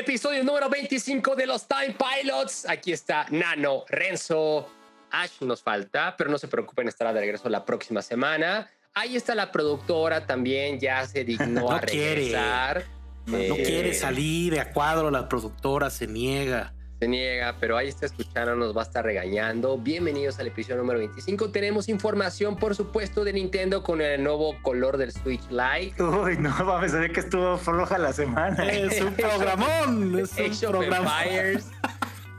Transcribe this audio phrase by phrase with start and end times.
[0.00, 2.66] Episodio número 25 de los Time Pilots.
[2.68, 4.66] Aquí está Nano, Renzo,
[5.10, 8.70] Ash nos falta, pero no se preocupen, estará de regreso la próxima semana.
[8.94, 12.14] Ahí está la productora también, ya se dignó No a quiere.
[12.14, 12.84] regresar.
[13.26, 16.72] No Eh, quiere salir de a cuadro, la productora se niega.
[17.00, 19.78] Se niega, pero ahí está escuchando, nos va a estar regañando.
[19.78, 21.50] Bienvenidos al episodio número 25.
[21.50, 26.02] Tenemos información, por supuesto, de Nintendo con el nuevo color del Switch Lite.
[26.02, 28.62] Uy, no mames, ve que estuvo floja la semana.
[28.70, 31.24] Es un programón, es Age un of programa.
[31.24, 31.70] Empires.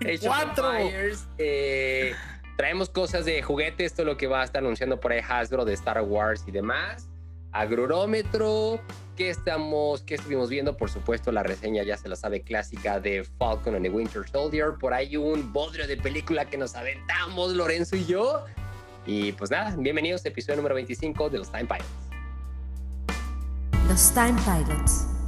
[0.01, 0.73] Age of Cuatro.
[0.75, 1.27] Empires.
[1.39, 2.13] Eh,
[2.55, 5.73] traemos cosas de juguetes, todo lo que va a estar anunciando por ahí Hasbro de
[5.73, 7.09] Star Wars y demás.
[7.51, 8.79] Agrurómetro.
[9.15, 10.77] ¿Qué estamos, qué estuvimos viendo?
[10.77, 14.73] Por supuesto, la reseña ya se la sabe clásica de Falcon and the Winter Soldier.
[14.79, 18.45] Por ahí un bodrio de película que nos aventamos Lorenzo y yo.
[19.05, 21.85] Y pues nada, bienvenidos a episodio número 25 de los Time Pilots.
[23.87, 25.20] Los Time Pilots.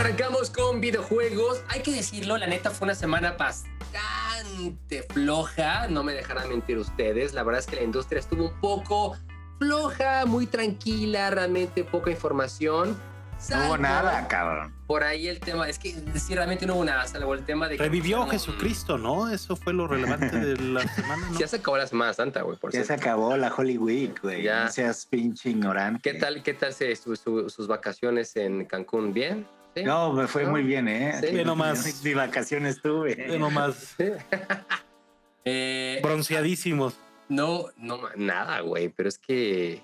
[0.00, 1.62] Arrancamos con videojuegos.
[1.68, 5.88] Hay que decirlo, la neta fue una semana bastante floja.
[5.88, 7.34] No me dejarán mentir ustedes.
[7.34, 9.18] La verdad es que la industria estuvo un poco
[9.58, 12.98] floja, muy tranquila, realmente poca información.
[13.50, 14.74] No hubo nada, cabrón.
[14.86, 17.76] Por ahí el tema, es que sí, realmente no hubo nada, salvo el tema de
[17.76, 19.28] que Revivió Jesucristo, ¿no?
[19.30, 21.38] Eso fue lo relevante de la semana, ¿no?
[21.38, 23.02] Ya se acabó la Semana Santa, güey, por Ya se cierto.
[23.04, 24.42] acabó la Holy Week, güey.
[24.42, 24.64] Ya.
[24.64, 26.00] No seas pinche ignorante.
[26.10, 29.12] ¿Qué tal, qué tal se, su- su- sus vacaciones en Cancún?
[29.14, 29.46] ¿Bien?
[29.76, 29.84] ¿Sí?
[29.84, 30.50] No, me fue ¿No?
[30.50, 31.18] muy bien, ¿eh?
[31.20, 31.34] Sí.
[31.34, 32.02] Ve nomás.
[32.04, 33.14] Ni vacaciones tuve.
[33.14, 33.94] Ve nomás
[35.44, 36.96] Eh, bronceadísimos.
[37.28, 39.82] no, no, nada, güey, pero es que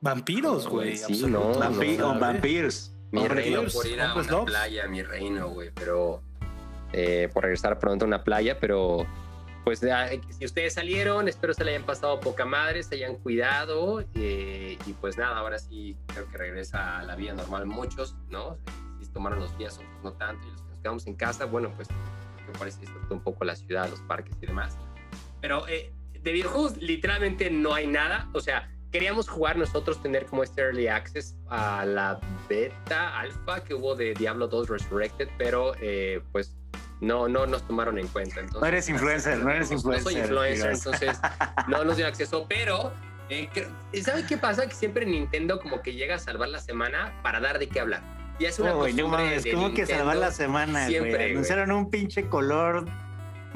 [0.00, 0.96] Vampiros, güey.
[0.96, 2.12] sí, no, Vampi- ¿no?
[2.12, 2.94] o vampirs.
[3.10, 6.22] Mi Hombre, reino por ir a una playa, mi reino, güey, pero
[6.92, 9.06] eh, por regresar pronto a una playa, pero
[9.64, 13.16] pues ya, eh, si ustedes salieron, espero se le hayan pasado poca madre, se hayan
[13.16, 18.14] cuidado eh, y pues nada, ahora sí creo que regresa a la vida normal muchos,
[18.28, 18.58] ¿no?
[19.00, 21.72] Si tomaron los días, otros no tanto, y los que nos quedamos en casa, bueno,
[21.76, 21.88] pues
[22.46, 24.76] me parece disfrutar un poco la ciudad, los parques y demás.
[25.40, 30.42] Pero eh, de videojuegos literalmente no hay nada, o sea, queríamos jugar nosotros, tener como
[30.42, 36.22] este early access a la beta, alfa que hubo de Diablo 2 Resurrected, pero eh,
[36.32, 36.56] pues
[37.00, 38.40] no, no nos tomaron en cuenta.
[38.40, 41.18] Entonces, No eres influencer, no eres No soy influencer, influencer, entonces
[41.68, 42.90] no nos dio acceso, pero
[43.28, 43.68] eh, creo-
[44.02, 44.66] ¿sabe qué pasa?
[44.66, 48.02] Que siempre Nintendo como que llega a salvar la semana para dar de qué hablar.
[48.38, 51.22] Y es una Oh, güey, no mames, de ¿cómo que salvar la semana, siempre, güey?
[51.22, 51.32] güey.
[51.32, 52.84] Anunciaron un pinche color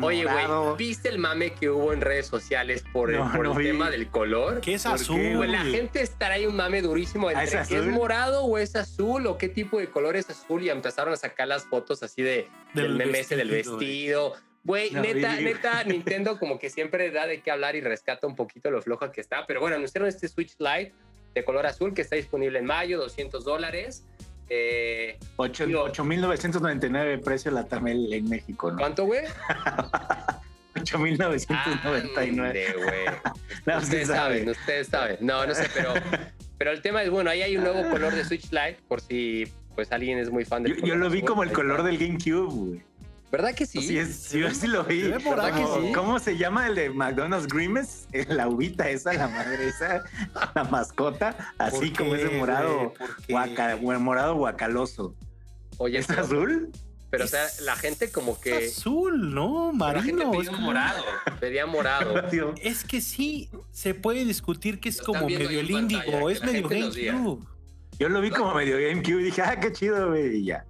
[0.01, 0.75] Oye, güey, morado.
[0.77, 3.65] ¿viste el mame que hubo en redes sociales por el, No, por no el vi.
[3.67, 4.61] tema del color?
[4.61, 5.37] ¿Qué es ¿Por qué, azul?
[5.37, 5.51] Güey?
[5.51, 7.93] la gente estará ahí un mame durísimo Ah, entre ¿es que es azul?
[7.93, 11.47] morado o es azul o qué tipo de color es azul y empezaron a sacar
[11.47, 14.35] las fotos así de del, Del meme ese del vestido, vestido.
[14.65, 15.45] Güey, No neta, vi.
[15.45, 19.13] neta, Nintendo como que siempre da de qué hablar y rescata un poquito lo floja
[19.13, 19.47] que está.
[19.47, 20.95] Pero bueno, anunciaron este Switch Lite
[21.35, 24.05] de color azul que está disponible en mayo, 200 dólares.
[24.55, 28.77] Eh, Ocho- Digo- 8,999 precio la Tamel en México, ¿no?
[28.77, 29.23] ¿Cuánto, güey?
[30.75, 32.49] 8,999.
[32.49, 33.07] Ande, güey.
[33.67, 34.19] No, ustedes sabe.
[34.39, 35.17] saben, ustedes saben.
[35.21, 35.95] No, no sé, pero,
[36.59, 39.45] pero el tema es, bueno, ahí hay un nuevo color de Switch Lite, por si
[39.75, 41.97] pues alguien es muy fan del Yo, yo lo vi azul, como el color del
[41.99, 42.83] GameCube, güey.
[43.33, 43.81] ¿Verdad que sí?
[43.81, 45.11] Sí, es- yo sí lo vi.
[45.95, 48.07] ¿Cómo se llama el de McDonald's Grimace?
[48.13, 50.05] Eh, La uvita esa, la madre esa,
[50.55, 52.93] la mascota, así ¿Por como ese morado,
[53.31, 55.15] guaca- morado guacaloso.
[55.79, 56.71] Oye, ¿Es pero, azul?
[57.09, 58.67] pero, o sea, la gente como que...
[58.69, 59.73] Azul, ¿no?
[59.79, 60.31] la gente Marino.
[60.31, 61.05] pedía es un como- morado,
[61.41, 62.25] pedía morado.
[62.31, 66.47] Tío, Es que sí, se puede discutir que es como medio el índigo, es la
[66.53, 66.69] medio.
[66.69, 67.47] GameCube.
[67.99, 70.67] Yo lo vi como medio GameCube y dije, ah, qué chido, güey, y ya.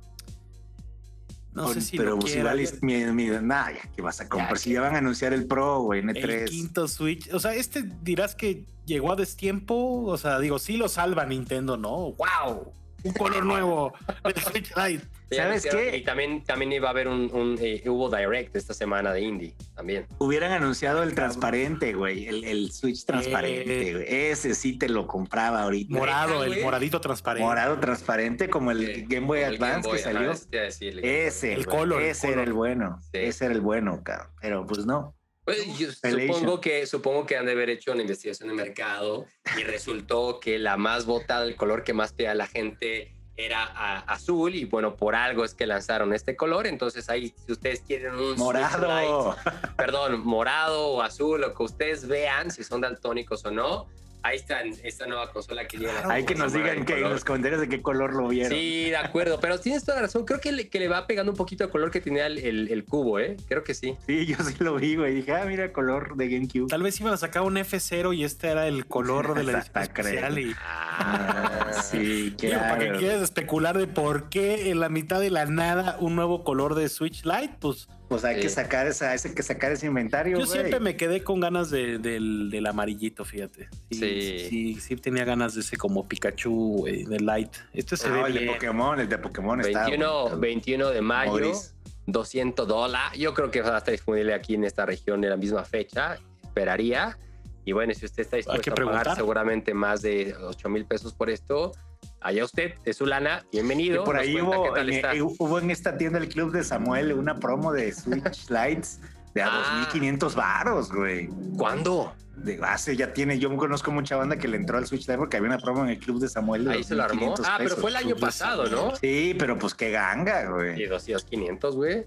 [1.54, 4.52] No sé si Pero pues igual, es- mi, mi, nah, ya, ¿qué vas a comprar?
[4.54, 6.48] Ya, si que- ya van a anunciar el Pro, güey, en El E3.
[6.48, 7.32] quinto Switch.
[7.34, 10.02] O sea, este dirás que llegó a destiempo.
[10.06, 12.12] O sea, digo, sí lo salva Nintendo, ¿no?
[12.12, 12.72] ¡Wow!
[13.04, 13.92] Un color nuevo
[14.24, 15.06] del Switch Lite.
[15.36, 15.96] ¿Sabes qué?
[15.96, 19.54] Y también, también iba a haber un, un, eh, hubo Direct esta semana de Indie,
[19.74, 20.06] también.
[20.18, 23.92] Hubieran anunciado el transparente, güey, el, el Switch transparente, Eh.
[23.94, 24.04] güey.
[24.08, 25.94] Ese sí te lo compraba ahorita.
[25.96, 27.46] Morado, el moradito transparente.
[27.46, 30.32] Morado transparente como el Sí, Game Boy el Game Advance Boy, que ajá, salió.
[30.32, 31.26] eso te iba a decir, el Game.
[31.26, 32.48] Ese, El color, el ese era color.
[32.48, 32.98] el bueno.
[33.02, 33.18] Sí.
[33.18, 34.28] Ese era el bueno, cabrón.
[34.40, 35.14] Pero pues no.
[35.44, 39.26] Pues, yo supongo que, supongo que han de haber hecho una investigación de mercado
[39.58, 44.00] y resultó que la más votada, el color que más pedía la gente era a-
[44.00, 46.66] azul y bueno, por algo es que lanzaron este color.
[46.66, 49.34] Entonces ahí, si ustedes quieren un Morado.
[49.42, 53.86] Lite, perdón, morado o azul, lo que ustedes vean, si son daltónicos o no,
[54.24, 56.08] ahí está esta nueva consola que llega.
[56.08, 58.52] Hay que nos digan que en los comentarios de qué color lo vieron.
[58.52, 60.24] Sí, de acuerdo, pero tienes toda la razón.
[60.24, 62.68] Creo que le, que le va pegando un poquito de color que tenía el, el-
[62.70, 63.36] el cubo, ¿eh?
[63.48, 63.96] Creo que sí.
[64.06, 65.14] Sí, yo sí lo vi, güey.
[65.14, 66.68] Dije, ah, mira, color de GameCube.
[66.68, 69.82] Tal vez iban a sacar un F0 y este era el color de la edición
[69.82, 71.51] especial y Ah,
[71.90, 75.96] Sí, Digo, para que quieras especular de por qué en la mitad de la nada
[76.00, 79.72] un nuevo color de Switch Lite, pues Pues hay que sacar esa, hay que sacar
[79.72, 80.38] ese inventario.
[80.38, 83.68] yo siempre me quedé con ganas de- del, del amarillito, fíjate.
[83.90, 83.98] Sí.
[83.98, 87.50] sí, sí, sí tenía ganas de ese como Pikachu, güey, de Light.
[87.72, 88.46] Este se No, ve el de.
[88.52, 89.84] Pokémon, el de Pokémon está.
[89.86, 90.38] 21, bonito.
[90.40, 91.70] 21 de mayo, Maurice.
[92.06, 93.18] 200 dólares.
[93.18, 96.18] Yo creo que va a estar disponible aquí en esta región en la misma fecha.
[96.42, 97.16] Esperaría.
[97.64, 101.30] Y bueno, si usted está dispuesto a pagar seguramente más de 8 mil pesos por
[101.30, 101.72] esto,
[102.20, 104.04] allá usted, es su lana, Y bienvenido.
[104.04, 105.14] por ahí hubo qué tal en, está.
[105.14, 109.00] eh, hubo en esta tienda el club de Samuel una promo de Switch Lights
[109.34, 109.76] de a Ah.
[109.84, 111.28] 2500 varos, güey.
[111.56, 112.12] ¿Cuándo?
[112.36, 115.36] De hace ya tiene, yo conozco mucha banda que le entró al Switch Lite porque
[115.36, 116.64] había una promo en el club de Samuel.
[116.64, 117.26] De Ahí se lo armó.
[117.36, 118.96] 2,500 Ah, pero fue el año pasado, ¿no?
[118.96, 120.86] Sí, pero pues qué ganga, Y güey.
[120.86, 122.06] 200, 500, güey.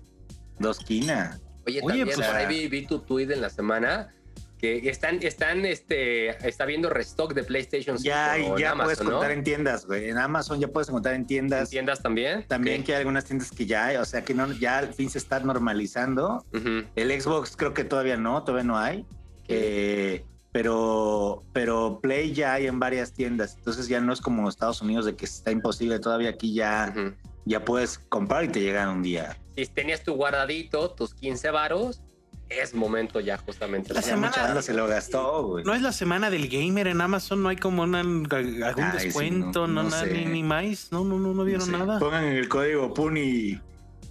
[0.60, 1.40] Dos quina.
[1.68, 2.50] Oye, Oye, también pues, por ahí ah.
[2.50, 4.14] vi, vi tu tweet en la semana
[4.90, 9.04] están, están, este, está viendo restock de PlayStation 5 Ya, y en ya Amazon, puedes
[9.04, 9.12] ¿no?
[9.12, 10.10] contar en tiendas, güey.
[10.10, 11.70] En Amazon ya puedes encontrar en ¿En tiendas.
[11.70, 12.46] tiendas también?
[12.48, 12.86] También Ok.
[12.88, 15.18] que hay algunas tiendas que ya hay, o sea que no, ya al fin se
[15.18, 16.46] está normalizando.
[16.54, 16.84] Ujú.
[16.96, 19.06] El Xbox creo que todavía no, todavía no hay.
[19.48, 23.56] Eh, pero, pero Play ya hay en varias tiendas.
[23.58, 26.00] Entonces ya no es como Estados Unidos de que está imposible.
[26.00, 27.14] Todavía aquí ya, Ujú.
[27.46, 29.38] ya puedes comprar y te llegan un día.
[29.58, 32.02] Si tenías tu guardadito, tus 15 varos,
[32.50, 33.94] es momento ya justamente.
[33.94, 35.64] La semana- se lo gastó, güey.
[35.66, 39.06] No es la semana del gamer en Amazon, no hay como una- algún Ay, sí,
[39.06, 41.86] descuento, no- no, no nada, ni, ni más, no, no, no, no vieron No sé.
[41.86, 42.00] nada.
[42.00, 43.60] Pongan en el código PUN y,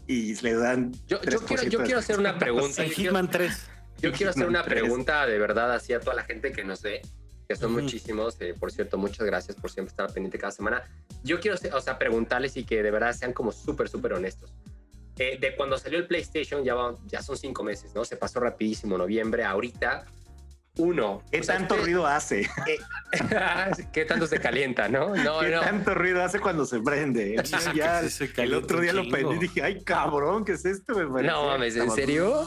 [0.07, 0.93] y les dan.
[1.07, 2.83] Yo, yo 3% quiero, yo quiero hacer una pregunta.
[2.85, 3.69] En Hitman 3.
[4.03, 7.01] yo quiero hacer una pregunta de verdad así a toda la gente que nos ve,
[7.49, 8.37] que son muchísimos.
[8.41, 10.83] eh, por cierto, muchas gracias por siempre estar pendiente cada semana.
[11.23, 14.53] Yo quiero o sea, preguntarles y que de verdad sean como súper, súper honestos.
[15.19, 18.05] Eh, de cuando salió el PlayStation, ya, va- ya son cinco meses, ¿no?
[18.05, 19.45] Se pasó rapidísimo noviembre.
[19.45, 20.05] Ahorita,
[20.77, 21.23] uno.
[21.31, 22.49] ¿Qué o sea, tanto usted- ruido hace?
[23.93, 25.15] ¿Qué tanto se calienta, no?
[25.15, 25.61] No, ¿Qué no.
[25.61, 27.37] tanto ruido hace cuando se prende?
[27.45, 30.65] Sí, sí, ya, se el otro día lo prendí y dije, ay, cabrón, ¿qué es
[30.65, 30.95] esto?
[31.09, 32.45] Me No mames, ¿en serio?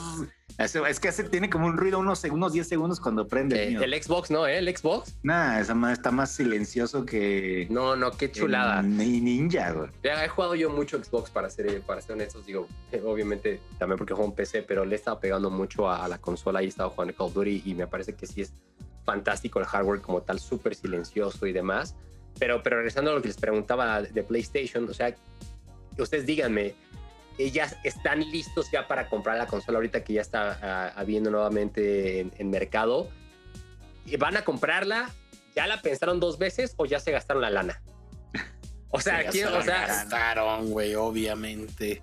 [0.57, 3.63] Es que hace, tiene como un ruido unos, seg- unos 10 segundos cuando prende.
[3.63, 4.47] Eh, el el Xbox, ¿no?
[4.47, 4.57] ¿Eh?
[4.57, 5.13] El Xbox.
[5.21, 7.67] Nah, esa está más silencioso que.
[7.69, 8.81] No, no, qué chulada.
[8.81, 9.89] Ni ninja, güey.
[10.03, 12.67] Ya he jugado yo mucho Xbox para ser, para ser honestos, digo,
[13.05, 16.17] obviamente también porque juego en PC, pero le he estado pegando mucho a, a la
[16.17, 18.51] consola y he estado jugando Call of Duty y me parece que sí es
[19.05, 21.95] fantástico el hardware como tal, súper silencioso y demás.
[22.39, 25.13] Pero, pero regresando a lo que les preguntaba de PlayStation, o sea,
[25.99, 26.73] ustedes díganme,
[27.37, 32.21] ¿ya están listos ya para comprar la consola ahorita que ya está ah, habiendo nuevamente
[32.21, 33.09] en, en mercado?
[34.05, 35.09] ¿Y ¿Van a comprarla?
[35.55, 37.81] ¿Ya la pensaron dos veces o ya se gastaron la lana?
[38.89, 42.01] O sea, se o sea, gastaron, güey, obviamente.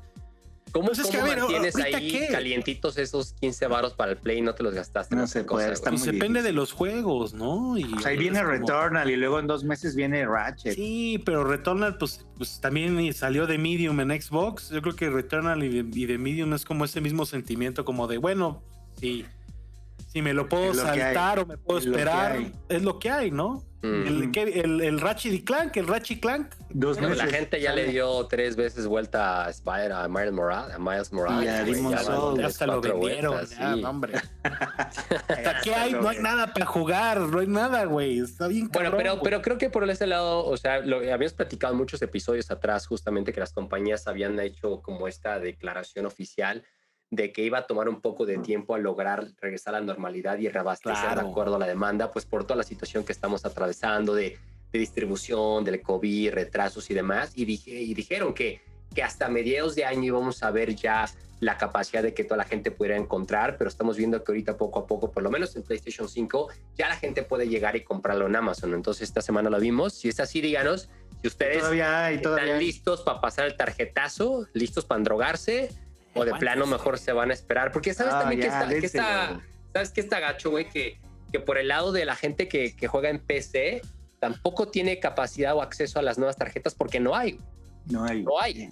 [0.74, 2.26] ¿Cómo, Pues es que, cómo ver, mantienes ¿ahorita ahí qué?
[2.32, 5.14] calientitos esos 15 varos para el Play y no te los gastaste?
[5.14, 6.02] No se puede, cosa, está güey?
[6.02, 7.78] Pues depende de los juegos, ¿no?
[7.78, 10.74] Y O sea, ahí viene como- Returnal y luego en dos meses viene Ratchet.
[10.74, 14.70] Sí, pero Returnal, pues, pues también salió de Medium en Xbox.
[14.70, 18.08] Yo creo que Returnal y de, y de Medium es como ese mismo sentimiento, como
[18.08, 18.60] de, bueno,
[19.00, 19.24] si,
[20.14, 22.38] si me lo puedo saltar o me puedo Es esperar,
[22.68, 23.64] es lo que hay, ¿no?
[23.82, 24.06] Mm.
[24.06, 26.54] El, que- el, el Ratchet y Clank, el Ratchet y Clank.
[26.70, 27.24] Dos Bueno, meses.
[27.26, 31.12] la gente ya le dio tres veces vuelta a Spider, a Miles Morales, a Miles
[31.12, 31.44] Morales.
[31.44, 32.34] Ya van Souls.
[32.36, 33.32] tres, hasta lo vendieron.
[33.34, 33.84] vueltas, ya, sí.
[33.84, 34.14] hombre.
[35.28, 38.20] Hasta que hay, no hay nada para jugar, no hay nada, güey.
[38.20, 41.34] Está bien Bueno, cabrón, pero, pero creo que por ese lado, o sea, lo habíamos
[41.34, 46.64] platicado en muchos episodios atrás, justamente que las compañías habían hecho como esta declaración oficial
[47.10, 50.38] de que iba a tomar un poco de tiempo a lograr regresar a la normalidad
[50.38, 51.22] y reabastecer Claro.
[51.22, 54.38] de acuerdo a la demanda, pues por toda la situación que estamos atravesando de,
[54.72, 57.32] de distribución, del COVID, retrasos y demás.
[57.36, 58.62] Y, dije, y dijeron que,
[58.94, 61.04] que hasta mediados de año íbamos a ver ya
[61.40, 64.78] la capacidad de que toda la gente pudiera encontrar, pero estamos viendo que ahorita poco
[64.80, 68.26] a poco, por lo menos en PlayStation 5, ya la gente puede llegar y comprarlo
[68.26, 68.72] en Amazon.
[68.72, 69.92] Entonces esta semana lo vimos.
[69.92, 70.88] Si es así, díganos
[71.20, 72.64] si ustedes Todavía hay, todavía están hay.
[72.66, 75.70] listos para pasar el tarjetazo, listos para drogarse,
[76.14, 77.72] o de plano mejor se van a esperar.
[77.72, 79.40] Porque sabes Ah, también que, está, que está-
[79.72, 80.98] sabes que está gacho, güey, que,
[81.32, 83.82] que por el lado de la gente que, que juega en PC,
[84.20, 87.38] tampoco tiene capacidad o acceso a las nuevas tarjetas porque no hay.
[87.86, 88.22] No hay.
[88.22, 88.70] No hay.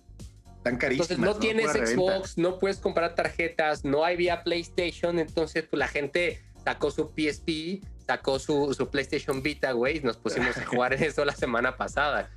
[0.58, 1.10] Están carísimas.
[1.10, 1.72] Entonces no tienes.
[1.72, 7.10] Xbox, no puedes comprar tarjetas, no hay vía PlayStation, entonces pues la gente sacó su
[7.14, 11.34] PSP, sacó su, su PlayStation Vita, güey, y nos pusimos a jugar en eso la
[11.34, 12.30] semana pasada.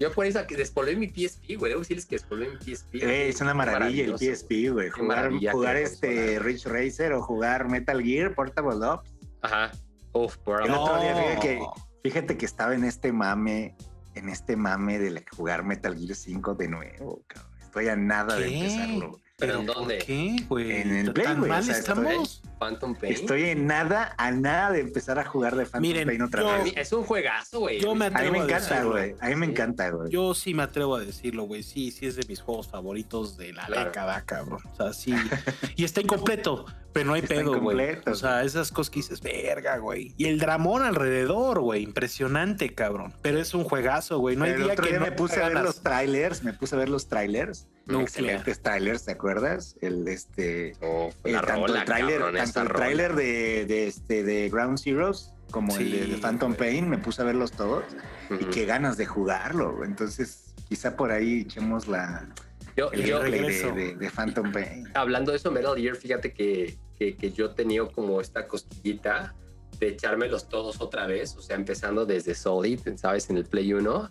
[0.00, 2.94] Yo por eso que despolvé mi PSP, güey, debo decirles que despolvé mi PSP.
[3.02, 4.18] Eh, es una maravilla el.
[4.18, 4.90] PSP, güey.
[4.90, 6.38] Jugar, jugar este.
[6.38, 9.10] Ridge Racer o jugar Metal Gear, Portable Ops.
[9.42, 9.72] Ajá.
[10.12, 10.90] Uf, por El amor.
[10.90, 11.18] otro día, No.
[11.20, 11.60] fíjate que,
[12.04, 13.76] fíjate que estaba en este mame,
[14.14, 17.52] en este mame de jugar Metal Gear 5 de nuevo, cabrón.
[17.60, 18.58] Estoy a nada de ¿Qué?
[18.58, 19.20] empezarlo.
[19.40, 19.98] ¿Pero en dónde?
[19.98, 20.80] ¿Qué, güey?
[20.80, 22.42] En el Play, ¿Tan güey, mal o sea, estamos?
[22.58, 23.12] Phantom Pain.
[23.12, 26.64] Estoy en nada, a nada de empezar a jugar de Phantom Miren, Pain otra yo-
[26.64, 26.72] vez.
[26.76, 27.78] es un juegazo, güey.
[27.80, 29.14] Yo me A mí me a encanta, güey.
[29.20, 30.10] A mí me encanta, güey.
[30.10, 31.62] Yo sí me atrevo a decirlo, güey.
[31.62, 33.84] Sí, sí es de mis juegos favoritos de la Claro.
[33.84, 34.58] década, cabrón.
[34.72, 35.14] O sea, sí.
[35.76, 37.60] y está incompleto, pero no hay Está pedo, güey.
[37.60, 40.14] incompleto, O sea, esas cosas que dices, verga, güey.
[40.16, 41.84] Y el dramón alrededor, güey.
[41.84, 43.14] Impresionante, cabrón.
[43.22, 44.34] Pero es un juegazo, güey.
[44.34, 45.64] No hay el día otro que día no me puse a ver ganas.
[45.64, 47.68] los trailers, me puse a ver los trailers.
[47.88, 48.02] Nuclear.
[48.08, 49.76] Excelentes trailers, ¿te acuerdas?
[49.80, 54.22] El este Oh, eh, tanto rola, el trailer, cabrón, tanto el tráiler de, de este
[54.22, 56.70] de Ground Zeroes como el de, Sí, de Phantom güey.
[56.70, 57.84] Pain, me puse a verlos todos
[58.30, 58.50] y Ujú.
[58.50, 59.84] qué ganas de jugarlo.
[59.84, 62.28] Entonces, quizá por ahí echemos la
[62.76, 64.88] Yo, el yo, de, de- de Phantom Pain.
[64.94, 69.34] hablando de eso, Metal Gear, fíjate que, que, que yo he tenido como esta cosquillita
[69.80, 73.30] de echármelos todos otra vez, o sea, empezando desde Solid, ¿sabes?
[73.30, 74.10] En el Play 1.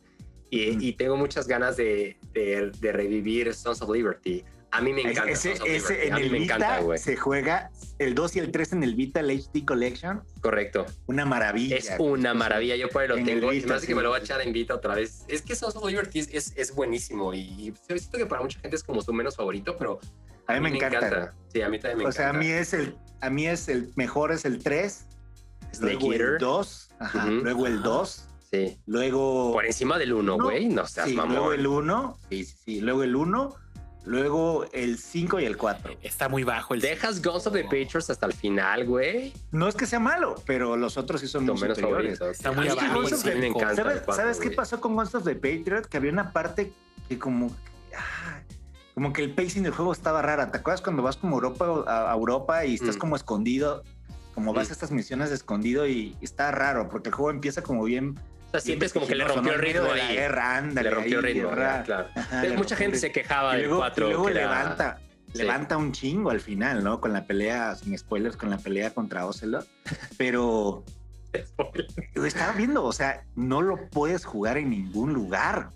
[0.50, 0.80] Y, Ujú.
[0.82, 4.44] y tengo muchas ganas de, de, de revivir Sons of Liberty.
[4.72, 5.32] A mí me encanta.
[5.32, 6.08] Ese, Sons of ese Liberty.
[6.08, 7.00] en a mí el me Vita encanta, güey.
[7.00, 10.24] se juega el 2 y el 3 en el Vita, el HD Collection.
[10.42, 10.86] Correcto.
[11.08, 11.77] Una maravilla.
[11.77, 12.75] Es una maravilla.
[12.75, 13.51] Yo por ahí lo tengo.
[13.51, 13.88] Y Vita, me hace sí.
[13.88, 15.24] que me lo voy a echar en Vita otra vez.
[15.27, 17.34] Es que Sons of Liberty es, es, es buenísimo.
[17.34, 20.00] Y, y siento que para mucha gente es como su menos favorito, pero
[20.48, 21.34] A mí me encanta.
[21.51, 22.12] Sí, a mí también me o encanta.
[22.12, 25.08] sea, a mí es el a mí es el mejor es el 3,
[25.74, 26.27] Snake luego Eater.
[26.34, 27.32] el 2, ajá, Ujú.
[27.44, 27.84] luego el Ajá.
[27.84, 28.77] 2, Sí.
[28.86, 30.68] luego Por encima del 1, No, güey.
[30.70, 33.56] No, seas sí, luego el 1, sí, sí, sí, luego el 1,
[34.06, 35.96] luego el 5 y el 4.
[36.01, 36.80] Está muy bajo el.
[36.82, 39.34] Dejas Guns of the Patriots hasta el final, güey.
[39.51, 42.18] No es que sea malo, pero los otros sí son muy menos superiores.
[42.20, 42.38] favoritos.
[42.38, 43.60] Está muy abajo el sí me cinco.
[43.60, 43.75] encanta.
[43.84, 45.86] ¿Sabes, cuatro, sabes qué pasó con Ghost of the Patriot?
[45.88, 46.72] Que había una parte
[47.10, 47.48] que como
[47.98, 48.39] ah,
[48.94, 50.51] como que el pacing del juego estaba rara.
[50.51, 53.00] ¿Te acuerdas cuando vas como Europa a, a Europa y estás Mm.
[53.00, 53.84] como escondido?
[54.34, 54.72] Como vas Mm.
[54.72, 58.18] a estas misiones de escondido y está raro porque el juego empieza como bien.
[58.62, 60.16] Sea, sientes como que le rompió el ritmo de la ahí.
[60.16, 61.84] guerra, ándale, Le rompió el ritmo, guerra.
[61.84, 62.08] claro.
[62.16, 64.06] Ajá, Mucha gente el se quejaba y del luego, 4.
[64.08, 65.00] y luego que era- levanta,
[65.34, 65.38] Sí.
[65.40, 67.00] levanta un chingo al final, ¿no?
[67.02, 69.68] Con la pelea, sin spoilers, con la pelea contra Ocelot.
[70.18, 70.84] Pero
[72.26, 75.72] estaba viendo, o sea, no lo puedes jugar en ningún lugar.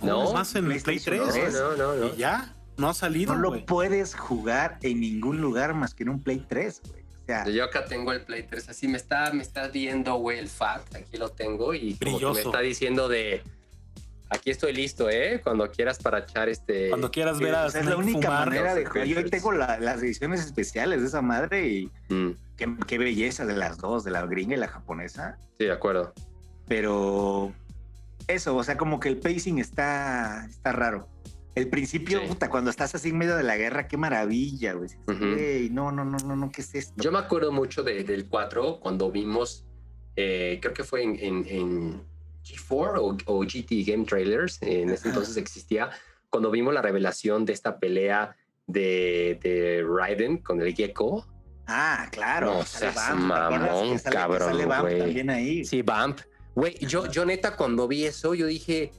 [0.00, 1.52] No, Es más en el Play PlayStation 3.
[1.54, 2.06] No, no, no.
[2.14, 2.54] Y ya.
[2.76, 6.44] No ha salido, No lo puedes jugar en ningún lugar más que en un Play
[6.48, 7.03] 3, güey.
[7.52, 10.94] Yo acá tengo el Play 3, así me está, me está viendo, güey, el FAT,
[10.96, 13.42] aquí lo tengo y como que me está diciendo de,
[14.30, 15.40] aquí estoy listo, ¿eh?
[15.42, 16.88] Cuando quieras para echar este...
[16.90, 18.48] Cuando quieras ver a o sea, es la única fumar.
[18.48, 19.06] manera de jugar.
[19.06, 23.56] Yo tengo la- las ediciones especiales de esa madre y Mm, qué, qué belleza de
[23.56, 25.38] las dos, de la gringa y la japonesa.
[25.58, 26.12] sí, de acuerdo.
[26.68, 27.52] Pero
[28.26, 31.08] eso, o sea, como que el pacing está, está raro.
[31.54, 32.26] El principio, Sí.
[32.28, 34.88] puta, cuando estás así en medio de la guerra, qué maravilla, güey.
[34.88, 35.34] Dices, Ujú.
[35.34, 36.94] "Güey, no, no, no, no, no, ¿qué es esto?
[37.02, 39.64] Yo me acuerdo mucho de- del 4 cuando vimos,
[40.16, 42.02] eh, creo que fue en, en- en
[42.44, 45.90] G4 o, o GT Game Trailers, en ese entonces existía,
[46.28, 48.34] cuando vimos la revelación de esta pelea
[48.66, 51.26] de, de Raiden con el Gecko.
[51.66, 52.46] Ah, claro.
[52.54, 55.64] No sale seas Vamp, ¿te acuerdas mamón, que sale- que cabrón, Sale Vamp también ahí.
[55.64, 56.20] Sí, Vamp.
[56.54, 58.90] Güey, yo, yo neta cuando vi eso, yo dije,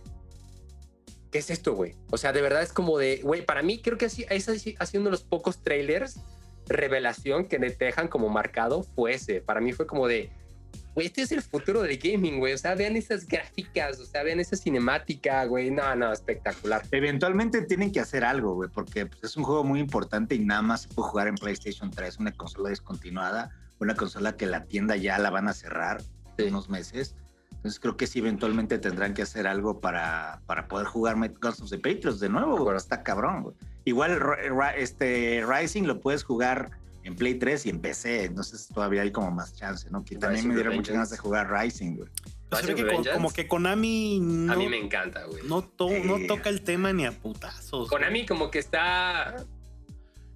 [1.36, 1.98] ¿qué es esto, güey?
[2.12, 4.74] O sea, de verdad es como de, güey, para mí creo que así, es así,
[4.80, 6.18] así uno de los pocos trailers
[6.66, 9.42] revelación que te dejan como marcado fue ese.
[9.42, 10.30] Para mí fue como de,
[10.94, 12.54] güey, este es el futuro del gaming, güey.
[12.54, 15.72] O sea, vean esas gráficas, o sea, vean esa cinemática, güey.
[15.72, 16.84] No, no, espectacular.
[16.92, 20.62] Eventualmente tienen que hacer algo, güey, porque pues, es un juego muy importante y nada
[20.62, 23.52] más se puede jugar en PlayStation 3, una consola descontinuada,
[23.82, 26.02] una consola que la tienda ya la van a cerrar
[26.38, 26.44] Sí.
[26.44, 27.14] unos meses.
[27.66, 31.70] Entonces creo que sí, eventualmente tendrán que hacer algo para, para poder jugar Guns of
[31.72, 32.62] the Patriots de nuevo, güey.
[32.62, 32.78] acuerdo.
[32.78, 33.56] Está cabrón, güey.
[33.86, 34.22] Igual
[34.78, 36.70] este Rising lo puedes jugar
[37.02, 40.06] en Play 3 y en PC, entonces todavía hay como más chance, ¿no?
[40.06, 42.10] Que también Rising me dieron muchas ganas de jugar Rising, güey.
[42.52, 45.42] Se ve Rising que con- como que Konami no, A mí me encanta, güey.
[45.48, 47.90] no, to- no toca el tema ni a putazos.
[47.90, 49.38] Konami como que está...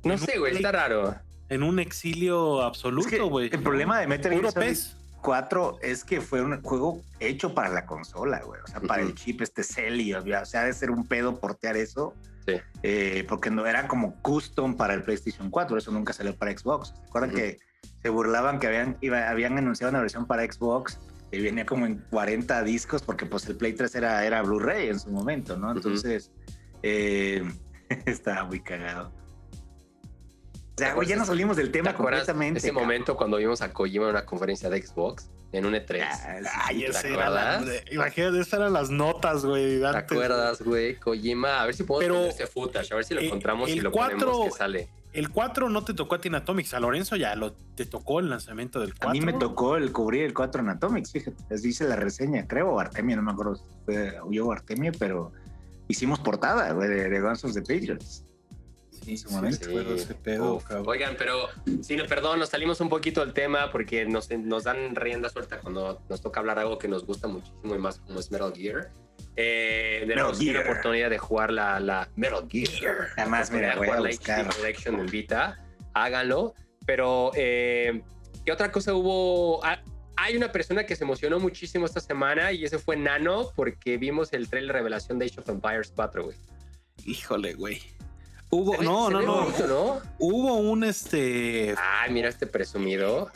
[0.04, 1.16] No En sé, güey, Play- está raro.
[1.50, 3.50] En un exilio Es que absoluto, güey.
[3.54, 4.78] el problema de Metal Gear Solid.
[5.22, 8.62] 4 es que fue un juego hecho para la consola, güey.
[8.62, 12.14] O sea, para el chip este Celly, o sea, de ser un pedo portear eso.
[12.48, 12.56] Sí.
[12.82, 16.88] eh, porque no era como custom para el PlayStation 4, eso nunca salió para Xbox.
[16.96, 17.60] ¿Se acuerdan que
[18.02, 20.98] se burlaban que habían, iba- habían anunciado una versión para Xbox
[21.32, 25.00] y venía como en 40 discos porque pues el Play 3 era, era Blu-ray en
[25.00, 25.72] su momento, ¿no?
[25.74, 26.32] Entonces,
[26.82, 27.44] eh,
[28.08, 29.12] estaba muy cagado.
[30.80, 32.60] O sea, güey, ya nos salimos del ¿Te tema completamente.
[32.60, 32.84] ese cabrón.
[32.86, 36.02] momento cuando vimos a Kojima en una conferencia de Xbox en un E3?
[36.10, 39.80] Ah, Ay, ¿te ese era la- Imagínate, esas eran las notas, güey.
[39.80, 40.96] ¿Te acuerdas, güey?
[40.96, 43.70] Kojima, a ver si podemos Pero, ver ese footage, a ver si lo eh, encontramos
[43.70, 44.90] y lo cuatro- ponemos que sale.
[45.12, 46.74] El 4 no te tocó a ti en Atomics.
[46.76, 49.10] A Lorenzo ya lo, te tocó el lanzamiento del 4.
[49.10, 51.44] A mí me tocó el cubrir el 4 en Atomics, fíjate.
[51.50, 54.92] Les dice la reseña, creo, o Artemio, no me acuerdo si fue yo o Artemio,
[55.00, 55.32] pero
[55.88, 58.24] hicimos portada, güey, de, de Guns of the Patriots.
[59.18, 59.58] Sí, en ese momento.
[59.58, 59.66] sí.
[59.66, 60.86] recuerdo ese pedo, cabrón.
[60.88, 61.50] Oigan, pero
[61.82, 65.60] sí, no, perdón, nos salimos un poquito del tema porque nos, nos dan rienda suelta
[65.60, 68.90] cuando nos toca hablar algo que nos gusta muchísimo y más como es Metal Gear.
[69.36, 70.64] Eh, de Metal Gear.
[70.64, 73.10] oportunidad de jugar la, la Metal Gear.
[73.18, 74.46] Además, mira, oportunidad de voy a la buscar.
[74.46, 76.54] HD Collection en Vita, háganlo.
[76.86, 78.02] Pero, eh,
[78.46, 79.64] ¿qué otra cosa hubo?
[79.64, 79.82] Ah,
[80.18, 84.34] hay una persona que se emocionó muchísimo esta semana y ese fue Nano porque vimos
[84.34, 86.38] el trailer revelación de Age of Empires 4, güey.
[87.06, 87.82] Híjole, güey.
[88.52, 89.42] Hubo, ve- no, no, no.
[89.44, 90.02] bonito, ¿no?
[90.18, 91.76] Hubo un este.
[91.78, 93.32] Ay, mira este presumido.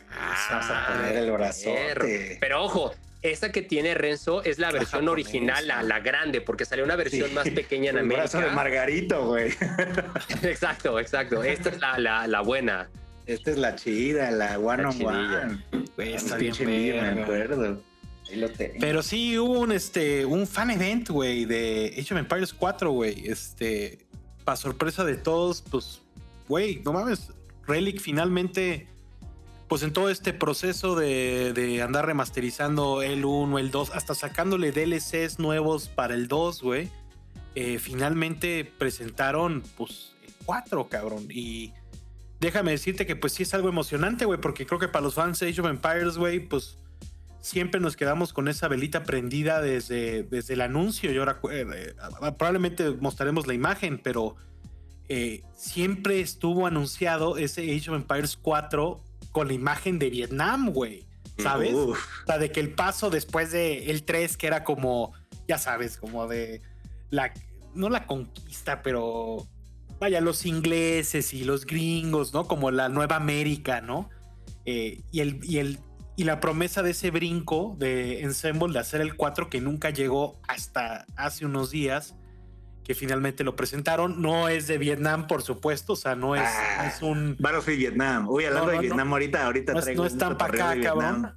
[0.50, 1.32] Vas a poner el
[1.64, 2.08] perro.
[2.40, 6.84] Pero ojo, esta que tiene Renzo es la versión original, la, la grande, porque salió
[6.84, 7.36] una versión Sí.
[7.36, 8.56] más pequeña en El brazo de América.
[8.56, 9.52] Margarito, güey.
[10.44, 11.44] exacto, exacto.
[11.44, 12.90] Esta es la, la, la buena.
[13.26, 15.64] Esta es la chida, la one La on one.
[15.96, 17.82] Güey, está Está bien me acuerdo.
[18.30, 18.74] Ahí lo tengo.
[18.80, 23.28] Pero sí hubo un este un fan event, güey, de Age of Empires 4, güey.
[23.28, 24.00] Este,
[24.44, 26.02] para sorpresa de todos, pues,
[26.48, 27.32] güey, no mames,
[27.66, 28.88] Relic finalmente,
[29.68, 34.72] pues en todo este proceso de, de andar remasterizando el 1, el 2, hasta sacándole
[34.72, 36.90] DLCs nuevos para el 2, güey,
[37.56, 41.28] eh, finalmente presentaron, pues, el 4, cabrón.
[41.30, 41.74] Y
[42.40, 45.40] déjame decirte que, pues, sí es algo emocionante, güey, porque creo que para los fans
[45.40, 46.78] de Age of Empires, güey, pues
[47.44, 51.12] siempre nos quedamos con esa velita prendida desde, desde el anuncio.
[51.12, 51.94] Y ahora eh,
[52.38, 54.38] probablemente mostraremos la imagen, pero
[55.10, 61.06] eh, siempre estuvo anunciado ese Age of Empires 4 con la imagen de Vietnam, güey.
[61.38, 61.74] ¿Sabes?
[61.74, 65.12] Uf, O sea, de que el paso después de el 3, que era como,
[65.48, 66.62] ya sabes, como de
[67.10, 67.34] la,
[67.76, 69.46] no la conquista, pero
[70.00, 72.48] vaya, los ingleses y los gringos, ¿no?
[72.48, 74.10] Como la Nueva América, ¿no?
[74.66, 75.80] Eh, y, el, y, el,
[76.16, 80.40] y la promesa de ese brinco de Ensemble de hacer el 4 que nunca llegó
[80.48, 82.16] hasta hace unos días,
[82.84, 84.22] que finalmente lo presentaron.
[84.22, 86.86] No es de Vietnam, por supuesto, o sea, no es, Ah.
[86.88, 87.36] es un...
[87.40, 88.28] Battlefield Vietnam.
[88.30, 90.82] Uy, hablando No, de no, Vietnam ahorita, ahorita No traigo no es tan para acá,
[90.82, 91.34] cabrón.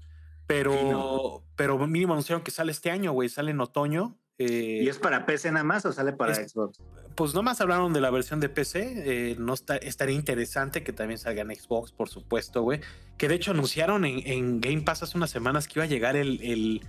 [0.46, 3.28] Pero, pero mínimo anunciaron que sale este año, güey.
[3.28, 4.16] Sale en otoño.
[4.38, 6.78] Eh, ¿Y es para PC nada más o sale para Es- Xbox?
[7.16, 8.92] Pues nomás hablaron de la versión de PC.
[9.32, 12.80] eh, no está, estaría interesante que también salga en Xbox, por supuesto, güey.
[13.16, 16.14] Que de hecho anunciaron en, en Game Pass hace unas semanas que iba a llegar
[16.16, 16.82] el, el,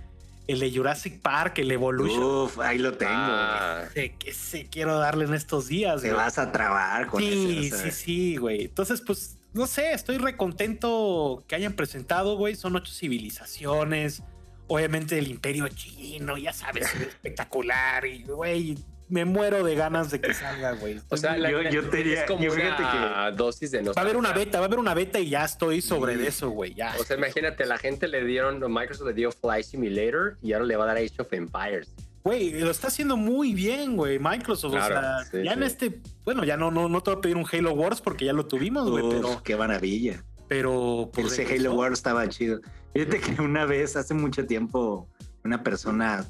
[0.46, 2.22] el de Jurassic Park, el Evolution.
[2.22, 3.10] Uf, ahí lo tengo.
[3.14, 6.20] Ah, que se quiero darle en estos días, Te güey.
[6.20, 7.74] vas a trabar con Sí, ese.
[7.74, 7.90] o sea.
[7.90, 8.64] sí, sí, güey.
[8.66, 12.54] Entonces, pues, no sé, estoy recontento que hayan presentado, güey.
[12.54, 14.22] Son ocho civilizaciones.
[14.66, 18.04] Obviamente el imperio chino, ya sabes, espectacular.
[18.04, 18.76] Y, güey,
[19.08, 21.00] me muero de ganas de que salga, güey.
[21.08, 23.92] o sea, la, Yo- yo es te diría- como yo fíjate una dosis de va
[23.96, 24.44] a haber una nostalgia.
[24.46, 26.20] beta, va a haber una beta y ya estoy sobre Sí.
[26.20, 26.74] de eso, güey.
[26.74, 26.94] Ya.
[27.00, 30.76] O sea, imagínate, la gente le dieron, Microsoft le dio Fly Simulator y ahora le
[30.76, 31.92] va a dar Age of Empires.
[32.24, 34.18] Güey, lo está haciendo muy bien, güey.
[34.18, 37.18] Microsoft, Claro, o sea, sí, ya en este, bueno, ya no, no, no te voy
[37.18, 40.22] a pedir un Halo Wars porque ya lo tuvimos, güey, pero, qué maravilla.
[40.46, 41.54] pero pues, Ese.
[41.54, 42.60] Halo Wars estaba chido.
[42.92, 45.08] Fíjate que una vez, hace mucho tiempo,
[45.44, 46.26] una persona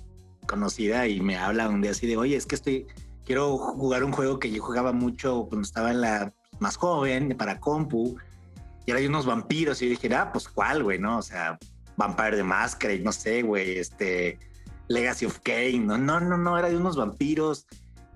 [0.48, 2.88] conocida y me habla un día así de, oye, es que estoy,
[3.24, 7.60] quiero jugar un juego que yo jugaba mucho cuando estaba en la más joven, para
[7.60, 8.16] compu,
[8.84, 11.18] y ahora hay unos vampiros, y yo dije, ah, pues cuál, güey, ¿no?
[11.18, 11.56] O sea,
[11.96, 14.38] Vampire de Masquerade, no sé, güey, este,
[14.88, 17.66] Legacy of Kain, no, no, no, no, era de unos vampiros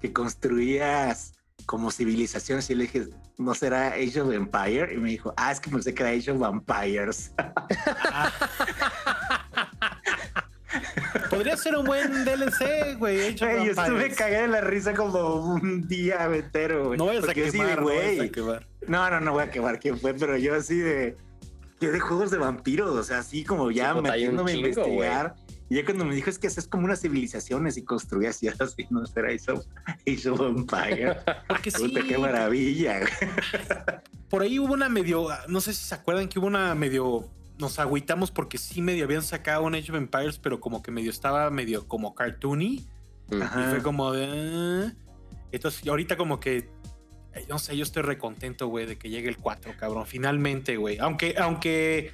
[0.00, 1.34] que construías
[1.66, 4.94] como civilizaciones, y le dije, ¿no será Age of Empire?
[4.94, 7.32] Y me dijo, ah, es que pensé que era Age of Vampires.
[11.30, 13.34] Podría ser un buen DLC, güey.
[13.34, 16.98] Yo estuve cagado de la risa como un día entero, güey.
[16.98, 18.30] No vayas a quemar, no a güey.
[18.30, 18.66] quemar.
[18.86, 21.16] No, no, no voy a quemar quién fue, pero yo así de.
[21.80, 24.68] Yo de juegos de vampiros, o sea, así como ya Sí, pues, metiéndome a chingo,
[24.68, 25.34] investigar.
[25.68, 28.86] Y ya cuando me dijo es que es como unas civilizaciones y construías y así,
[28.90, 29.50] no será Age
[30.30, 31.16] of Empire.
[31.48, 33.00] Porque sí, Puta, qué maravilla.
[33.00, 33.10] güey.
[34.28, 37.78] por ahí hubo una medio, no sé si se acuerdan que hubo una medio, nos
[37.78, 41.50] agüitamos porque sí medio habían sacado un Age of Empires, pero como que medio estaba
[41.50, 42.84] medio como cartoony.
[43.40, 43.60] Ajá.
[43.66, 44.26] Y fue como de...
[44.26, 44.92] "Ah".
[45.52, 46.68] Entonces, ahorita como que...
[47.34, 50.06] eh, No sé, yo estoy recontento, güey, de que llegue el 4, cabrón.
[50.06, 50.98] Finalmente, güey.
[50.98, 52.12] Aunque, aunque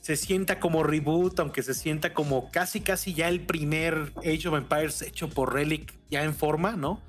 [0.00, 4.54] se sienta como reboot, aunque se sienta como casi, casi ya el primer Age of
[4.56, 7.00] Empires hecho por Relic ya en forma, ¿no?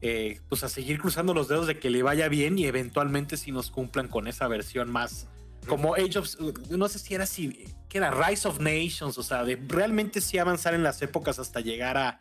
[0.00, 3.50] Eh, pues a seguir cruzando los dedos de que le vaya bien y eventualmente si
[3.50, 5.28] nos cumplan con esa versión más
[5.68, 6.28] como Age of
[6.70, 10.38] no sé si era así que era Rise of Nations o sea de realmente sí
[10.38, 12.18] avanzar en las épocas hasta llegar a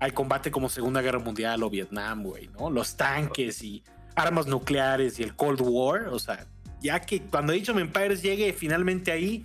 [0.00, 3.82] al combate como Segunda Guerra Mundial o Vietnam güey no los tanques y
[4.14, 6.46] armas nucleares y el Cold War o sea
[6.80, 9.44] ya que cuando Age of Empires llegue finalmente ahí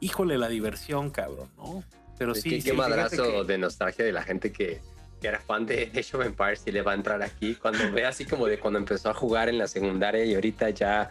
[0.00, 1.82] híjole la diversión cabrón no
[2.18, 4.80] pero sí, qué, sí, qué madrazo que- de nostalgia de la gente que,
[5.20, 8.04] que era fan de Age of Empires y le va a entrar aquí cuando ve
[8.06, 11.10] así como de cuando empezó a jugar en la secundaria y ahorita ya,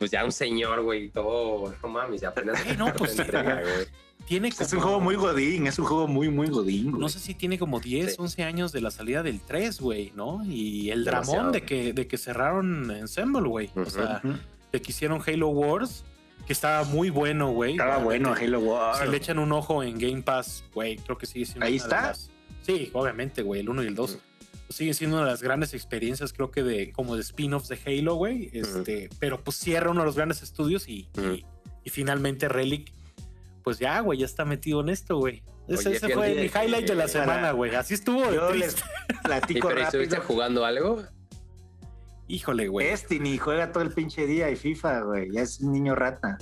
[0.00, 2.58] pues ya un señor, güey, y todo, no mames, ya apenas.
[2.78, 3.60] No, pues, entrega.
[4.26, 6.90] Tiene Es un como- juego muy godín, es un juego muy, muy godín.
[6.90, 7.00] güey.
[7.02, 8.16] No sé si tiene como 10, Sí.
[8.18, 10.42] 11 años de la salida del 3, güey, ¿no?
[10.46, 13.70] Y el Demasiado, dramón de que, de que cerraron Ensemble, güey.
[13.76, 14.36] O sea, Ujú.
[14.72, 16.04] de que hicieron Halo Wars,
[16.46, 17.72] que estaba muy bueno, güey.
[17.72, 19.00] Estaba bueno Halo Wars.
[19.02, 21.82] Si le echan un ojo en Game Pass, güey, creo que sigue siendo Ahí una
[21.82, 22.06] de está.
[22.08, 22.30] las-
[22.62, 24.18] Sí, obviamente, güey, el 1 y el 2.
[24.70, 28.14] Sigue siendo una de las grandes experiencias, creo que de como de spin-offs de Halo,
[28.14, 28.50] güey.
[28.52, 31.08] Este, Pero pues cierra uno de los grandes estudios y,
[31.84, 32.92] y- finalmente Relic,
[33.64, 35.42] pues ya, güey, ya está metido en esto, güey.
[35.68, 37.74] Ese, Oye, ese fíjate fue mi highlight de la para- semana, güey.
[37.74, 38.90] Así estuvo Yo les triste.
[39.08, 41.02] ¿Y platico pero estuviste jugando algo?
[42.28, 42.86] Híjole, güey.
[42.86, 45.32] Destiny juega todo el pinche día y FIFA, güey.
[45.32, 46.38] Ya es un niño rata.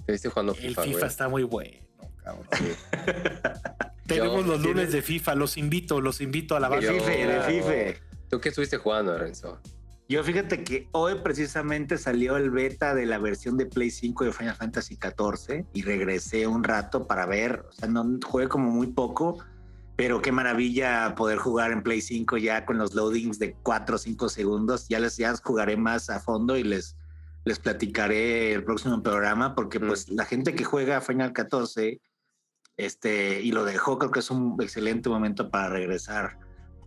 [0.00, 1.08] Estuviste jugando El FIFA, FIFA güey.
[1.08, 1.78] está muy bueno,
[2.24, 2.46] cabrón.
[4.08, 6.92] Tenemos Yo- los lunes de FIFA, los invito, los invito a la De banda.
[6.92, 7.40] Yo- FIFA, de
[7.92, 8.00] FIFA.
[8.28, 9.60] ¿Tú qué estuviste jugando, Lorenzo?
[10.08, 14.32] Yo fíjate que hoy precisamente salió el beta de la versión de Play 5 de
[14.32, 18.86] Final Fantasy XIV y regresé un rato para ver, o sea, no jugué como muy
[18.86, 19.38] poco,
[19.96, 23.98] pero qué maravilla poder jugar en Play 5 ya con los loadings de 4 o
[23.98, 24.88] 5 segundos.
[24.88, 26.96] Ya les ya jugaré más a fondo y les,
[27.44, 29.86] les platicaré el próximo programa porque Mm.
[29.88, 32.00] pues la gente que juega Final 14
[32.78, 36.38] este, y lo dejó, creo que es un excelente momento para regresar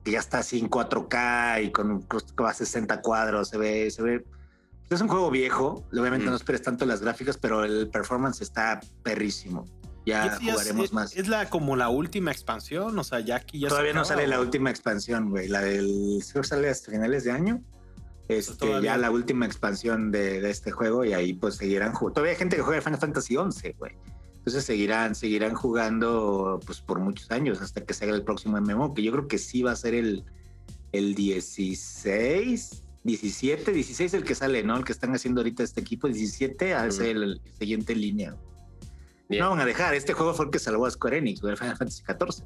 [0.03, 3.57] que ya está así en 4K y con creo que va a 60 cuadros, se
[3.59, 4.25] ve, se ve.
[4.89, 6.29] Es un juego viejo, obviamente Mm.
[6.31, 9.65] no esperes tanto las gráficas, pero el performance está perrísimo.
[10.05, 11.15] Ya jugaremos es, más.
[11.15, 14.25] Es la como la última expansión, o sea, ya aquí ya se Todavía no sale
[14.27, 15.47] la última expansión, güey.
[15.47, 17.61] La del creo que sale hasta finales de año.
[18.27, 22.15] Este, todavía- ya la última expansión de, de este juego y ahí pues seguirán jugando.
[22.15, 23.95] Todavía hay gente que juega Final Fantasy 11, güey.
[24.41, 28.95] Entonces seguirán, seguirán jugando pues por muchos años hasta que se haga el próximo MMO,
[28.95, 30.25] que yo creo que sí va a ser el,
[30.93, 34.77] el 16, 17, 16 el que sale, ¿no?
[34.77, 38.35] El que están haciendo ahorita este equipo, 17 a ser el, el siguiente en línea.
[39.29, 39.43] Bien.
[39.43, 41.77] No van a dejar, este juego fue el que salvó a Square Enix, el Final
[41.77, 42.43] Fantasy XIV.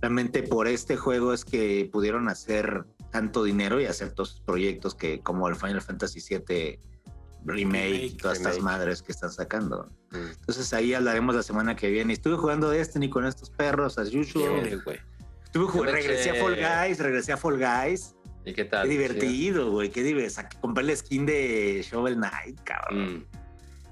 [0.00, 4.94] Realmente por este juego es que pudieron hacer tanto dinero y hacer todos sus proyectos
[4.94, 6.80] que como el Final Fantasy VII
[7.46, 9.88] remake, y Remake, todas estas madres que están sacando.
[10.40, 12.12] Entonces ahí hablaremos la semana que viene.
[12.12, 14.80] Estuve jugando Destiny con estos perros, as usual.
[14.84, 14.98] Güey.
[15.44, 18.14] Estuve regresé a Fall Guys, regresé a Fall Guys.
[18.44, 18.84] ¿Y qué tal?
[18.84, 20.48] Qué divertido, güey, qué divertido.
[20.60, 23.16] Compré el skin de Shovel Knight, cabrón.
[23.18, 23.24] Mm.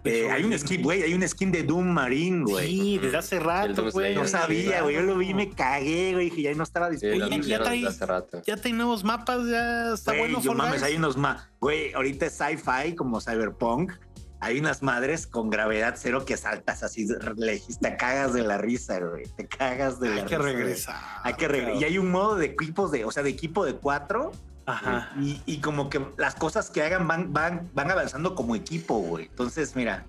[0.07, 2.67] Eh, hay un skin, güey, hay un skin de Doom Marine, güey.
[2.69, 4.15] Sí, desde hace rato, güey.
[4.15, 4.97] No sabía, güey.
[4.97, 6.29] Yo lo vi y me cagué, güey.
[6.29, 7.37] Dije, ya no estaba Sí, disponible.
[7.37, 8.43] Oye, ya trae- hace rato.
[8.47, 10.43] Ya hay nuevos mapas, ya está Güey, bueno.
[10.43, 11.49] yo mames, hay unos más.
[11.59, 13.93] Güey, ahorita es sci-fi como cyberpunk.
[14.41, 18.99] Hay unas madres con gravedad cero que saltas así, le- te cagas de la risa,
[19.01, 19.25] güey.
[19.37, 20.55] Te cagas de la Hay que risa, güey.
[20.57, 21.01] regresar.
[21.23, 21.81] Hay que regresar.
[21.81, 24.33] Y hay un modo de equipos de, o sea, de equipo de cuatro.
[24.67, 25.13] Ajá.
[25.21, 29.27] Y, y como que las cosas que hagan van, van, van avanzando como equipo, güey.
[29.27, 30.05] Entonces, mira,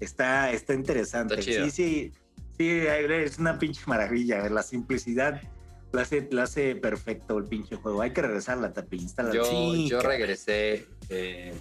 [0.00, 1.34] está, está interesante.
[1.34, 1.64] Está chido.
[1.66, 2.12] Sí, sí,
[2.58, 4.48] sí, es una pinche maravilla.
[4.48, 5.40] La simplicidad
[5.92, 8.02] la hace, la hace perfecto el pinche juego.
[8.02, 9.06] Hay que regresar la tapi.
[9.32, 11.54] Yo, Sí, yo regresé eh,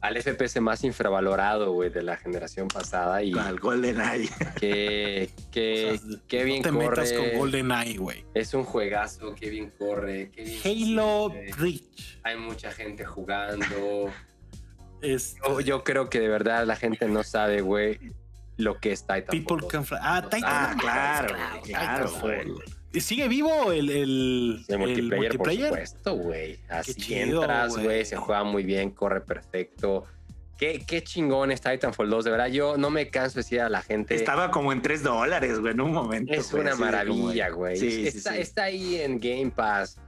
[0.00, 4.30] al FPS más infravalorado, güey, de la generación pasada y Al Golden Eye.
[4.58, 6.88] que, que, O sea, qué bien no te corre.
[6.88, 8.24] metas con GoldenEye, güey.
[8.34, 10.30] Es un juegazo, qué bien corre.
[10.30, 11.34] Qué bien se Halo.
[11.56, 12.18] Reach.
[12.22, 14.10] Hay mucha gente jugando.
[15.00, 18.00] Es Yo, yo creo que de verdad la gente no sabe, güey,
[18.56, 19.30] lo que es Titanfall.
[19.30, 19.70] People 2.
[19.70, 19.98] Can Fly.
[20.02, 20.42] Ah, Titan.
[20.44, 22.48] Ah, claro, claro, Titanfall.
[22.66, 25.68] ¿Y ¿Sigue vivo el, el, El multiplayer, por multiplayer?
[25.68, 26.58] supuesto, güey.
[26.68, 28.04] Así chido, entras, güey.
[28.04, 30.04] se juega muy bien, corre perfecto.
[30.56, 32.46] Qué, qué chingón es Titanfall 2, de verdad.
[32.48, 34.14] Yo no me canso de decir a la gente.
[34.16, 36.32] Estaba como en 3 dólares, güey, en un momento.
[36.32, 37.76] es güey, una maravilla, güey.
[37.76, 38.40] Sí, sí, está, sí.
[38.40, 39.98] está ahí en Game Pass.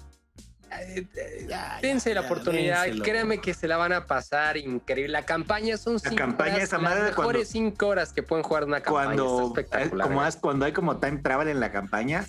[0.73, 3.05] Eh, eh, Ya, Dense ya, la ya, oportunidad, dénselo.
[3.05, 5.12] créanme que se la van a pasar increíble.
[5.12, 8.23] La campaña son cinco campaña horas, esa las madre de mejores cuando- cinco horas que
[8.25, 9.05] pueden jugar una campaña.
[9.07, 10.09] Cuando, Está espectacular.
[10.09, 12.25] como cuando hay como time travel en la campaña.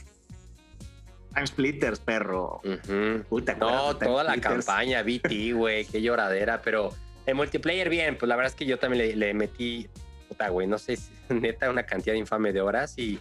[1.33, 2.61] Time Splitters, perro.
[2.63, 3.23] Ujú.
[3.29, 4.65] Uy, ¿te acuerdas No, toda la Splitters?
[4.65, 6.93] campaña, BT, güey, qué lloradera, pero
[7.25, 9.87] el multiplayer bien, pues la verdad es que yo también le, le metí,
[10.27, 13.19] puta, güey, no sé, si- neta, una cantidad infame de horas y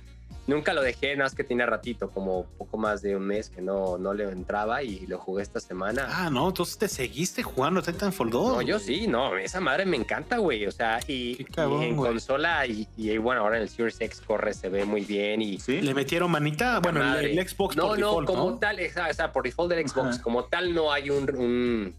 [0.51, 3.63] nunca lo dejé, nada más que tenía ratito, como poco más de un mes que
[3.63, 6.07] no, no le entraba y lo jugué esta semana.
[6.11, 8.53] Ah, no, entonces te seguiste jugando Titanfall 2.
[8.57, 10.67] No, yo sí, no, esa madre me encanta, güey.
[10.67, 12.13] O sea, y, Qué cabrón, y en güey.
[12.13, 15.59] consola y, y bueno, ahora en el Series X corre, se ve muy bien y
[15.59, 15.81] Sí.
[15.81, 18.59] Le metieron manita, bueno, el, el Xbox no, por no, default, como ¿no?
[18.59, 18.79] tal,
[19.11, 20.23] o sea, por default del Xbox, Ajá.
[20.23, 21.95] como tal no hay un, un-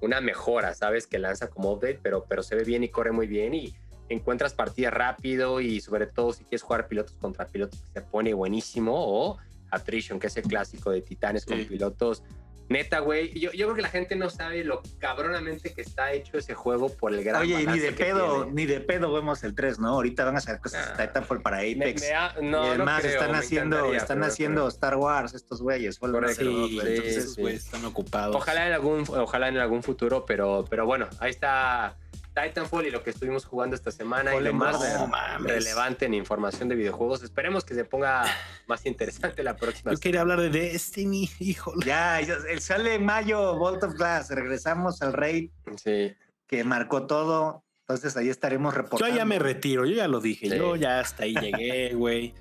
[0.00, 1.06] una mejora, ¿sabes?
[1.06, 3.72] Que lanza como update, pero, pero se ve bien y corre muy bien y
[4.12, 8.92] encuentras partidas rápido y sobre todo si quieres jugar pilotos contra pilotos se pone buenísimo
[8.94, 9.38] o
[9.70, 12.22] Attrition, que es el clásico de Titanes con pilotos.
[12.68, 16.38] Neta, güey, yo, yo creo que la gente no sabe lo cabronamente que está hecho
[16.38, 18.52] ese juego por el gran Oye, ni de que pedo, tiene.
[18.54, 19.88] ni de pedo vemos el 3, ¿no?
[19.88, 21.06] Ahorita van a sacar cosas Nah.
[21.06, 22.00] Titanfall para Apex.
[22.00, 26.42] me da- no, y no además creo, están haciendo, están haciendo Star Wars estos Correcto,
[26.44, 28.36] Sí, sí, güeyes están ocupados.
[28.36, 31.96] Ojalá en algún, ojalá en algún futuro, pero, pero bueno, ahí está
[32.34, 34.78] Titanfall y lo que estuvimos jugando esta semana y lo más.
[34.80, 37.22] No relevante en información de videojuegos.
[37.22, 38.24] Esperemos que se ponga
[38.66, 39.92] más interesante la próxima.
[39.92, 41.84] Yo quería hablar de Destiny, híjole.
[41.86, 44.30] Ya, ya, el sale en mayo, Vault of Glass.
[44.30, 46.14] Regresamos al raid Sí.
[46.46, 47.64] que marcó todo.
[47.88, 49.14] Entonces ahí estaremos Yo reportando.
[49.16, 50.56] ya me retiro, yo ya lo dije, Sí.
[50.56, 52.34] yo ya hasta ahí llegué, güey.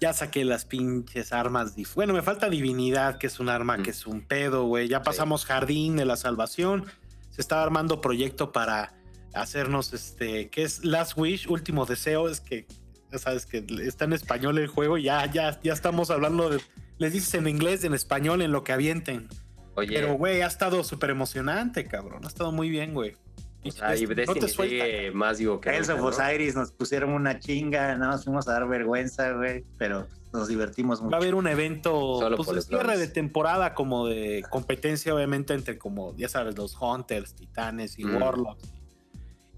[0.00, 1.74] Ya saqué las pinches armas.
[1.94, 3.82] Bueno, me falta divinidad, que es un arma Mm.
[3.82, 4.88] que es un pedo, güey.
[4.88, 6.86] Ya pasamos jardín de la salvación.
[7.30, 8.94] Se estaba armando proyecto para
[9.34, 12.28] hacernos este, que es Last Wish, último deseo.
[12.28, 12.66] Es que,
[13.12, 14.98] ya sabes que está en español el juego.
[14.98, 16.60] y Ya, ya, ya estamos hablando de.
[16.98, 19.28] Les dices en inglés, en español, en lo que avienten.
[19.76, 22.24] Oye, Pero, güey, ha estado súper emocionante, cabrón.
[22.24, 23.16] Ha estado muy bien, güey.
[23.64, 24.84] o sea, y no Destiny te suelta.
[24.84, 26.04] sigue más digo que nunca, ¿no?
[26.06, 31.00] Osiris nos pusieron una chinga, nada más fuimos a dar vergüenza, güey, pero nos divertimos
[31.00, 31.10] mucho.
[31.12, 35.78] Va a haber un evento, Solo pues cierre de temporada, como de competencia, obviamente, entre
[35.78, 38.20] como, ya sabes, los Hunters, Titanes y Mm.
[38.20, 38.68] Warlocks.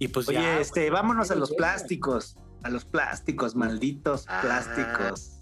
[0.00, 4.40] Y pues Oye, ya, este, vámonos a los plásticos, a los plásticos, malditos Ah.
[4.42, 5.36] plásticos.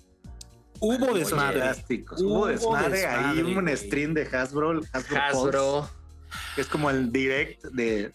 [0.81, 1.61] hubo desmadre.
[1.61, 2.21] plásticos.
[2.21, 5.91] Hubo Hubo desmadre, ahí hubo un stream de Hasbro, Hasbro, Hasbro.
[6.55, 8.13] que es como el direct de,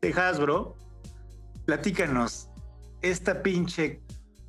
[0.00, 0.76] de Hasbro.
[1.64, 2.48] Platícanos,
[3.00, 4.00] esta pinche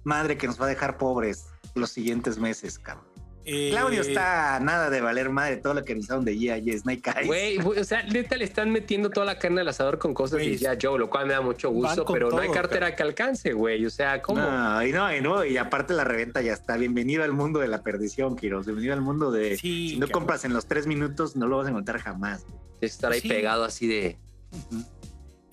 [0.04, 3.08] madre que nos va a dejar pobres los siguientes meses, cabrón.
[3.46, 6.78] Eh, Claudio está a nada de valer madre todo lo que realizaron de G.I.
[6.80, 7.28] Snake Eyes.
[7.28, 10.52] Güey, o sea, neta le están metiendo toda la carne al asador con cosas Güey,
[10.52, 13.54] de ya Joe, lo cual me da mucho gusto, pero no hay cartera que alcance,
[13.54, 13.86] güey.
[13.86, 14.40] O sea, ¿cómo?
[14.42, 16.78] No, y no, y no, y aparte la reventa ya está.
[16.78, 18.66] Bienvenido al mundo de la perdición, Kiros.
[18.66, 19.58] Bienvenido al mundo de.
[19.58, 20.22] Sí, si no cabrón.
[20.22, 22.46] compras en los tres minutos, no lo vas a encontrar jamás.
[22.82, 23.28] estar ahí Sí.
[23.30, 24.18] pegado así de.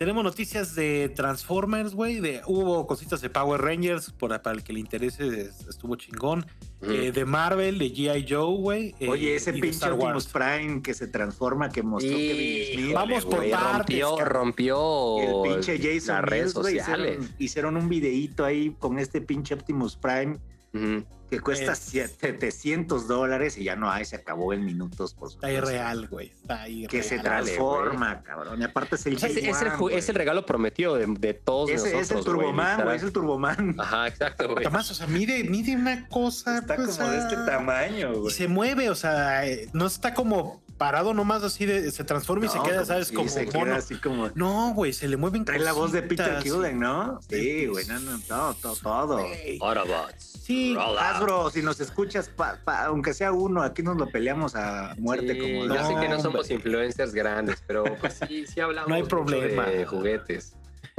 [0.00, 2.20] Tenemos noticias de Transformers, güey.
[2.20, 6.46] De, hubo cositas de Power Rangers, por, para el que le interese, es- estuvo chingón.
[6.80, 8.24] mm, Eh, de Marvel, de G.I.
[8.26, 8.94] Joe, güey.
[8.98, 10.26] eh, Oye, ese pinche Optimus.
[10.28, 12.94] Prime que se transforma, que mostró y- Kevin Smith.
[12.94, 17.10] Vamos por güey, partes, rompió, rompió el pinche Jason las redes Mills, sociales.
[17.18, 20.38] hicieron, hicieron un videíto ahí con este pinche Optimus Prime
[20.72, 25.14] Que cuesta Es- 700 dólares y ya no hay, se acabó en minutos.
[25.14, 25.68] Por Está supuesto.
[25.70, 26.30] irreal, güey.
[26.30, 26.90] Está irreal.
[26.90, 28.61] Que se transforma, cabrón.
[28.61, 29.96] Y aparte es el O sea, es, es el, G1, ju- güey.
[29.96, 32.02] es el regalo prometido de, de todos Ese nosotros.
[32.02, 33.76] es el Turboman, güey, es el Turboman.
[33.78, 34.64] Ajá, exacto, güey.
[34.66, 36.59] Además, o sea, mide, mide una cosa.
[36.59, 38.35] Está pues, como de este ah, tamaño, Y güey.
[38.35, 42.48] se mueve, o sea, eh, no está como parado nomás así de se transforma y
[42.48, 43.08] se No, queda, ¿sabes?
[43.08, 43.74] si como se queda mono.
[43.74, 47.20] así como No, güey, se le mueven trae la voz de Peter cositas, Cullen, ¿no?
[47.28, 49.18] Sí, Sí, güey, no, no, todo, todo, todo.
[49.60, 50.24] Autobots.
[50.42, 50.74] Sí.
[50.98, 55.34] Hasbro, si nos escuchas, pa- pa- aunque sea uno, aquí nos lo peleamos a muerte
[55.34, 56.54] Sí, como yo No, sé que no somos hombre.
[56.54, 59.66] influencers grandes, pero pues sí, sí hablamos No hay problema.
[59.66, 60.56] de juguetes.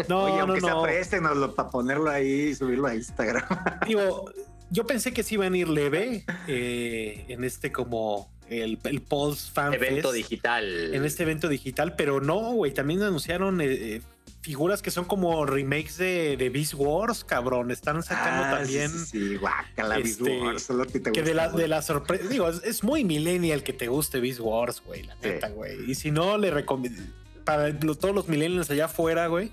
[0.07, 0.83] No, Oye, no, aunque sea no.
[0.83, 3.43] préstenoslo para ponerlo ahí y subirlo a Instagram.
[3.87, 4.31] Digo,
[4.69, 9.51] yo pensé que sí iban a ir leve eh, en este como el, el Pulse
[9.51, 10.93] Fan Evento Fest, digital.
[10.93, 14.01] en este evento digital, pero no, güey, también anunciaron eh, eh,
[14.41, 17.71] figuras que son como remakes de, de Beast Wars, cabrón.
[17.71, 18.89] Están sacando Ah, también.
[18.89, 21.81] Sí, sí, sí, guácala, Beast Este, Wars, solo ti te Que de la, de la
[21.81, 25.19] sorpresa, digo, es, es muy millennial que te guste Beast Wars, güey, la Sí.
[25.29, 25.89] neta, güey.
[25.89, 27.01] Y si no, le recomiendo,
[27.45, 29.49] para todos los millennials allá afuera, güey,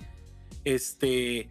[0.65, 1.47] este,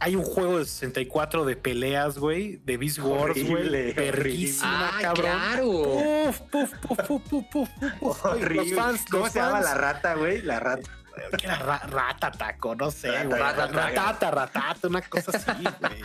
[0.00, 5.24] hay un juego de 64 de peleas, güey, de Beast Wars, güey, verguísima, Ah, cabrón.
[5.26, 5.66] claro.
[5.66, 7.68] Puf, puf, puf, puf, puf, puf,
[8.00, 8.24] puf.
[8.24, 8.54] Horrible.
[8.56, 10.42] Los fans, ¿Cómo los se llama la rata, güey?
[10.42, 10.90] La rata.
[11.36, 13.40] que era ra- rata taco, no sé, Rata, güey.
[13.40, 16.00] rata, Ratata, ratata, una cosa así, güey.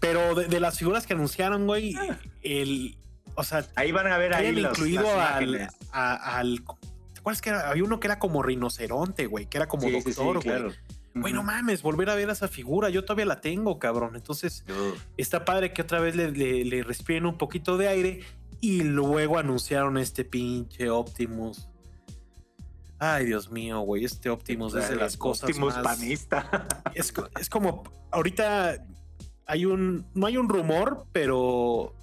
[0.00, 1.94] Pero de, de las figuras que anunciaron, güey,
[2.42, 2.96] el,
[3.34, 6.62] o sea, Ahí van a ver ahí los, incluido al, a- al,
[7.12, 7.68] ¿te acuerdas que era?
[7.68, 10.42] había uno que era como rinoceronte, güey, que era como Sí, sí, sí, doctor, güey.
[10.42, 10.72] claro.
[11.20, 14.16] Güey, no mames, volver a ver a esa figura, yo todavía la tengo, cabrón.
[14.16, 14.64] Entonces,
[15.16, 18.20] está padre que otra vez le, le, le respiren un poquito de aire
[18.60, 21.68] y luego anunciaron este pinche Optimus.
[22.98, 25.84] Ay, Dios mío, güey, este Optimus es de las cosas Optimus más...
[25.84, 26.66] panista.
[26.94, 28.84] Es, co- es como, ahorita
[29.46, 31.94] hay un, no hay un rumor, pero,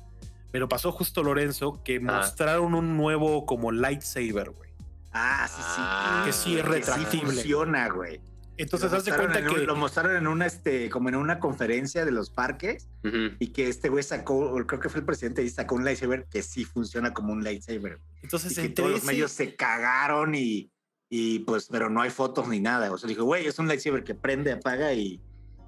[0.52, 4.70] pero pasó justo Lorenzo que mostraron un nuevo como lightsaber, güey.
[5.12, 5.82] Ah, sí, sí.
[5.82, 7.34] Ah, Que sí es Que retractible.
[7.34, 8.22] funciona, güey.
[8.58, 9.62] Entonces, Lo haz de cuenta en un- que...
[9.62, 13.36] lo mostraron en una, este, como en una conferencia de los parques Ujú.
[13.40, 16.42] y que este güey sacó, creo que fue el presidente y sacó un lightsaber que
[16.42, 18.00] sí funciona como un lightsaber.
[18.24, 20.72] Entonces, Y que todos los ese- medios se cagaron y,
[21.10, 22.92] y pues, pero no hay fotos ni nada.
[22.92, 25.20] O sea, dijo, güey, es un lightsaber que prende, apaga y,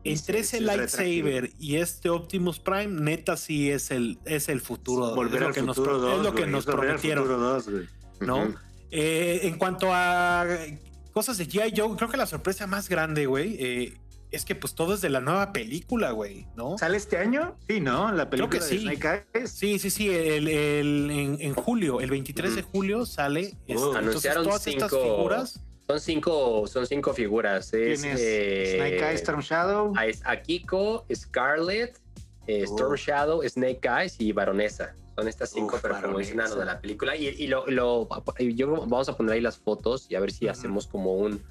[0.03, 5.13] entre ese es lightsaber y este Optimus Prime, neta sí es el, es el futuro.
[5.13, 6.75] Volver es lo al que nos, futuro es 2, lo que güey, nos es al
[6.79, 7.87] prometieron, Futuro 2, güey.
[8.21, 8.37] ¿no?
[8.43, 8.53] Ujú.
[8.91, 10.45] Eh, en cuanto a
[11.17, 11.73] cosas de G.I.
[11.75, 13.93] Joe, creo que la sorpresa más grande, güey, eh,
[14.29, 16.77] es que pues todo es de la nueva película, güey, ¿no?
[16.77, 17.57] ¿Sale este año?
[17.67, 18.11] Sí, ¿no?
[18.11, 18.79] La película que de sí.
[18.81, 19.49] Snake Eyes.
[19.51, 23.41] Sí, sí, sí, el, el- en, en julio, el 23 de julio sale.
[23.45, 25.59] este, entonces Anunciaron todas estas cinco- figuras.
[25.87, 27.73] Son cinco, son cinco figuras.
[27.73, 28.21] Es, ¿Quién es?
[28.21, 29.93] eh, Snake Eyes, Storm Shadow.
[29.97, 31.99] a- es Akiko, Scarlet,
[32.45, 32.95] eh, Storm Oh.
[32.95, 34.93] Shadow, Snake Eyes y Baronesa.
[35.17, 36.43] Son estas cinco, Uf, pero como Baronesa.
[36.43, 37.15] dicen de la película.
[37.15, 38.07] Y, y lo, lo-
[38.39, 41.41] yo vamos a poner ahí las fotos y a ver si hacemos como un.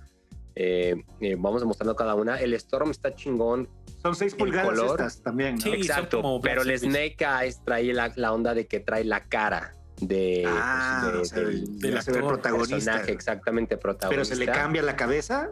[0.54, 2.36] eh, eh, vamos mostrando cada una.
[2.40, 3.68] El Storm está chingón.
[4.02, 4.90] Son 6 el pulgadas color.
[5.00, 5.62] estas también, ¿no?
[5.62, 6.22] Sí, Exacto.
[6.22, 6.78] como Pero el.
[6.78, 11.40] Snake Eyes trae la, la onda de que trae la cara de, Ah, pues, de-
[11.44, 12.76] o sea, del actor, protagonista.
[12.76, 13.76] personaje, exactamente
[14.08, 15.50] Pero se le cambia la cabeza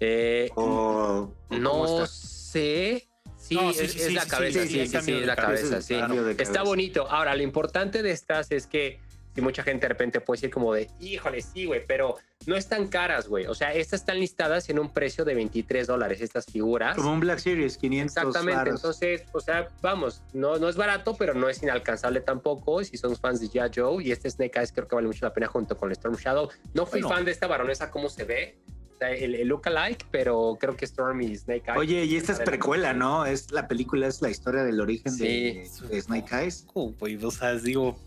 [0.00, 3.06] Eh, o No sé.
[3.48, 5.80] Sí, No, sí, es, sí, es sí, la cabeza, sí, sí, sí, es la cabeza,
[5.80, 5.96] sí.
[6.38, 7.10] Está bonito.
[7.10, 9.00] Ahora, lo importante de estas es que
[9.34, 12.88] si mucha gente de repente puede decir como de, híjole, sí, güey, pero no están
[12.88, 13.46] caras, güey.
[13.46, 16.96] O sea, estas están listadas en un precio de 23 dólares, estas figuras.
[16.96, 21.34] Como un Black Series, 500 Exactamente, entonces, o sea, vamos, no, no es barato, pero
[21.34, 22.82] no es inalcanzable tampoco.
[22.82, 23.70] Si son fans de G.I.
[23.80, 26.16] Joe y este Snake Eyes, creo que vale mucho la pena junto con el Storm
[26.16, 26.50] Shadow.
[26.74, 27.14] No fui Bueno.
[27.14, 28.58] fan de esta baronesa, cómo se ve,
[29.00, 31.78] el, el look-alike, pero creo que Storm y Snake Eyes.
[31.78, 33.26] Oye, y esta es precuela, ¿no?
[33.26, 35.86] Es la película, es la historia del origen de, Sí.
[35.88, 36.66] de Snake Eyes.
[36.74, 37.98] Oh, güey, o sea, digo,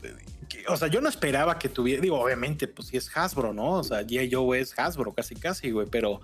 [0.50, 3.74] que- o sea, yo no esperaba que tuviera, digo, obviamente, pues sí es Hasbro, ¿no?
[3.80, 4.30] O sea, G.I.
[4.32, 6.20] Joe es Hasbro, casi, casi, güey, pero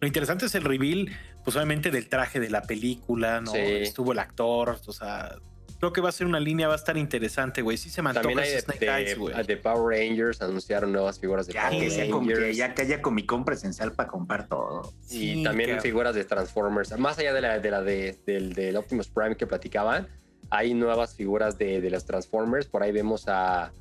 [0.00, 1.08] lo interesante es el reveal,
[1.44, 3.52] pues obviamente del traje de la película, ¿no?
[3.52, 3.58] Sí.
[3.58, 5.36] Estuvo el actor, o sea,
[5.82, 7.76] creo que va a ser una línea, va a estar interesante, güey.
[7.76, 9.44] Sí se me antoja También hay de, Snake de- Eyes, güey.
[9.44, 12.38] de Power Rangers, anunciaron nuevas figuras de Ya Power que, sea Rangers.
[12.38, 14.92] que ya que haya Comic Con presencial para comprar todo.
[15.10, 15.82] y Sí, también cabrón.
[15.82, 16.96] figuras de Transformers.
[17.00, 20.06] Más allá de la, de la de, del, del Optimus Prime que platicaban,
[20.50, 22.66] hay nuevas figuras de, de los Transformers.
[22.68, 23.72] Por ahí vemos a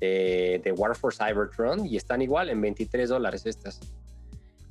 [0.00, 3.80] eh, de War for Cybertron y están igual en 23 dólares estas.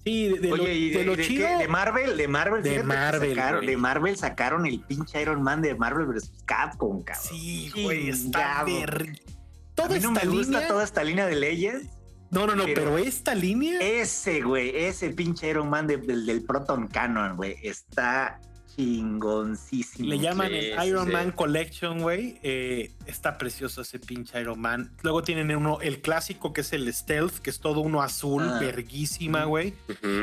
[0.07, 1.57] Sí, de, de Oye, lo, ¿y de de, lo de qué?
[1.57, 2.17] de Marvel?
[2.17, 6.31] De Marvel, De Marvel, sacaron, de Marvel sacaron el pinche Iron Man de Marvel vs.
[6.45, 7.25] Capcom, cabrón.
[7.29, 9.15] Sí, güey, está ver...
[9.21, 11.89] A Toda mí no esta me gusta toda esta línea de Legends.
[12.31, 13.79] No, no, no, pero- pero, esta línea.
[13.79, 18.39] Ese, güey, ese pinche Iron Man de- del, del Proton Cannon, güey, está
[18.77, 20.09] chingoncísimo.
[20.09, 21.11] Le llaman el Iron sí.
[21.13, 22.39] Man Collection, güey.
[22.43, 24.91] Eh, está precioso ese pinche Iron Man.
[25.01, 28.59] Luego tienen uno, el clásico que es el Stealth, que es todo uno azul, Ah.
[28.59, 29.73] verguísima, güey.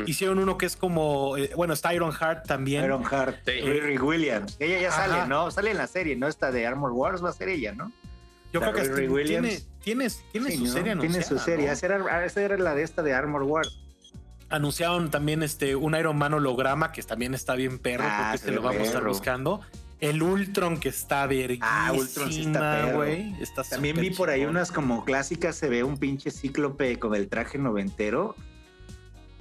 [0.05, 2.83] Hicieron uno que es como, eh, bueno, está Iron Heart también.
[2.85, 3.51] Iron Heart, Sí.
[3.61, 4.55] Riri Williams.
[4.59, 5.07] Ella ya Ajá.
[5.07, 5.51] sale, ¿no?
[5.51, 6.27] Sale en la serie, ¿no?
[6.27, 7.91] Esta de Armor Wars va a ser ella, ¿no?
[8.53, 9.47] Yo la creo que Riri Williams.
[9.83, 10.71] tiene, tiene, tiene Sí, su ¿no?
[10.71, 11.65] serie Tiene su serie.
[11.67, 11.71] ¿no?
[11.73, 13.81] Esa, era, esa era la de esta de Armor Wars.
[14.49, 18.37] Anunciaron también este, un Iron Man holograma que también está bien perro, Ah, creo que
[18.37, 19.61] se lo vamos a estar buscando.
[19.99, 22.97] El Ultron que está verguísima, Ah, Ultron sí está perro.
[22.97, 23.33] güey.
[23.69, 24.55] También vi por ahí chingón.
[24.57, 28.35] unas como clásicas, se ve un pinche cíclope con el traje noventero.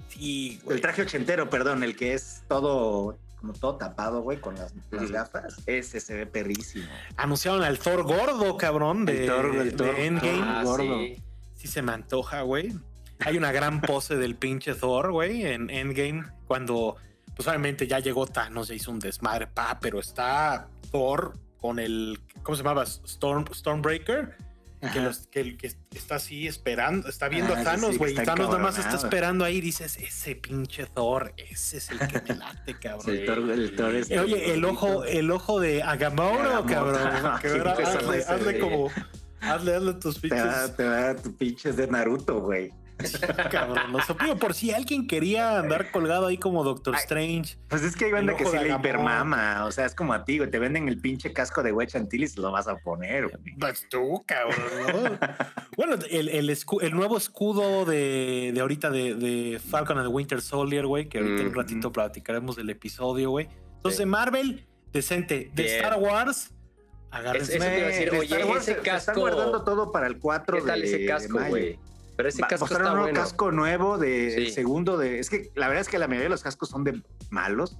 [0.08, 0.76] Sí, güey.
[0.76, 5.10] El traje ochentero, perdón, el que es todo, como todo tapado, güey, con las, las
[5.10, 5.56] gafas.
[5.66, 6.86] Ese se ve perrísimo.
[7.16, 10.40] Anunciaron al Thor gordo, cabrón, de, El Thor- el de Thor- Endgame.
[10.42, 10.98] Ah, gordo.
[11.00, 11.16] sí.
[11.56, 12.72] Sí se me antoja, güey.
[13.20, 16.96] Hay una gran pose del pinche Thor, güey, en Endgame, cuando,
[17.36, 22.20] pues obviamente ya llegó Thanos, ya hizo un desmadre, pa, pero está Thor con el,
[22.42, 22.82] ¿cómo se llamaba?
[22.82, 24.36] Storm, Stormbreaker,
[24.92, 28.18] que, los- que, que está así esperando, está viendo Ah, a Thanos, sí, güey, y
[28.18, 29.06] está Thanos nomás está encabronado.
[29.06, 33.16] esperando ahí y dices, ese pinche Thor, ese es el que me late, cabrón.
[33.16, 37.38] El Thor, el Thor es Oye, el ojo, el ojo de Agamotto, cabrón.
[37.40, 38.90] que Sí, ahora pues, hazle, hazle como,
[39.40, 42.70] hazle, hazle tus te va, pinches te va a dar tu pinches de Naruto, güey.
[43.50, 43.92] cabrón.
[43.92, 47.00] No sé, por si alguien quería andar colgado ahí como Doctor Ay.
[47.02, 47.56] Strange.
[47.68, 49.64] Pues es que hay banda que sí le hipermama.
[49.64, 50.50] O sea, es como a ti, güey.
[50.50, 53.54] Te venden el pinche casco de Wedge Antilles y lo vas a poner, güey.
[53.58, 54.56] Pues tú, cabrón.
[54.86, 55.18] ¿no?
[55.76, 60.12] bueno, el, el, escu- el nuevo escudo de, de ahorita de, de Falcon and the
[60.14, 61.56] Winter Soldier, güey, que ahorita en un Mm.
[61.56, 63.48] ratito platicaremos del episodio, güey.
[63.76, 64.06] Entonces, Sí.
[64.06, 65.50] Marvel, decente.
[65.52, 65.76] De Bien.
[65.76, 66.52] Star Wars,
[67.10, 67.56] agárrense.
[67.56, 69.62] Eso te iba a decir, de oye, Star Wars ese se- se Están casco- guardando
[69.64, 71.78] todo para el 4 ¿Qué tal de- ese casco, güey?
[72.16, 73.20] Pero ese Va- casco mostraron está un bueno.
[73.20, 74.36] casco nuevo de Sí.
[74.42, 75.18] el segundo de.
[75.18, 77.76] Es que la verdad es que la mayoría de los cascos son de malos.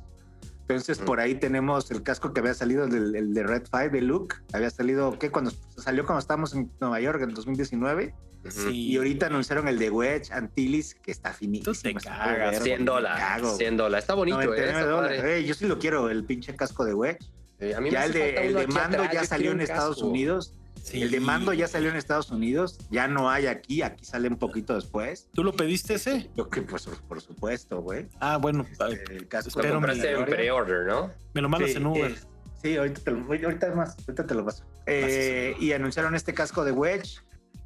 [0.63, 1.07] Entonces, Ujú.
[1.07, 4.37] por ahí tenemos el casco que había salido, del, el de Red 5 de Luke.
[4.55, 5.31] Había salido, ¿qué?
[5.31, 8.15] Cuando salió cuando estábamos en Nueva York en 2019.
[8.47, 8.51] Ujú.
[8.51, 8.71] Sí.
[8.93, 11.73] Y ahorita anunciaron el de Wedge Antilles, que está finísimo.
[11.73, 13.19] Tú te está cagas, vergo, 100 me dólares.
[13.25, 13.57] cago.
[13.57, 14.03] 100 dólares.
[14.05, 14.47] Está bonito, ¿eh?
[14.47, 15.21] 99 Está dólares.
[15.21, 15.37] padre.
[15.37, 17.19] Ey, yo sí lo quiero, el pinche casco de Wedge.
[17.61, 19.61] Eh, a mí me Ya el hace de, el de mando atrás, ya salió en
[19.61, 20.03] Estados.
[20.03, 20.55] Unidos.
[20.85, 21.01] Sí.
[21.01, 24.37] El de mando ya salió en Estados Unidos, ya no hay aquí, aquí sale un
[24.37, 25.31] poquito después.
[25.33, 26.31] ¿Tú lo pediste ese?
[26.37, 28.07] Yo que pues por supuesto, güey.
[28.21, 31.11] Ah, bueno, Este, el casco Lo Pero compraste en pre-order, ¿no?
[31.33, 32.11] me lo mandas Sí, en Uber.
[32.11, 32.17] eh,
[32.63, 34.63] sí, ahorita te lo, ahorita más, ahorita te lo paso.
[34.85, 37.21] Eh, y anunciaron este casco de Wedge.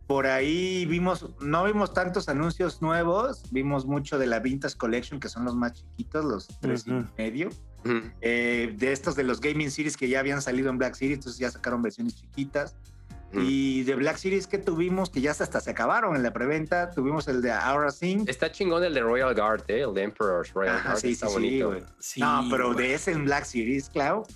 [0.06, 5.28] Por ahí vimos, no vimos tantos anuncios nuevos, vimos mucho de la Vintage Collection, que
[5.28, 7.00] son los más chiquitos, los tres Ujú.
[7.00, 7.48] y medio.
[7.84, 8.00] Ujú.
[8.20, 11.38] Eh, de estos de los Gaming Series que ya habían salido en Black Series, entonces
[11.40, 12.76] ya sacaron versiones chiquitas.
[13.32, 17.28] Y de Black Series que tuvimos, que ya hasta se acabaron en la preventa, tuvimos
[17.28, 18.28] el de Aura Sync.
[18.28, 19.82] Está chingón el de Royal Guard, ¿eh?
[19.82, 21.00] El de Emperor's Royal Ajá, Guard.
[21.00, 21.76] sí, está sí, bonito.
[21.98, 24.26] Sí, no, pero de ese en Black Series, Clau.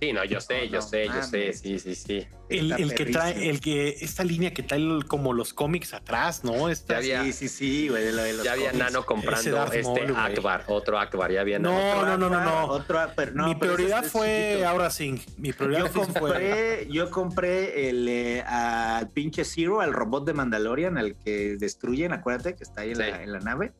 [0.00, 1.52] Sí, no, yo sé, No, yo no sé, yo sé.
[1.52, 2.26] Sí, sí, sí.
[2.48, 6.70] El, que trae, el que, esta línea que trae como los cómics atrás, ¿no?
[6.70, 8.04] Esta, Ya había- Sí, sí, sí, güey.
[8.04, 8.86] de lo de los Ya había cómics.
[8.86, 10.16] Nano comprando Darth este Maul.
[10.16, 12.06] Akbar, otro Akbar, ya había No, Nano.
[12.06, 12.64] no, no, no, no.
[12.72, 14.68] Otro, pero no, Mi prioridad fue chiquito.
[14.68, 15.22] ahora sí.
[15.36, 16.06] Mi prioridad Yo fue.
[16.20, 22.12] compré, yo compré el eh, al pinche Zero, al robot de Mandalorian, al que destruyen,
[22.14, 23.02] acuérdate que está ahí en, Sí.
[23.02, 23.72] la, en la nave.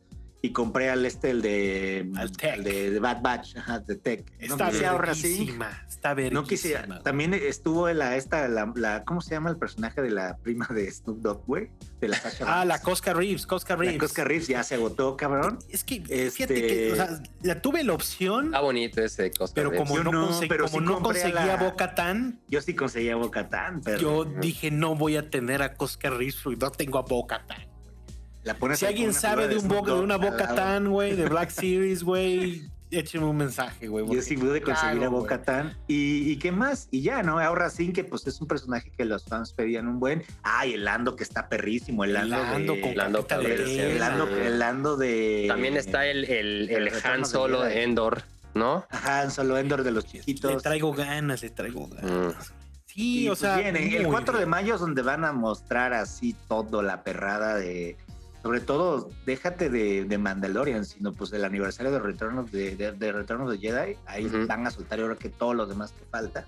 [0.43, 2.61] Y compré al este, el de, Al Tech.
[2.63, 4.25] de, de Bad Batch, ajá, de Tech.
[4.39, 5.55] Está no quise ahorrar así.
[5.87, 6.41] Está verguísima.
[6.41, 7.03] No quise.
[7.05, 10.91] También estuvo la, esta, la, la- ¿cómo se llama el personaje de la prima de
[10.91, 11.69] Snoop Dogg, güey?
[12.01, 12.69] De la Sasha Ah, Banks.
[12.69, 13.99] la Cosca Reeves, Cosca La Reeves.
[14.01, 15.59] Cosca Reeves ya se agotó, cabrón.
[15.69, 19.55] Es que Este- fíjate que, o sea, la tuve la opción, Está bonito ese Costa
[19.55, 19.89] pero Reeves.
[19.91, 23.15] como Yo no, consegui- pero como sí no conseguía la- Boca Tan, Yo sí conseguía
[23.17, 27.03] Bocatán, pero yo dije no voy a tener a Cosca Reeves porque no tengo a
[27.03, 27.59] Boca Tan.
[28.43, 30.55] La pones Si alguien sabe de, un Snoop boca, de Dogg una Boca.
[30.55, 34.05] Tan, güey, de Black Series, güey, écheme un mensaje, güey.
[34.05, 35.21] Yo porque sí pude conseguir a güey.
[35.23, 35.77] Bocatán.
[35.87, 36.89] ¿Y, ¿Y qué más?
[36.91, 37.39] Y ya, ¿no?
[37.39, 40.25] Ahora sí que pues es un personaje que los fans pedían un buen.
[40.43, 42.05] Ay, el Lando que está perrísimo.
[42.05, 42.81] El Lando, Lando de...
[42.81, 44.33] con Lando de el Lando, sí.
[44.35, 45.45] el Lando de...
[45.49, 48.23] También está el, el, el Han de Solo de Endor,
[48.55, 48.87] ¿no?
[48.91, 50.63] Han Solo Endor de los Le chiquitos.
[50.63, 52.53] traigo ganas, le traigo ganas.
[52.87, 55.33] Sí, Y, o pues, sea, bien, el muy 4 de mayo es donde van a
[55.33, 57.97] mostrar así todo la perrada de...
[58.43, 61.99] Sobre todo, déjate de, de Mandalorian, sino pues el aniversario de
[62.51, 63.97] the, de, de Return of the Jedi.
[64.07, 64.47] Ahí Ujú.
[64.47, 66.47] van a soltar ahora que todos los demás que falta.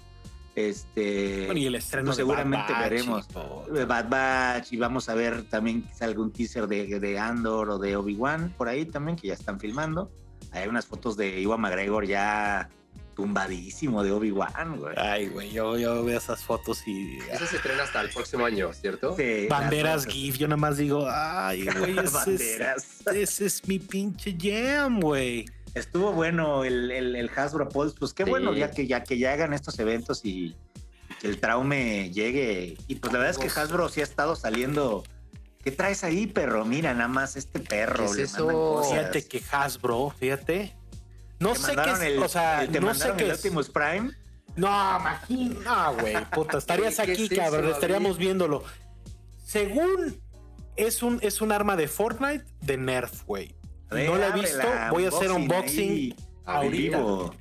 [0.55, 1.47] Este...
[1.47, 3.29] Bueno, y el estreno pues, de seguramente Bad Batch veremos.
[3.73, 7.79] de Bad Batch y vamos a ver también quizá algún teaser de, de Andor o
[7.79, 10.11] de Obi-Wan por ahí también que ya están filmando.
[10.51, 12.69] Hay unas fotos de Iwan McGregor ya
[13.15, 14.95] tumbadísimo de Obi-Wan, güey.
[14.97, 17.19] Ay, güey, yo, yo veo esas fotos y.
[17.31, 19.17] Eso se estrena hasta el próximo año, ¿cierto?
[19.17, 22.87] Sí, Banderas GIF, yo nada más digo, ay, güey, ese es, Banderas.
[23.15, 25.45] ese es mi pinche jam, güey.
[25.75, 28.31] Estuvo bueno el, el, el Hasbro Pulse, pues qué Sí.
[28.31, 30.55] bueno ya que ya que ya hagan estos eventos y,
[31.21, 32.77] que el traume llegue.
[32.89, 35.05] Y pues la verdad es que Hasbro sí ha estado saliendo.
[35.65, 36.65] ¿Qué traes ahí, perro?
[36.65, 38.07] Mira, nada más este perro.
[38.07, 38.83] ¿Qué es le eso?
[38.91, 40.75] Fíjate que Hasbro, fíjate.
[41.43, 43.37] No sé qué el- o sea, el- te no sé qué el es.
[43.39, 44.11] Optimus Prime.
[44.57, 44.69] No,
[45.01, 45.65] imagínate.
[45.65, 48.63] No, güey, puta, estarías ¿Qué aquí, es cabrón, estaríamos viéndolo.
[49.45, 50.21] Según
[50.77, 53.55] es un, es un arma de Fortnite de Nerf, güey.
[53.91, 56.17] No la he visto, voy a hacer unboxing ahí,
[56.47, 56.97] ahorita.
[56.99, 57.35] vivo.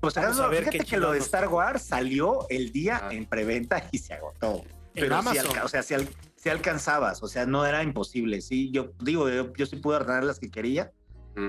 [0.00, 1.48] Pues Vamos a ver fíjate que lo de Star.
[1.48, 3.08] Wars salió el día Ah.
[3.12, 4.64] en preventa y se agotó.
[4.94, 8.40] Pero sí o sea, si, al- sí alcanzabas, o sea, no era imposible.
[8.40, 10.92] Sí, yo digo, yo, yo sí pude ordenar las que quería.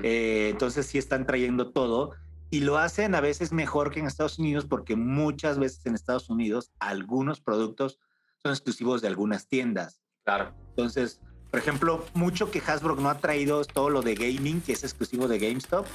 [0.02, 2.12] Eh, entonces sí están trayendo todo
[2.50, 6.30] y lo hacen a veces mejor que en Estados Unidos porque muchas veces en Estados
[6.30, 7.98] Unidos algunos productos
[8.42, 10.02] son exclusivos de algunas tiendas.
[10.24, 10.54] Claro.
[10.70, 11.20] Entonces,
[11.50, 14.84] por ejemplo, mucho que Hasbro no ha traído es todo lo de gaming, que es
[14.84, 15.86] exclusivo de GameStop.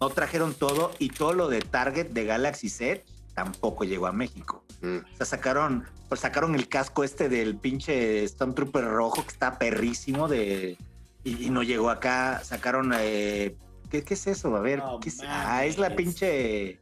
[0.00, 3.04] No trajeron todo y todo lo de Target de Galaxy Set
[3.34, 4.64] tampoco llegó a México.
[4.80, 4.98] Mm.
[4.98, 10.28] O sea, sacaron, pues sacaron el casco este del pinche Stormtrooper rojo que está perrísimo
[10.28, 10.78] de
[11.28, 12.42] y, y no llegó acá.
[12.44, 13.56] Sacaron eh,
[13.90, 14.54] ¿qué, qué es eso?
[14.56, 15.20] A ver, No ¿qué es?
[15.26, 16.80] Ah, es la pinche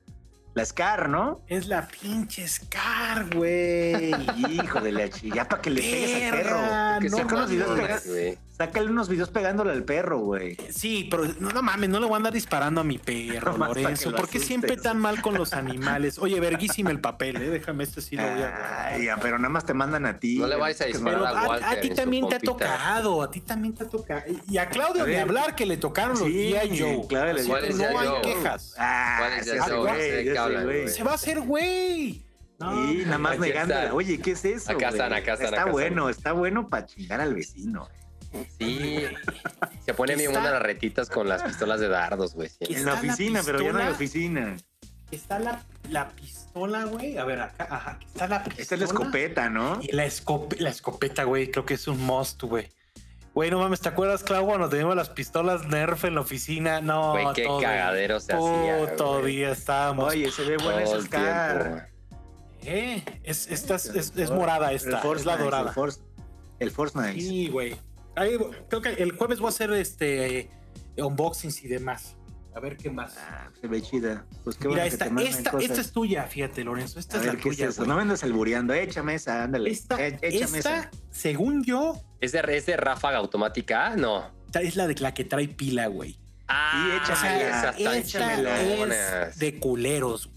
[0.54, 1.42] la Scar, ¿no?
[1.48, 4.10] Es la pinche Scar, güey.
[4.50, 6.60] Hijo de la chi, ya para que le pegues al perro.
[7.00, 8.38] Que no saca unos videos.
[8.56, 10.56] Sácale unos videos pegándole al perro, güey.
[10.70, 13.74] Sí, pero no, no mames, no le voy a andar disparando a mi perro, para
[13.74, 14.14] Lorenzo.
[14.14, 16.18] ¿Por qué siempre tan mal con los animales?
[16.18, 17.50] Oye, verguísima el papel, ¿eh?
[17.50, 18.86] Déjame este sí lo voy a.
[18.86, 20.38] Ay, ya, pero nada más te mandan a ti.
[20.38, 22.34] No le vayas a disparar Pero a a, Walter a ti en su también te
[22.36, 24.22] ha tocado, a ti también te ha tocado.
[24.48, 26.78] Y a Claudio A de hablar que le tocaron los Sí, G.I.
[26.80, 27.06] Joe.
[27.08, 28.74] claro, le Así ¿Cuál que es no hay quejas.
[28.78, 29.30] Ah,
[29.68, 30.88] No.
[30.88, 32.24] Se va a hacer güey.
[32.58, 33.92] No, Y nada más negándola.
[33.92, 34.72] Oye, ¿qué es eso?
[34.72, 37.86] Acá están, acá están, Está acá bueno, está bueno para chingar al vecino.
[38.58, 39.04] Sí.
[39.84, 42.48] Se pone ¿Qué bien buenas las retitas con las pistolas de dardos, güey.
[42.48, 42.58] sí.
[42.66, 43.94] ¿Qué En la la oficina, pero ya no hay pistola?
[43.96, 44.56] oficina.
[45.12, 47.16] Está la, la pistola, güey.
[47.18, 48.62] A ver, acá, ajá, está la pistola.
[48.62, 49.78] Esta es la escopeta, ¿no?
[49.80, 52.68] Y la, escope- la escopeta, güey, creo que es un must, güey.
[53.32, 56.80] Güey, no mames, ¿te acuerdas, Clau, cuando teníamos las pistolas Nerf en la oficina?
[56.80, 58.78] No, Güey, qué todo- cagadero se hacía.
[58.90, 59.36] Puto güey.
[59.36, 60.12] día estábamos.
[60.12, 61.62] Oye, se ve buena Todo esa el Scar.
[61.62, 61.82] tiempo.
[62.62, 63.20] ¿Qué?
[63.22, 65.68] Es, esta es, es- es morada esta, El es la dorada.
[65.68, 66.00] El Force,
[66.58, 67.12] el Force.
[67.12, 67.76] Sí, güey.
[68.16, 68.36] Ahí,
[68.68, 70.50] Creo que el jueves voy a hacer este
[70.96, 72.16] unboxings y demás.
[72.54, 73.14] A ver qué más.
[73.18, 74.24] Ah, se ve chida.
[74.42, 76.98] Pues qué Mira, bueno que esta, esta, esta es tuya, fíjate, Lorenzo.
[76.98, 77.68] Esta A es ver, la ¿qué es tuya.
[77.68, 77.76] eso?
[77.82, 77.88] güey.
[77.90, 78.72] No me andes albureando.
[78.72, 79.70] Échame esa, ándale.
[79.70, 80.90] Esta, Eh, échame esta, esa.
[81.10, 83.94] según yo, ¿Es de, ¿Es de ráfaga automática?
[83.96, 84.30] No.
[84.46, 86.18] esta es la de la que trae pila, güey.
[86.48, 89.28] Ah, tan esta chingonas.
[89.34, 90.35] es de culeros, güey.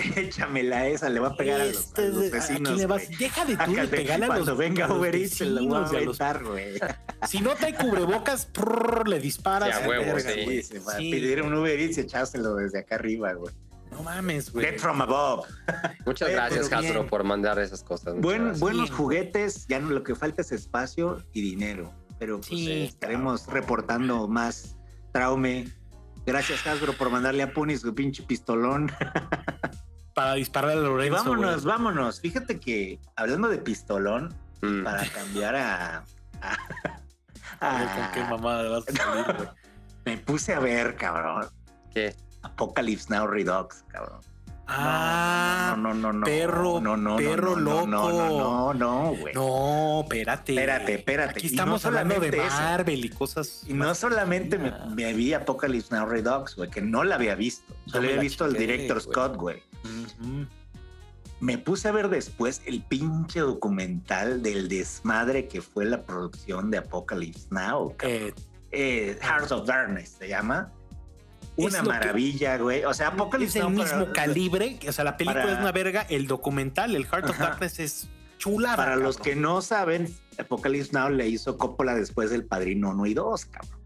[0.16, 2.76] Échamela esa, le va a pegar a los, a es los de- vecinos.
[2.76, 5.44] le vas- deja de tú de pegarle a los, Cuando venga a Uber Eats, se
[5.46, 6.74] lo voy a aventar, güey.
[7.28, 9.76] Si no trae cubrebocas, prrr, le disparas.
[9.76, 10.44] Sí, a huevo, verga, sí.
[10.44, 10.62] güey.
[10.62, 11.10] Se va a Sí.
[11.10, 13.54] pedir un Uber Eats y echárselo desde acá arriba, güey.
[13.90, 14.64] No mames, güey.
[14.64, 15.46] Dead from above.
[16.06, 18.14] Muchas gracias, Hasbro, por mandar esas cosas.
[18.18, 18.96] Buen- buenos Bien.
[18.96, 21.92] juguetes, ya no lo que falta es espacio y dinero.
[22.18, 24.76] Pero pues, Sí, eh, estaremos reportando más
[25.12, 25.66] traume.
[26.24, 28.92] Gracias, Hasbro, por mandarle a Puni su pinche pistolón.
[30.20, 31.16] Para disparar a Y Lorenzo.
[31.16, 31.76] vámonos, güey.
[31.76, 32.20] vámonos.
[32.20, 34.84] Fíjate que hablando de pistolón, Mm.
[34.84, 36.04] para cambiar a.
[37.60, 39.48] a- con qué mamada vas a salir, güey.
[40.04, 41.46] me puse a ver, cabrón.
[41.94, 42.14] ¿Qué?
[42.42, 44.20] Apocalypse Now Redux, cabrón.
[44.72, 48.38] Ah, no, no, no, no, perro, no, no, no, perro no, no, No, loco.
[48.38, 49.34] no, no, no, güey.
[49.34, 50.52] no, espérate.
[50.52, 51.30] Espérate, espérate.
[51.38, 52.36] Aquí estamos hablando de.
[52.36, 53.64] Marvel y cosas.
[53.66, 57.74] Y no solamente me, me vi Apocalypse Now Redux, güey, que no la había visto.
[57.86, 59.00] No Solo había visto el director.
[59.00, 59.60] Scott, güey.
[61.40, 66.78] Me puse a ver después el pinche documental del desmadre que fue la producción de
[66.78, 67.94] Apocalypse Now.
[68.02, 68.34] Eh,
[68.72, 70.70] Eh, Hearts of Darkness se llama.
[71.56, 72.84] Es Una maravilla, güey.
[72.84, 74.78] O sea, es Apocalypse Now mismo para- calibre.
[74.88, 76.02] O sea, la película para- es una verga.
[76.08, 77.44] El documental, el Heart of Ajá.
[77.48, 78.08] Darkness, es
[78.38, 78.76] chulada.
[78.76, 83.14] Para los que no saben, Apocalypse Now le hizo Coppola después del Padrino 1 y
[83.14, 83.79] 2, cabrón.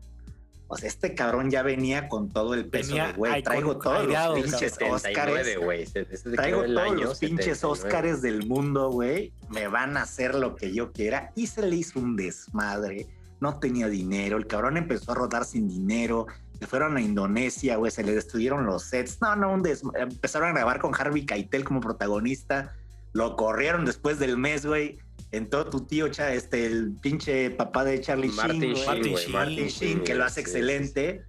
[0.74, 4.00] O sea, este cabrón ya venía con todo el peso Venía de, güey, traigo todos
[4.00, 6.22] aireado, los pinches 79, Óscares.
[6.22, 7.72] Traigo todos año los pinches 79.
[7.72, 9.32] Óscares del mundo, güey.
[9.50, 11.30] Me van a hacer lo que yo quiera.
[11.36, 13.06] Y se le hizo un desmadre.
[13.38, 14.36] No tenía dinero.
[14.36, 16.26] El cabrón empezó a rodar sin dinero.
[16.58, 17.92] Se fueron a Indonesia, güey.
[17.92, 19.20] Se le destruyeron los sets.
[19.20, 20.02] No, no, un desmadre.
[20.02, 22.74] Empezaron a grabar con Harvey Keitel como protagonista.
[23.12, 24.98] Lo corrieron después del mes, güey.
[25.36, 28.86] Entró tu tío, cha- este, el pinche papá de Charlie Martin Sheen, Sheen.
[28.86, 29.14] Martin.
[29.16, 31.24] Sheen, Martin Sheen, que lo hace sí, sí, excelente.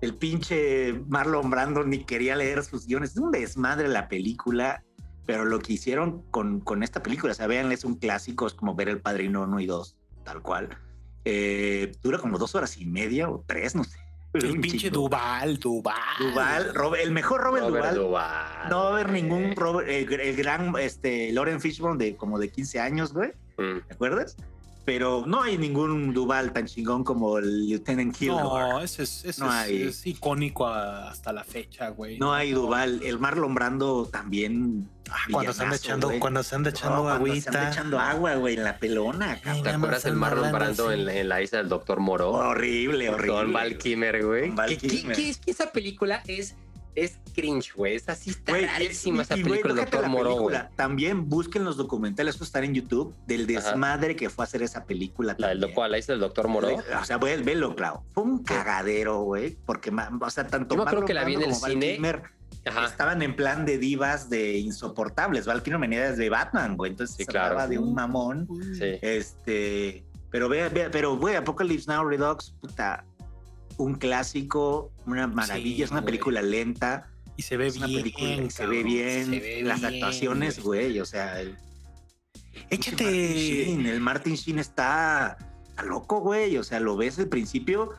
[0.00, 3.10] El pinche Marlon Brando ni quería leer sus guiones.
[3.12, 4.84] Es un desmadre la película,
[5.26, 8.54] pero lo que hicieron con, con esta película, o sea, vean, es un clásico, es
[8.54, 10.68] como ver El Padrino 1 y 2, tal cual.
[11.24, 13.98] Eh, dura como dos horas y media o tres, no sé.
[14.34, 15.02] El Un pinche chingo.
[15.02, 15.94] Duval, Duval.
[16.18, 18.68] Duval, el mejor Robert, Robert Duval.
[18.68, 22.48] No va a haber ningún Robert, el, el gran este, Lauren Fishburne de como de
[22.48, 23.30] 15 años, güey.
[23.58, 23.86] Mm.
[23.86, 24.36] ¿Te acuerdas?
[24.84, 28.68] Pero no hay ningún Duval tan chingón como el Lieutenant Kilgore.
[28.72, 29.82] No, ese es, ese No es- hay.
[29.84, 32.18] es icónico hasta la fecha, güey.
[32.18, 33.00] No hay Duval.
[33.02, 34.88] El Marlon Brando también.
[35.10, 37.48] Ah, cuando se anda echando, cuando se anda No, echando cuando se agüita.
[37.50, 39.36] anda echando agua, güey, en la pelona.
[39.40, 39.54] cabrón.
[39.56, 41.00] Ay, ¿Te acuerdas más del anda Marlon hablando Brando así.
[41.00, 42.30] en, en la isla del Doctor Moro?
[42.32, 43.32] Horrible, horrible.
[43.36, 44.46] Con Val Kilmer, güey.
[44.48, 45.16] Con Val ¿Qué- qué- Kilmer.
[45.16, 46.54] qué es que esa película es,
[46.94, 47.94] es cringe, güey?
[47.96, 50.30] Esa sí está Güey, rarísima, y- esa y, güey, película del déjate Doctor la Moro,
[50.40, 50.46] güey.
[50.56, 50.70] película.
[50.76, 55.34] También busquen los documentales, estos están en YouTube, del desmadre que fue hacer esa película.
[55.38, 56.68] La del cual, la del Doctor Moro.
[57.00, 58.02] O sea, ve- velo, Clau.
[58.12, 59.56] Fue un cagadero, güey.
[59.66, 59.90] Porque,
[60.20, 61.98] o sea, tanto Yo Marlon que la vi en el cine.
[62.66, 62.86] Ajá.
[62.86, 65.44] estaban en plan de divas de insoportables.
[65.44, 66.92] Val Kilmer venía desde Batman, güey.
[66.92, 67.46] Entonces Sí, se claro.
[67.48, 68.48] hablaba de un mamón.
[68.78, 68.98] Sí.
[69.02, 73.04] Este, pero vea, vea, pero güey, Apocalypse Now Redux, puta,
[73.78, 76.06] un clásico, una maravilla, Sí, es una güey.
[76.12, 78.00] película lenta, Y se ve es una bien.
[78.02, 80.86] película que se ve bien, se ve las bien, actuaciones, güey.
[80.88, 81.56] güey, o sea, el,
[82.70, 83.04] Échate.
[83.04, 85.36] Martin Sheen, el Martin Sheen está,
[85.68, 87.90] está loco, güey, o sea, lo ves al principio,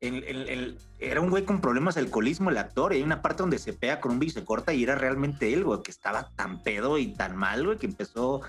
[0.00, 3.42] el- el- era un güey con problemas de alcoholismo el actor, y hay una parte
[3.42, 5.90] donde se pega con un bicho y se corta y era realmente él, güey, que
[5.90, 8.42] estaba tan pedo y tan mal, güey, que empezó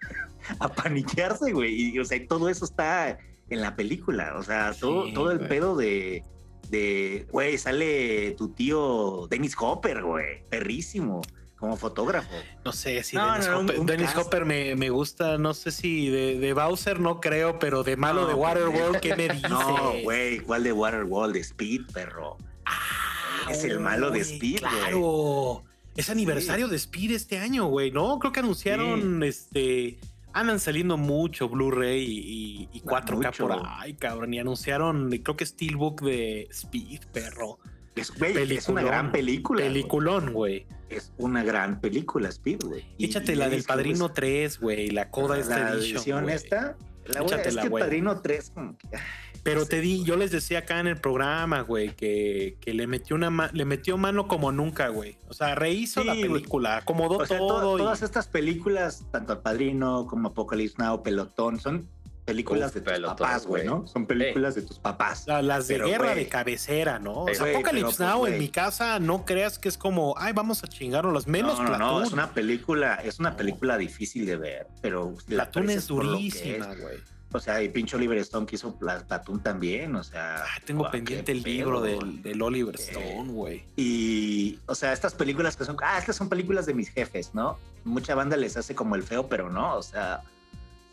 [0.60, 3.18] a paniquearse, güey, y o sea, todo eso está
[3.50, 5.48] en la película, o sea, todo, Sí, todo el güey.
[5.48, 6.24] pedo de,
[6.68, 11.22] de, güey, sale tu tío Dennis Hopper, güey, perrísimo,
[11.58, 12.34] como fotógrafo.
[12.64, 14.26] No sé si No, Dennis, no, Hopper, un Dennis cast.
[14.26, 18.22] Hopper me, me gusta, no sé si de, de Bowser no creo, pero de malo
[18.22, 19.48] No, de Waterworld, ¿qué me dices?
[19.50, 21.34] No, güey, ¿cuál de Waterworld?
[21.34, 22.36] De Speed, perro.
[22.64, 24.72] Ah, Es el malo de Speed, güey.
[24.80, 25.62] Claro.
[25.96, 28.18] Es aniversario de Speed este año, güey, ¿no?
[28.18, 29.98] Creo que anunciaron, este...
[30.36, 33.48] Andan saliendo mucho Blu-ray y, y- y 4K Mucho.
[33.48, 34.34] por ahí, cabrón.
[34.34, 37.58] Y anunciaron, creo que Steelbook de Speed, perro.
[37.94, 39.62] Es, una gran película.
[39.62, 40.66] Peliculón, güey.
[40.90, 42.84] Es una gran película, Speed, güey.
[42.98, 44.90] Échate y la del Padrino es- 3, güey.
[44.90, 46.76] La Coda esta La edition, edición esta.
[47.08, 47.84] La es que.
[47.84, 48.88] Padrino 3 como que...
[48.96, 49.00] ah,
[49.42, 52.86] Pero Sí, te di, yo les decía acá en el programa, güey, que, que le
[52.86, 55.18] metió una ma- le metió mano como nunca, güey.
[55.28, 57.76] O sea, rehizo Sí, la película, acomodó O sea, to- todo.
[57.76, 61.88] y- todas estas películas, tanto El Padrino como Apocalypse Now, Pelotón, son
[62.26, 63.64] películas Uf, de tus papás, güey.
[63.64, 63.86] ¿no?
[63.86, 65.24] Son películas de tus papás.
[65.26, 67.22] la- las de Pero, guerra de cabecera, ¿no?
[67.22, 70.32] O sea, Apocalypse pero, pues, Now en mi casa no creas que es como, ay,
[70.34, 74.36] vamos a chingarnos menos no, no, no, es una película, es una película difícil de
[74.36, 76.98] ver, pero aprecias es durísima, güey.
[77.32, 80.36] O sea, y pinche Oliver Stone que hizo Pla- Platoon también, o sea.
[80.42, 83.64] Ah, tengo pendiente el libro del, del Oliver Eh, Stone, güey.
[83.76, 87.58] Y, o sea, estas películas que son, ah, estas son películas de mis jefes, ¿no?
[87.84, 90.22] Mucha banda les hace como el feo, pero no, o sea,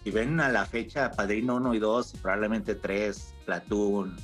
[0.03, 4.15] si ven a la fecha Padrino 1 y 2, y probablemente 3, Platoon,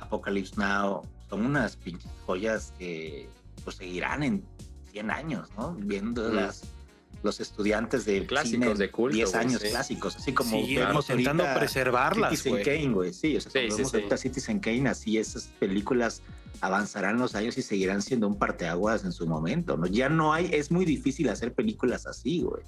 [0.00, 3.28] Apocalypse Now, son unas pinches joyas que
[3.64, 4.44] pues seguirán en
[4.92, 5.74] 100 años, ¿no?
[5.74, 6.75] Viendo Mm.
[7.22, 9.68] Los estudiantes de Clásicos cine, de culto, 10 güey, años sí.
[9.68, 12.64] clásicos, así como Sí, vemos intentando preservarlas, Citizen güey.
[12.64, 16.22] Kane, güey, sí, o sea, Sí, vemos ahorita Citizen Kane, así esas películas
[16.62, 19.86] avanzarán los años y seguirán siendo un parteaguas en su momento, ¿no?
[19.86, 22.62] Ya no hay, es muy difícil hacer películas así, güey.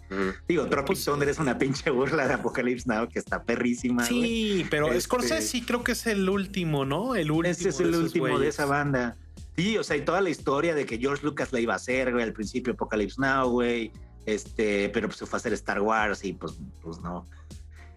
[0.46, 4.04] Digo, Tropic Pues, Thunder es una pinche burla de Apocalypse Now que está perrísima.
[4.04, 7.14] Sí, pero Este- Scorsese sí creo que es el último, ¿no?
[7.16, 7.50] El último.
[7.50, 9.16] Ese es el último de esa banda.
[9.56, 12.12] Sí, o sea, y toda la historia de que George Lucas la iba a hacer,
[12.12, 13.90] güey, al principio Apocalypse Now, güey.
[14.28, 17.24] Este, pero pues se fue a hacer Star Wars y pues, pues no.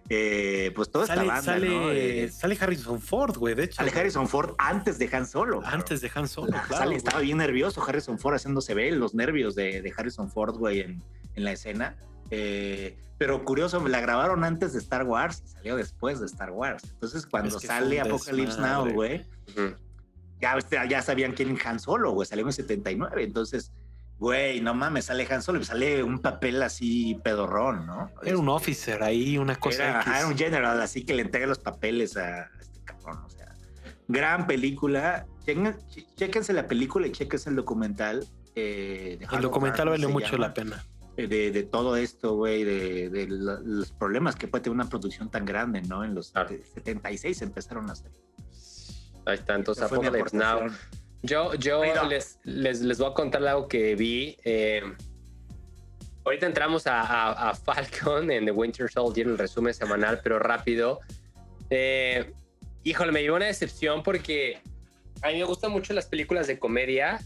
[0.08, 1.90] Eh, pues toda Sale, esta banda, sale, ¿no?
[1.90, 3.76] Eh, sale Harrison Ford, güey, de hecho.
[3.76, 5.60] sale Harrison Ford antes de Han Solo.
[5.64, 9.54] Antes de Han Solo, claro, sale- estaba bien nervioso Harrison Ford haciéndose ver los nervios
[9.54, 11.02] de, de Harrison Ford, güey, en,
[11.34, 11.96] en la escena.
[12.30, 16.82] Eh, pero curioso, la grabaron antes de Star Wars y salió después de Star Wars.
[16.94, 18.84] Entonces, cuando Es que sale Apocalypse desmadre.
[18.90, 19.76] Now, güey, Ujú.
[20.40, 20.58] ya,
[20.88, 23.22] ya sabían quién Han Solo, güey, salió en el 79.
[23.22, 23.70] Entonces,
[24.22, 28.10] güey, no mames, sale Han Solo sale un papel así pedorrón, ¿no?
[28.22, 30.12] Era un officer ahí, una cosa era, X.
[30.16, 33.18] era un general, así que le entrega los papeles a este cabrón.
[33.24, 33.52] O sea,
[34.06, 35.26] gran película.
[36.16, 38.24] Chéquense la película y chéquense el documental.
[38.54, 40.84] eh, de El documental Darkness vale mucho llama, la pena.
[41.16, 45.30] eh, De, de todo esto, güey, de, de los problemas que puede tener una producción
[45.30, 46.04] tan grande, ¿no?
[46.04, 46.50] En los Claro.
[46.74, 48.12] 76 empezaron a hacer.
[49.26, 49.90] Ahí está, entonces
[50.32, 50.60] Now.
[51.22, 54.36] Yo, yo les, les, les voy a contar algo que vi.
[54.44, 54.82] eh,
[56.24, 61.00] ahorita entramos a, a- a Falcon en The Winter Soldier, el resumen semanal, pero rápido.
[61.70, 62.32] Eh,
[62.82, 64.60] híjole, me llevó una decepción porque
[65.22, 67.20] a mí me gustan mucho las películas de comedia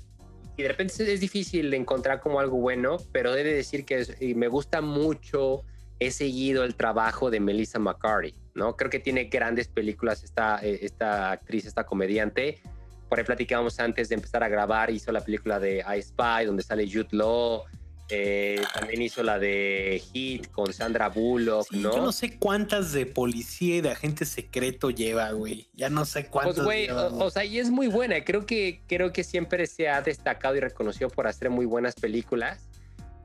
[0.58, 4.20] y de repente es difícil encontrar como algo bueno, pero he de decir que es-
[4.20, 5.62] y me gusta mucho,
[5.98, 8.76] he seguido el trabajo de Melissa McCarthy, ¿no?
[8.76, 12.60] Creo que tiene grandes películas esta, eh, esta actriz, esta comediante.
[13.08, 16.62] Por ahí platicábamos antes de empezar a grabar, hizo la película de I Spy, donde
[16.62, 17.64] sale Jude Law,
[18.08, 21.92] eh, también hizo la de Hit con Sandra Bullock, Sí, ¿no?
[21.92, 25.68] Yo no sé cuántas de policía y de agente secreto lleva, güey.
[25.74, 26.54] Ya no sé cuántas.
[26.54, 28.22] Pues güey, o, o sea, y es muy buena.
[28.24, 32.68] Creo que, creo que siempre se ha destacado y reconocido por hacer muy buenas películas.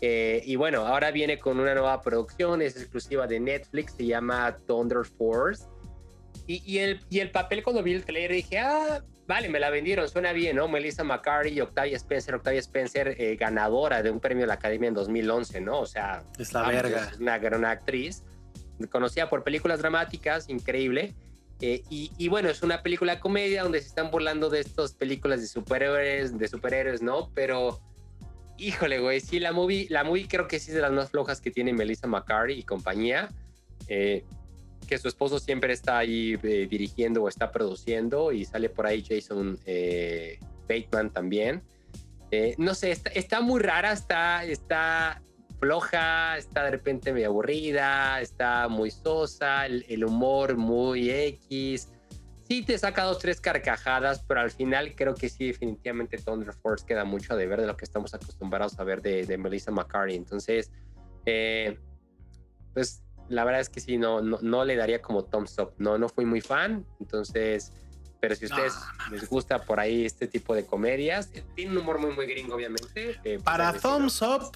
[0.01, 4.57] Eh, y bueno, ahora viene con una nueva producción, es exclusiva de Netflix, se llama
[4.65, 5.65] Thunder Force.
[6.47, 9.69] Y, y el, y el papel cuando vi el trailer dije, ah, vale, me la
[9.69, 10.67] vendieron, suena bien, ¿no?
[10.67, 14.93] Melissa McCarthy Octavia Spencer, Octavia Spencer, eh, ganadora de un premio de la Academia en
[14.93, 15.79] 2011, ¿no?
[15.79, 17.09] O sea, Es la vamos, verga.
[17.11, 18.23] Es una gran actriz,
[18.89, 21.15] conocida por películas dramáticas, increíble.
[21.61, 25.41] Eh, y, y bueno, es una película comedia donde se están burlando de estas películas
[25.41, 27.31] de superhéroes, de superhéroes, ¿no?
[27.35, 27.79] Pero,
[28.57, 31.39] híjole, güey, sí, la movie, la movie creo que sí es de las más flojas
[31.39, 33.29] que tiene Melissa McCarthy y compañía.
[33.87, 34.23] Eh,
[34.91, 39.01] que su esposo siempre está ahí eh, dirigiendo o está produciendo y sale por ahí
[39.01, 40.37] Jason eh,
[40.67, 41.63] Bateman también.
[42.29, 45.21] Eh, no sé, está, muy rara, está, está
[45.61, 51.87] floja, está de repente medio aburrida, está muy sosa, el, humor muy X.
[52.49, 56.85] Sí te saca dos, tres carcajadas, pero al final creo que sí, definitivamente Thunder Force
[56.85, 60.15] queda mucho de ver de lo que estamos acostumbrados a ver de, Melissa McCarthy.
[60.15, 60.69] Entonces,
[62.73, 63.01] pues
[63.31, 65.71] la verdad es que sí, no, no, no le daría como thumbs up.
[65.77, 67.71] No, no fui muy fan, entonces,
[68.19, 68.73] pero si a ustedes
[69.09, 72.27] No, les gusta por ahí este tipo de comedias, eh, tiene un humor muy, muy
[72.27, 73.11] gringo, obviamente.
[73.11, 74.35] eh, pues, Para thumbs ¿no?
[74.35, 74.51] up,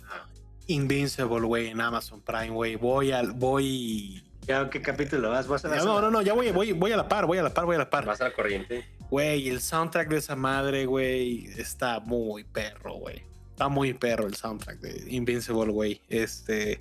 [0.67, 2.76] Invincible, güey, en Amazon Prime, güey.
[2.76, 4.23] Voy al, voy.
[4.47, 5.47] ¿Ya qué capítulo vas?
[5.47, 7.53] ¿Vas a no, no, no, ya voy, voy, voy a la par, voy a la
[7.53, 8.05] par, voy a la par.
[8.05, 8.86] Vas al corriente.
[9.09, 13.23] Güey, el soundtrack de esa madre, güey, está muy perro, güey.
[13.51, 16.01] Está muy perro el soundtrack de Invincible, güey.
[16.09, 16.80] Este.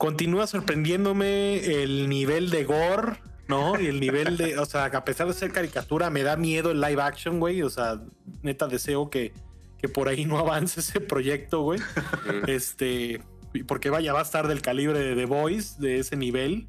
[0.00, 3.78] Continúa sorprendiéndome el nivel de gore, ¿no?
[3.78, 4.58] Y el nivel de.
[4.58, 7.60] O sea, a pesar de ser caricatura, me da miedo el live action, güey.
[7.60, 8.00] O sea,
[8.40, 9.34] neta deseo que,
[9.76, 11.80] que por ahí no avance ese proyecto, güey.
[12.46, 13.20] Este,
[13.66, 16.68] porque vaya, va a estar del calibre de The Voice, de ese nivel.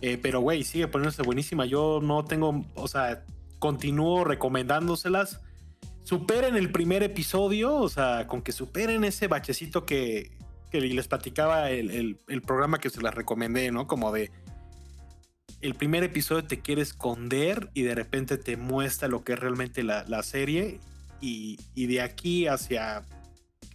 [0.00, 1.66] Eh, pero, güey, sigue poniéndose buenísima.
[1.66, 3.24] Yo no tengo, o sea,
[3.60, 5.40] continúo recomendándoselas.
[6.02, 10.33] Superen el primer episodio, o sea, con que superen ese bachecito que,
[10.80, 13.86] que les platicaba el, el- el programa que se las recomendé, ¿no?
[13.86, 14.30] Como de
[15.60, 19.82] el primer episodio te quiere esconder y de repente te muestra lo que es realmente
[19.82, 20.80] la, la serie.
[21.20, 23.02] Y, y de aquí hacia,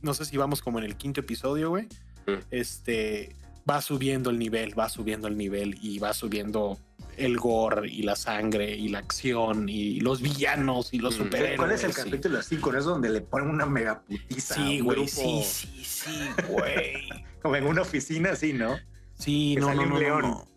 [0.02, 1.86] no sé si vamos como en el quinto episodio, güey.
[2.28, 2.34] Mm.
[2.52, 3.36] Este
[3.68, 6.78] va subiendo el nivel, va subiendo el nivel y va subiendo
[7.20, 11.24] el gore y la sangre y la acción y los villanos y los Mm.
[11.24, 11.58] superhéroes.
[11.58, 14.56] ¿Cuál es el capítulo así con eso donde le ponen una mega putiza?
[14.56, 16.94] Sí, güey, sí, sí, sí, güey.
[17.42, 18.78] Como en una oficina así, ¿no?
[19.18, 20.22] Sí, Que no, sale no, un no, león.
[20.22, 20.48] no.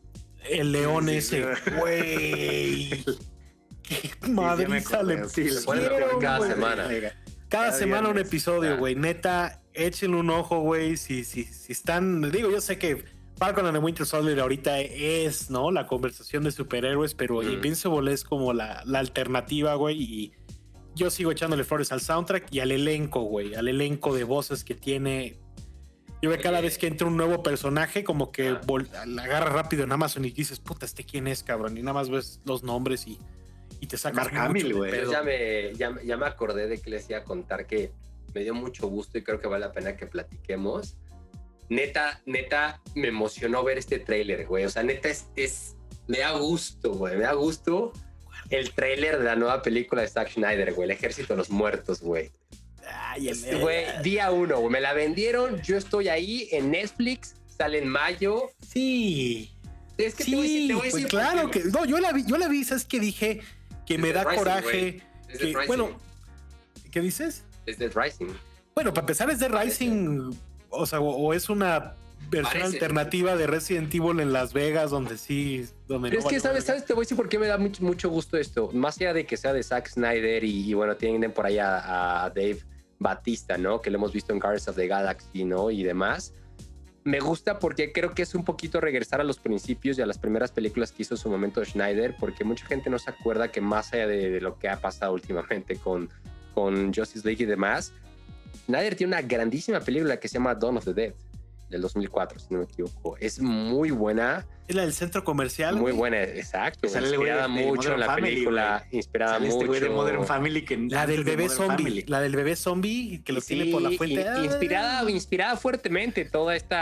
[0.49, 1.45] El león Sí, ese,
[1.79, 3.05] güey.
[3.83, 6.89] Qué madriza le sí, le ponen pusieron, cada semana.
[6.89, 7.13] Cada
[7.49, 8.95] cada semana un episodio, güey.
[8.95, 10.97] Neta, échenle un ojo, güey.
[10.97, 12.31] Si, si, si están.
[12.31, 13.05] Digo, yo sé que
[13.37, 15.71] Falcon and the Winter Soldier ahorita es, ¿no?
[15.71, 17.51] La conversación de superhéroes, pero Mm.
[17.53, 20.01] Invincible es como la, la alternativa, güey.
[20.01, 20.33] Y
[20.95, 23.55] yo sigo echándole flores al soundtrack y al elenco, güey.
[23.55, 25.39] Al elenco de voces que tiene.
[26.21, 26.69] Yo veo cada Oye.
[26.69, 28.57] vez que entra un nuevo personaje, como que
[29.07, 31.77] la agarra rápido en Amazon y dices, puta, ¿este quién es, cabrón?
[31.77, 33.19] Y nada más ves los nombres y,
[33.81, 35.11] y te sacas Mark güey.
[35.11, 37.91] Ya me, ya, ya me acordé de que les iba a contar que
[38.35, 40.97] me dio mucho gusto y creo que vale la pena que platiquemos.
[41.73, 44.65] Neta, neta, me emocionó ver este tráiler, güey.
[44.65, 45.75] O sea, neta, es, es,
[46.07, 47.17] me da gusto, güey.
[47.17, 47.93] Me da gusto
[48.51, 50.85] el tráiler de la nueva película de Zack Schneider, güey.
[50.91, 52.31] El Ejército de los Muertos, güey.
[52.87, 54.71] Ay, Este, Güey, día uno, güey.
[54.73, 55.63] Me la vendieron.
[55.63, 57.35] Yo estoy ahí en Netflix.
[57.47, 58.51] Sale en mayo.
[58.67, 59.53] Sí.
[59.97, 61.61] Es que te voy a decir- Sí, te voy a pues claro que.
[61.65, 63.41] No, yo la vi, yo la vi, ¿sabes qué dije?
[63.87, 65.03] Que me da Rising, coraje.
[65.39, 65.97] que- bueno,
[66.91, 67.45] ¿qué dices?
[67.67, 68.29] Es Dead Rising.
[68.75, 70.33] Bueno, para empezar es de Rising,
[70.73, 71.95] o sea, o, o es una
[72.31, 72.77] versión Parece.
[72.77, 76.65] alternativa de Resident Evil en Las Vegas, donde sí, donde Pero no es que, ¿sabes?
[76.65, 76.85] ¿sabes?
[76.85, 78.71] Te voy a decir por qué me da mucho, mucho gusto esto.
[78.73, 82.25] Más allá de que sea de Zack Snyder y, y, bueno, tienen por ahí a,
[82.25, 82.61] a Dave
[82.99, 83.81] Batista, ¿no?
[83.81, 85.71] Que lo hemos visto en Guardians of the Galaxy, ¿no?
[85.71, 86.33] Y demás.
[87.05, 90.19] Me gusta porque creo que es un poquito regresar a los principios y a las
[90.19, 93.61] primeras películas que hizo en su momento Schneider, porque mucha gente no se acuerda que
[93.61, 96.09] más allá de, de lo que ha pasado últimamente con,
[96.55, 97.93] con Justice League y demás,
[98.65, 101.13] Schneider tiene una grandísima película que se llama Dawn of the Dead,
[101.71, 103.17] del 2004, si no me equivoco.
[103.19, 104.47] Es muy buena.
[104.69, 105.75] Es la del centro comercial.
[105.77, 106.89] Muy buena, exacto.
[106.89, 109.73] Sale inspirada de- de mucho en la Family, película, inspirada Sale mucho.
[109.75, 111.77] este de Modern Family que La del de bebé zombie.
[111.85, 112.05] Family.
[112.07, 114.21] La del bebé zombie que lo Sí, tiene por la fuente.
[114.39, 116.77] in- inspirada, inspirada fuertemente todo este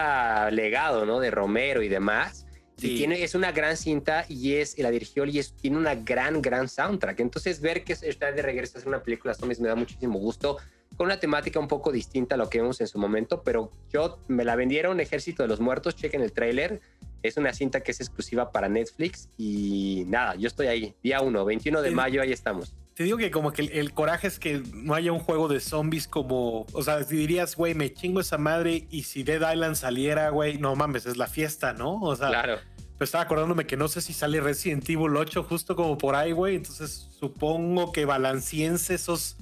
[0.50, 1.20] legado, ¿no?
[1.20, 2.46] De Romero y demás.
[2.80, 2.92] Sí.
[2.94, 5.94] Y tiene, es una gran cinta y es, y la dirigió y es, tiene una
[5.94, 7.20] gran, gran soundtrack.
[7.20, 10.56] Entonces, ver que está de regreso a hacer una película zombies me da muchísimo gusto.
[10.96, 14.18] Con una temática un poco distinta a lo que vimos en su momento, pero yo
[14.28, 15.94] me la vendieron Ejército de los Muertos.
[15.96, 16.80] Chequen el tráiler.
[17.22, 20.94] Es una cinta que es exclusiva para Netflix y nada, yo estoy ahí.
[21.02, 21.94] Día 1, 21 de Sí.
[21.94, 22.74] mayo, ahí estamos.
[22.94, 25.60] Te digo que como que el, el coraje es que no haya un juego de
[25.60, 29.76] zombies como, o sea, si dirías, güey, me chingo esa madre y si Dead Island
[29.76, 32.00] saliera, güey, no mames, es la fiesta, ¿no?
[32.02, 32.58] O sea, Claro.
[33.04, 36.56] Estaba acordándome que no sé si sale Resident Evil 8 justo como por ahí, güey,
[36.56, 39.36] entonces supongo que balanciense esos...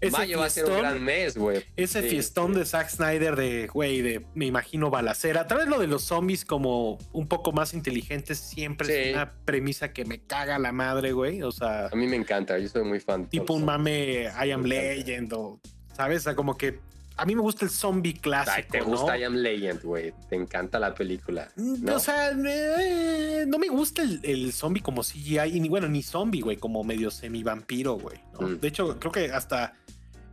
[0.00, 1.64] Ese Mayo va a ser un fiestón- gran mes, güey.
[1.74, 2.60] Ese Sí, fiestón sí.
[2.60, 5.48] de Zack Snyder de, güey, de, me imagino, balacera.
[5.48, 8.92] Tal vez lo de los zombies como un poco más inteligentes siempre Sí.
[9.08, 11.42] es una premisa que me caga la madre, güey.
[11.42, 13.28] O sea, A mí me encanta, yo soy muy fan.
[13.28, 14.62] tipo un mame I Am.
[14.62, 15.60] Legend o,
[15.96, 16.18] ¿sabes?
[16.20, 16.78] O sea, como que
[17.18, 19.18] a mí me gusta el zombie Ay, clásico, te gusta ¿no?
[19.18, 20.14] I Am Legend, güey.
[20.28, 21.48] Te encanta la película.
[21.56, 21.96] Mm, ¿no?
[21.96, 26.02] O sea, eh, no me gusta el, el zombie como CGI, y ni bueno, ni
[26.02, 28.18] zombie, güey, como medio semi-vampiro, güey.
[28.40, 28.48] ¿no?
[28.48, 28.60] Mm.
[28.60, 29.74] De hecho, creo que hasta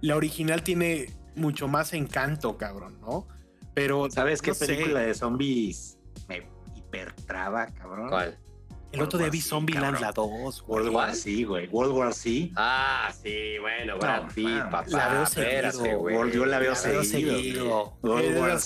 [0.01, 3.27] la original tiene mucho más encanto, cabrón, ¿no?
[3.73, 5.97] Pero ¿Sabes qué sé, película de zombies
[6.29, 8.09] me hipertraba, cabrón?
[8.09, 8.37] ¿Cuál?
[8.95, 10.83] El otro día vi Zombieland la 2, güey.
[10.83, 11.15] World War.
[11.15, 11.67] C, güey.
[11.67, 12.51] World War C.
[12.55, 13.95] Ah, sí, bueno,
[14.33, 14.89] Pitt, man, papá.
[14.89, 16.31] la veo seguido, güey.
[16.31, 17.93] Yo la veo La veo seguido, seguido.
[18.01, 18.59] World War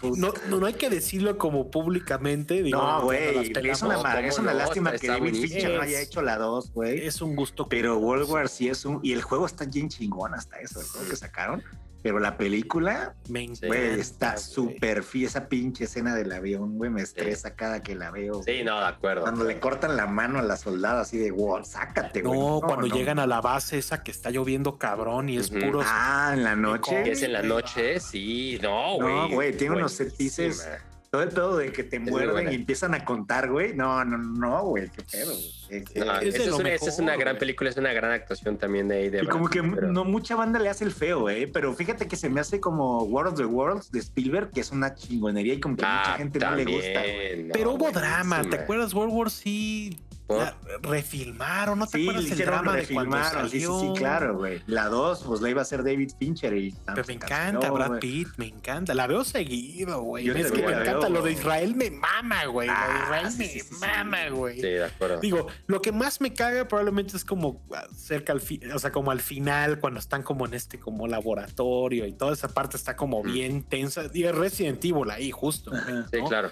[0.00, 0.20] puta.
[0.20, 2.62] no, no, no hay que decirlo como públicamente.
[2.62, 3.52] No, güey.
[3.52, 5.34] Es una, lástima que David.
[5.34, 7.06] Fincher no haya hecho la 2, güey.
[7.06, 7.68] Es un gusto.
[7.68, 9.00] Pero World War C es un.
[9.02, 11.62] Y el juego está bien chingón hasta eso, el juego que sacaron.
[12.02, 16.90] Pero la película, Me güey, está súper fi esa pinche escena del avión, güey.
[16.90, 18.42] Me estresa cada que la veo.
[18.42, 19.22] Sí, no, de acuerdo.
[19.22, 22.38] Cuando le cortan la mano a la soldada así de, wow, sácate, güey.
[22.38, 22.94] No, cuando no.
[22.94, 25.82] llegan a la base esa que está lloviendo cabrón y es puro.
[25.84, 27.02] Ah, en la noche.
[27.02, 29.14] Que es en la noche, sí, no, güey.
[29.14, 30.46] No, güey, tiene unos set Buenísima.
[30.48, 30.68] pieces
[31.10, 33.74] todo el pedo de que te muerden y empiezan a contar, güey.
[33.74, 35.32] No, no, no, güey, qué pedo.
[35.34, 35.84] güey.
[35.96, 39.10] No, es una, es gran película, es una gran actuación también de ahí.
[39.10, 41.74] De y como Brad que pero- no mucha banda le hace el feo, eh, pero
[41.74, 44.94] fíjate que se me hace como World of the Worlds de Spielberg, que es una
[44.94, 46.78] chingonería y como que a mucha Ah, gente no le gusta.
[46.78, 46.94] güey.
[46.94, 48.94] también, no, Pero hubo drama, ¿te acuerdas?
[48.94, 50.09] World War C ¿Por?
[50.38, 53.92] La refilmaron, ¿no te Sí, acuerdas el drama de cuando refilmaron, sí, sí, salió?
[53.94, 54.62] claro, güey.
[54.66, 57.98] La 2, pues la iba a hacer David Fincher y Pero me encanta Brad.
[57.98, 58.94] Pitt, me encanta.
[58.94, 60.28] La veo seguido, güey.
[60.28, 61.08] Es que me encanta.
[61.08, 61.32] Lo de.
[61.32, 62.68] Israel me mama, güey.
[62.68, 64.56] Lo de Ah, Israel sí, me sí, mama, güey.
[64.56, 65.20] Sí, de acuerdo.
[65.20, 67.62] Digo, lo que más me caga probablemente es como
[67.96, 72.06] cerca al fin, o sea, como al final, cuando están como en este como laboratorio
[72.06, 73.32] y toda esa parte está como Mm.
[73.32, 74.04] bien tensa.
[74.12, 75.74] Y es Resident Evil ahí, justo.
[75.74, 76.06] Ajá.
[76.12, 76.50] Sí, claro.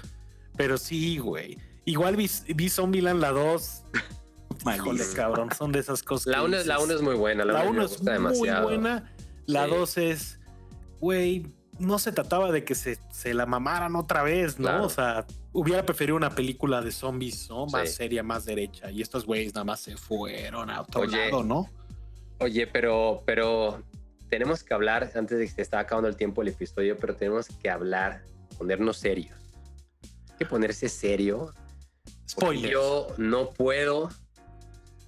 [0.57, 1.59] Pero sí, güey.
[1.89, 3.83] Igual vi, vi Zombieland la 2.
[4.77, 6.27] Híjole, cabrón, son de esas cosas.
[6.27, 7.45] La que 1 la es muy buena.
[7.45, 8.63] La la 1 uno me es muy demasiado.
[8.65, 9.13] buena.
[9.47, 9.71] La Sí.
[9.71, 10.41] 2 es,
[11.01, 11.47] güey,
[11.79, 14.69] no se trataba de que se, se la mamaran otra vez, ¿no?
[14.69, 14.85] Claro.
[14.85, 17.65] O sea, hubiera preferido una película de zombies, ¿no?
[17.67, 17.97] Más Sí.
[17.97, 18.91] seria, más derecha.
[18.91, 21.17] Y estos güeyes nada más se fueron a otro Oye.
[21.31, 21.71] lado, ¿no?
[22.41, 23.83] Oye, pero, pero
[24.29, 27.47] tenemos que hablar, antes de que se está acabando el tiempo del episodio, pero tenemos
[27.49, 28.23] que hablar,
[28.59, 29.39] ponernos serios.
[30.33, 31.53] Hay que ponerse serio.
[32.35, 32.73] Porque Spoilers.
[32.73, 34.09] Yo no puedo,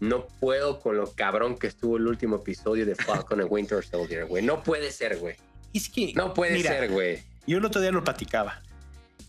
[0.01, 4.27] no puedo con lo cabrón que estuvo el último episodio de Falcon and Winter Soldier,
[4.27, 4.45] güey.
[4.45, 5.37] No puede ser, güey.
[5.73, 7.23] Es que, No puede mira, ser, güey.
[7.47, 8.61] Yo el otro día lo platicaba.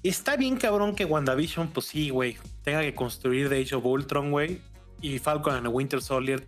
[0.04, 4.32] Está bien cabrón que WandaVision, pues sí, güey, tenga que construir de Age of Ultron,
[4.32, 4.60] güey.
[5.02, 6.46] Y Falcon and Winter Soldier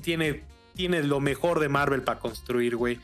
[0.00, 0.44] tiene,
[0.74, 2.98] tiene lo mejor de Marvel para construir, güey.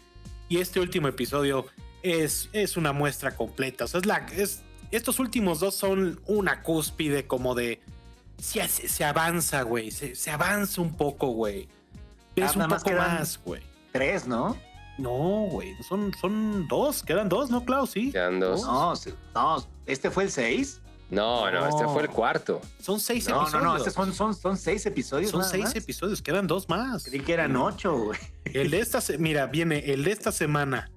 [0.49, 1.67] Y este último episodio
[2.03, 3.85] es, es una muestra completa.
[3.85, 7.81] O sea, es la, es, estos últimos dos son una cúspide como de...
[8.39, 9.91] Se, se avanza, güey.
[9.91, 11.69] Se, se avanza un poco, güey.
[12.37, 13.63] Es Ah, un nada más poco más, güey.
[13.93, 14.57] Tres, ¿no?
[14.97, 15.75] No, güey.
[15.83, 17.03] Son, son dos.
[17.03, 17.91] Quedan dos, ¿no, Klaus?
[17.91, 18.13] Sí.
[18.13, 18.63] Quedan dos.
[18.63, 18.95] No,
[19.35, 20.81] no, este fue el seis.
[21.11, 22.61] No, no, este fue el cuarto.
[22.83, 23.65] Son seis No, no, episodios.
[23.65, 25.31] no, estos son, son, son seis episodios.
[25.31, 25.75] Son nada seis más.
[25.77, 27.05] episodios, quedan dos más.
[27.05, 28.19] Creí que eran ocho, güey.
[28.45, 30.91] El de esta, se- mira, viene el de esta semana.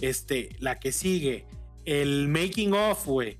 [0.00, 1.46] Este, la que sigue.
[1.84, 3.38] El making of, güey.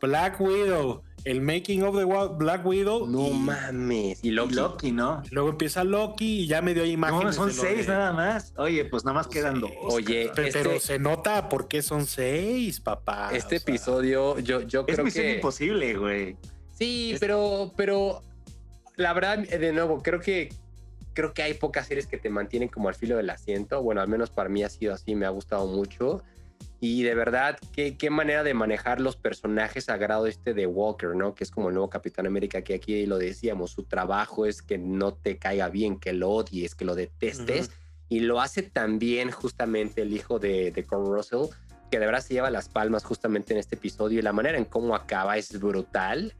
[0.00, 1.02] Black Widow.
[1.24, 3.06] El making of de Wa- Black Widow.
[3.06, 4.24] No y mames.
[4.24, 4.54] Y Y Loki.
[4.54, 5.22] Loki, ¿no?
[5.30, 7.24] Luego empieza Loki y ya me dio imágenes.
[7.24, 8.54] No, son seis de- nada más.
[8.56, 9.70] Oye, pues nada más quedan dos.
[9.82, 13.30] Oye, Pe- Pero, este- se nota por qué son seis, papá.
[13.34, 15.34] Este sea, episodio, yo, yo Es creo misión que.
[15.34, 16.36] imposible, güey.
[16.78, 18.22] Sí, Es- pero, pero
[18.96, 20.48] la verdad, de nuevo, creo que
[21.12, 23.82] creo que hay pocas series que te mantienen como al filo del asiento.
[23.82, 26.22] Bueno, al menos para mí ha sido así, me ha gustado mucho.
[26.80, 31.14] Y de verdad, qué, qué manera de manejar los personajes a grado este de Walker,
[31.14, 31.34] ¿no?
[31.34, 34.78] Que es como el nuevo Capitán América, que aquí lo decíamos, su trabajo es que
[34.78, 37.70] no te caiga bien, que lo odies, que lo detestes.
[38.08, 41.54] Y lo hace también justamente el hijo de, de Kurt Russell,
[41.90, 44.18] que de verdad se lleva las palmas justamente en este episodio.
[44.18, 46.34] Y la manera en cómo acaba es brutal.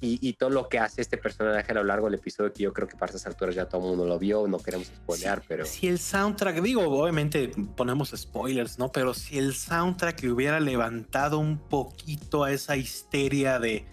[0.00, 2.72] Y, y todo lo que hace este personaje a lo largo del episodio, que yo
[2.72, 5.66] creo que para esas alturas ya todo el mundo lo vio, no queremos spoilear, pero...
[5.66, 8.92] Si el soundtrack, digo, obviamente ponemos spoilers, ¿no?
[8.92, 13.86] Pero si el soundtrack le hubiera levantado un poquito a esa histeria de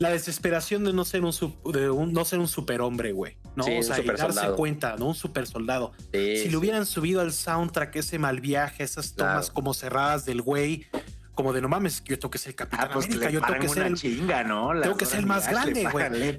[0.00, 1.32] la desesperación de no ser un,
[1.72, 3.36] de un- no ser un superhombre, güey.
[3.54, 3.64] ¿no?
[3.64, 4.56] Sí, o sea, y darse supersoldado.
[4.56, 5.08] cuenta, ¿no?
[5.08, 5.92] Un super soldado.
[6.12, 6.48] Sí, si sí.
[6.48, 9.54] le hubieran subido al soundtrack ese mal viaje, esas tomas Claro.
[9.54, 10.86] como cerradas del güey,
[11.42, 13.58] como de no mames, yo tengo que ser el Capitán Ah, pues América, yo tengo
[13.58, 14.70] que ser el, chinga, ¿no?
[14.80, 16.38] Tengo que ser el más grande, güey.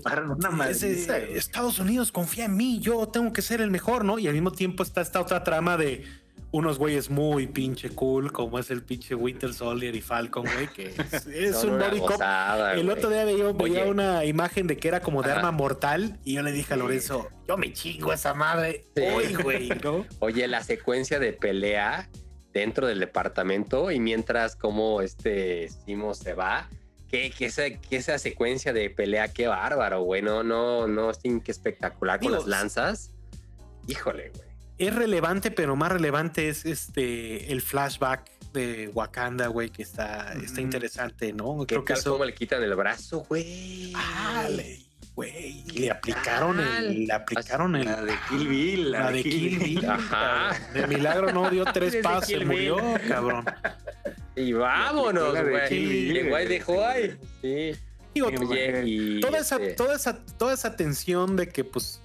[1.35, 4.17] Estados Unidos confía en mí, yo tengo que ser el mejor, ¿no?
[4.17, 6.05] Y al mismo tiempo está esta otra trama de
[6.51, 10.93] unos güeyes muy pinche cool, como es el pinche Winter Soldier y Falcon, güey, que
[11.25, 12.11] es, un body cop.
[12.11, 15.39] gozada, El otro día veía, veía una imagen de que era como de Ajá.
[15.39, 16.77] arma mortal y yo le dije a.
[16.77, 19.03] Lorenzo, yo me chingo esa madre Sí.
[19.03, 20.05] hoy, güey, ¿no?
[20.19, 22.07] Oye, la secuencia de pelea
[22.53, 26.69] dentro del departamento y mientras como este Simo se va,
[27.09, 30.21] que, que, esa, que esa secuencia de pelea, qué bárbaro, güey.
[30.21, 31.11] No, no, no,
[31.43, 33.11] qué espectacular con Digo, las lanzas.
[33.87, 34.47] Híjole, güey.
[34.77, 41.33] Es relevante, pero más relevante es este el flashback de Wakanda, güey, que está, interesante,
[41.33, 41.59] ¿no?
[41.61, 43.93] ¿Qué Creo que eso cómo le quitan el brazo, güey?
[43.95, 44.47] Ah,
[45.15, 48.91] güey, ¿Qué le aplicaron el, le aplicaron el, La de Kill Bill.
[48.91, 49.85] la de Kill Bill.
[49.89, 50.51] Ajá.
[50.73, 53.07] De milagro no dio tres pasos, se murió, Bill.
[53.07, 53.45] cabrón.
[54.35, 55.73] Y vámonos, güey.
[55.75, 56.47] Y güey.
[56.47, 57.15] dejó ahí.
[57.43, 57.73] Sí.
[58.15, 58.31] Digo,
[58.83, 62.01] y toda esa, este, toda esa, toda esa tensión de que, pues,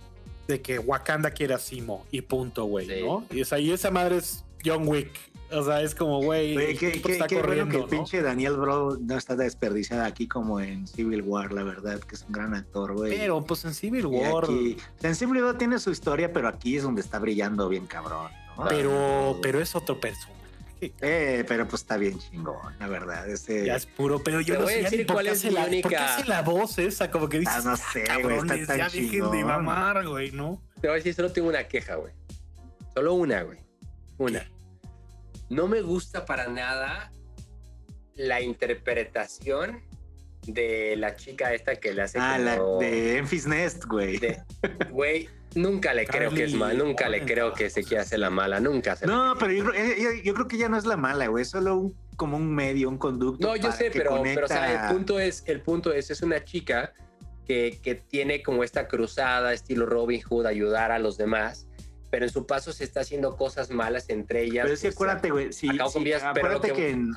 [0.47, 3.01] de que Wakanda quiere a Simo y punto, güey, Sí.
[3.03, 3.25] ¿no?
[3.31, 5.11] Y esa, y esa madre es John Wick.
[5.51, 7.89] O sea, es como, güey, el qué, está qué bueno corriendo, que el ¿no?
[7.89, 12.23] pinche Daniel Bro no está desperdiciada aquí como en Civil War, la verdad, que es
[12.23, 13.17] un gran actor, güey.
[13.17, 14.45] Pero, pues, en Civil Y War...
[14.45, 18.31] aquí, en Civil War tiene su historia, pero aquí es donde está brillando bien cabrón.
[18.59, 18.67] ¿no?
[18.69, 20.35] Pero, pero es otro personaje.
[20.81, 23.29] Eh, pero pues está bien chingón, la verdad.
[23.29, 23.65] Ese...
[23.67, 25.77] Ya es puro, pero yo Te no voy sé decir cuál es la, ¿por qué
[25.87, 28.79] única- hace la voz esa, como que dices, Ah, no sé, "Ah, güey, está tan
[28.79, 29.45] ya dejen de chingón".
[29.47, 30.63] mamar, güey, ¿no?
[30.81, 32.13] Te voy a decir, solo tengo una queja, güey.
[32.95, 33.59] Solo una, güey.
[34.19, 34.49] Una.
[35.51, 37.11] No me gusta para nada
[38.15, 39.81] la interpretación
[40.47, 44.19] de la chica esta que le hace Ah, la como- de Enfys Nest, güey.
[44.19, 44.43] de-
[44.91, 48.19] Güey, nunca le creo que es mal, nunca le creo no, que se quiera hacer
[48.21, 50.77] la mala, nunca se No, pero yo, creo- eh, yo- yo creo que ya no
[50.79, 51.43] es la mala, güey.
[51.43, 53.47] Es solo un, como un medio, un conducto.
[53.47, 56.23] No, yo sé, pero, pero o sea, conecta- el punto es, el punto es, es
[56.23, 56.93] una chica
[57.47, 61.68] que, que tiene como esta cruzada estilo Robin Hood, ayudar a los demás,
[62.11, 64.65] pero en su paso se está haciendo cosas malas entre ellas.
[64.65, 65.53] Pero sí, pues, acuérdate, güey.
[65.53, 67.13] Sí, acabo con sí, vías, pero lo acuérdate que, en,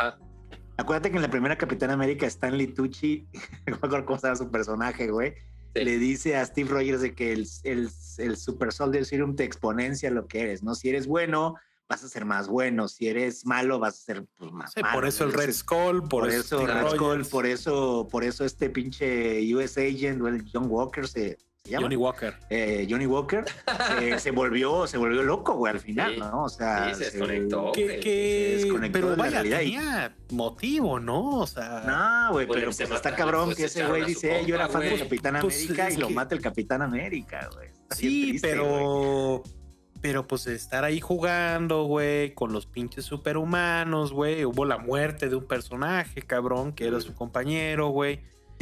[0.77, 3.27] acuérdate que en la primera Capitán América Stanley Tucci,
[3.67, 5.33] no me acuerdo cómo se llama su personaje, güey.
[5.75, 5.85] Sí.
[5.85, 10.11] Le dice a Steve Rogers de que el, el, el Super Soldier Serum te exponencia
[10.11, 10.75] lo que eres, ¿no?
[10.75, 11.55] Si eres bueno,
[11.91, 12.87] vas a ser más bueno.
[12.87, 14.95] Si eres malo, vas a ser pues, más Sí, malo.
[14.95, 18.45] por eso el Red Skull, por, por eso, eso Red Skull, por eso, por eso
[18.45, 21.83] este pinche US Agent, o el John Walker se, se llama.
[21.83, 22.33] Johnny Walker.
[22.49, 23.45] Eh, Johnny Walker
[23.99, 26.19] se, se volvió, se volvió loco, güey, al final, Sí.
[26.19, 26.43] ¿no?
[26.43, 27.71] O sea, Sí, se desconectó.
[27.71, 31.39] Que, Ok, que- se desconectó de pero la vaya, realidad y- tenía motivo, ¿no?
[31.39, 34.39] O sea, No, güey, Bueno, pero se pues está cabrón pues, que ese güey dice,
[34.41, 35.03] "Eh, yo era fan del güey".
[35.03, 37.69] Capitán Pues, América y lo mata el Capitán América, güey.
[37.91, 39.43] Sí, triste, pero.
[40.01, 44.45] Pero pues estar ahí jugando, güey, con los pinches superhumanos, güey.
[44.45, 48.19] Hubo la muerte de un personaje, cabrón, que era su compañero, güey.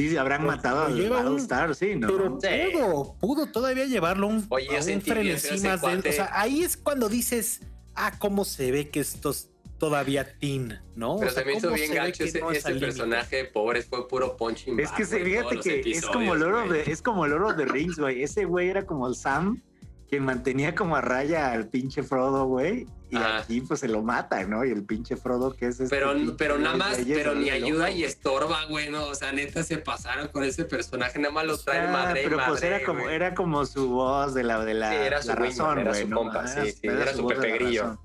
[0.08, 2.08] Sí, habrán Pues, matado al lleva un- Battlestar, sí, ¿no?
[2.08, 2.48] Pero Sí.
[2.72, 6.10] pudo, pudo todavía llevarlo a un, Oye, a un frenesí más dentro.
[6.10, 7.60] O sea, ahí es cuando dices,
[7.94, 11.16] ah, cómo se ve que esto es todavía teen, ¿no?
[11.18, 13.82] Pero o sea, se me hizo bien gacho que ese, no es ese personaje, pobre,
[13.82, 16.84] fue puro punching Es que se, fíjate que es como Loro güey.
[16.84, 18.22] de, es como Loro de Rings, güey.
[18.22, 19.62] Ese güey era como el Sam,
[20.08, 22.86] quien mantenía como a raya al pinche Frodo, güey.
[23.10, 24.64] Y aquí pues se lo mata, ¿no?
[24.64, 27.98] Y el pinche Frodo que es este Pero, pero nada más, pero ni ayuda loco,
[27.98, 31.58] y estorba, güey, no, o sea, neta se pasaron con ese personaje, nada más lo
[31.58, 33.14] traen Ah, madre pero pues madre, era como, güey.
[33.14, 36.02] era como su voz de la de la, Sí, era su la razón, era güey,
[36.02, 36.16] su ¿no?
[36.16, 37.82] compa, sí, sí, era su Pepe Grillo.
[37.82, 38.00] razón.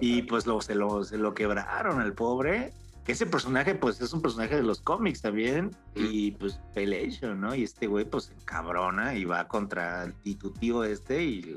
[0.00, 2.72] Y pues lo, se, lo, se lo quebraron al pobre.
[3.04, 5.76] Que ese personaje, pues es un personaje de los cómics también.
[5.94, 7.54] Y pues Pelation, ¿no?
[7.54, 11.22] Y este güey, pues se encabrona y va contra el tu tío este.
[11.22, 11.54] Y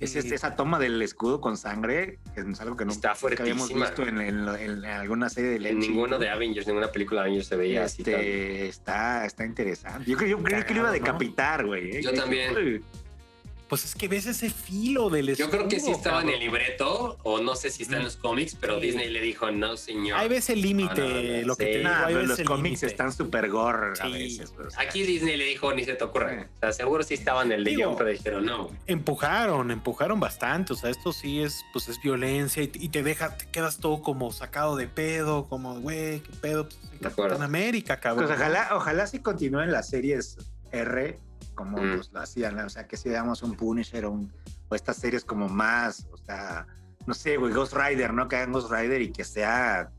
[0.00, 2.92] es este- esa toma del escudo con sangre, que es algo que no
[3.38, 5.88] habíamos visto en, en- en alguna serie de En Lechi.
[5.88, 8.02] ninguno de Avengers, ninguna película de Avengers se veía así.
[8.02, 10.08] Este, está, está interesante.
[10.10, 11.96] Yo, creo- yo creí que lo iba a decapitar, güey.
[11.96, 12.02] ¿eh?
[12.02, 12.82] Yo también.
[13.68, 16.34] Pues es que ves ese filo del Yo creo que sí escudo, estaba en el
[16.36, 16.52] cabrón.
[16.52, 18.86] libreto, o no sé si está en los cómics, pero Sí.
[18.86, 20.18] Disney le dijo, no, señor.
[20.18, 22.46] Ahí ves el límite, No, no, no, lo que te digo, ahí ves los el
[22.46, 24.12] cómics están súper gore a Sí.
[24.12, 24.52] veces.
[24.54, 26.40] güey, o sea, Aquí Disney le dijo, ni se te ocurre.
[26.40, 26.46] Sí.
[26.56, 28.70] O sea, seguro sí estaba en el Digo, guion, pero dijeron, no.
[28.86, 30.72] Empujaron, empujaron bastante.
[30.72, 34.02] O sea, esto sí es, pues es violencia y, y te deja, te quedas todo
[34.02, 37.30] como sacado de pedo, como, güey, qué pedo, pues, De acuerdo.
[37.36, 38.26] Capitán América, cabrón.
[38.28, 40.38] Pues ojalá, ojalá sí continúen las series
[40.72, 41.18] R
[41.58, 41.96] como Mm.
[41.96, 44.32] pues, lo hacían, o sea, que si damos un Punisher o, un-
[44.68, 46.66] o estas series como más, o sea,
[47.06, 48.28] no sé, güey, Ghost Rider, ¿no?
[48.28, 49.90] Que hagan Ghost Rider y que sea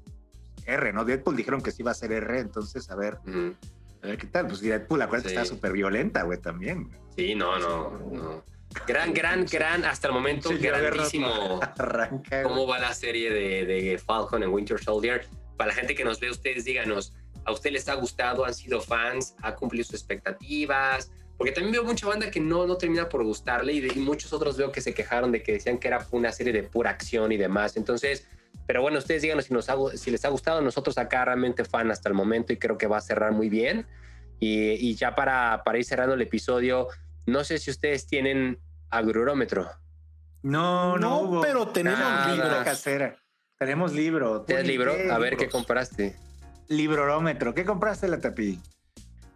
[0.65, 1.03] R, ¿no?
[1.03, 3.55] Deadpool dijeron que sí iba a ser R, entonces a ver, Ujú.
[4.03, 4.47] a ver qué tal.
[4.47, 5.35] Pues Deadpool, acuérdate, Sí.
[5.35, 6.89] está súper violenta, güey, también.
[7.17, 8.43] Sí, no, no, no.
[8.87, 11.27] Gran, gran, gran, hasta el momento, Sí, grandísimo.
[11.77, 12.43] Arranca.
[12.43, 15.25] ¿Cómo va la serie de, de Falcon en Winter Soldier?
[15.57, 17.11] Para la gente que nos ve, ustedes díganos,
[17.45, 18.45] ¿a usted les ha gustado?
[18.45, 19.33] ¿Han sido fans?
[19.41, 21.11] ¿Ha cumplido sus expectativas?
[21.39, 24.31] Porque también veo mucha banda que no, no termina por gustarle y, de- y muchos
[24.33, 27.31] otros veo que se quejaron de que decían que era una serie de pura acción
[27.31, 27.77] y demás.
[27.77, 28.27] Entonces,
[28.67, 30.61] pero bueno, ustedes díganos si, nos ha si les ha gustado.
[30.61, 33.87] Nosotros acá realmente fan hasta el momento y creo que va a cerrar muy bien.
[34.39, 36.87] Y, y ya para, para ir cerrando el episodio,
[37.25, 38.59] no sé si ustedes tienen
[38.89, 39.69] agrurómetro.
[40.43, 41.41] No, no, No, hubo.
[41.41, 42.63] pero tenemos Nada, libros.
[42.63, 43.15] casera.
[43.57, 44.41] Tenemos libro.
[44.43, 44.95] ¿Tienes libro?
[44.95, 46.15] ¿qué A ver qué compraste.
[46.67, 47.53] Librorómetro.
[47.53, 48.59] ¿Qué compraste, la tapi?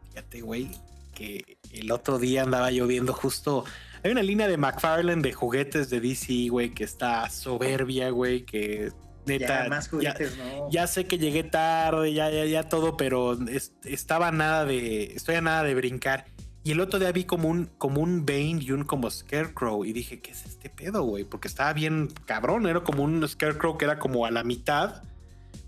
[0.10, 0.70] Fíjate, güey,
[1.16, 3.66] que el otro día andaba yo viendo justo.
[4.04, 8.92] Hay una línea de McFarlane de juguetes de DC, güey, que está soberbia, güey, que
[9.26, 9.64] neta.
[9.64, 10.70] Ya, más ya- juguetes, no.
[10.70, 15.06] ya sé que llegué tarde, ya, ya, ya todo, pero es- estaba nada de.
[15.16, 16.26] Estoy a nada de brincar.
[16.66, 19.84] Y el otro día vi como un, como un Bane y un como Scarecrow.
[19.84, 21.24] Y dije, ¿qué es este pedo, güey?
[21.26, 22.68] Porque estaba bien cabrón.
[22.68, 25.04] Era como un Scarecrow que era como a la mitad,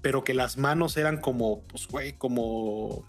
[0.02, 3.06] pero que las manos eran como, pues, güey, como.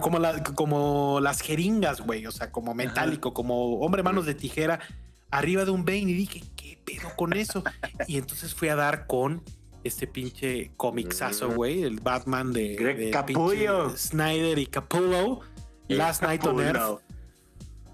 [0.00, 2.26] Como, la- como las jeringas, güey.
[2.26, 4.80] O sea, como metálico, como hombre manos de tijera
[5.30, 5.98] arriba de un Bane.
[6.00, 7.62] Y dije, ¿qué pedo con eso?
[8.06, 9.42] y entonces fui a dar con
[9.84, 11.54] este pinche comicsazo, Mm.
[11.54, 13.90] güey, el Batman de, Greg de Capullo.
[13.96, 15.40] Snyder y Capullo.
[15.88, 17.00] Last Night on Earth.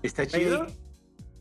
[0.02, 0.66] ¿Está chido?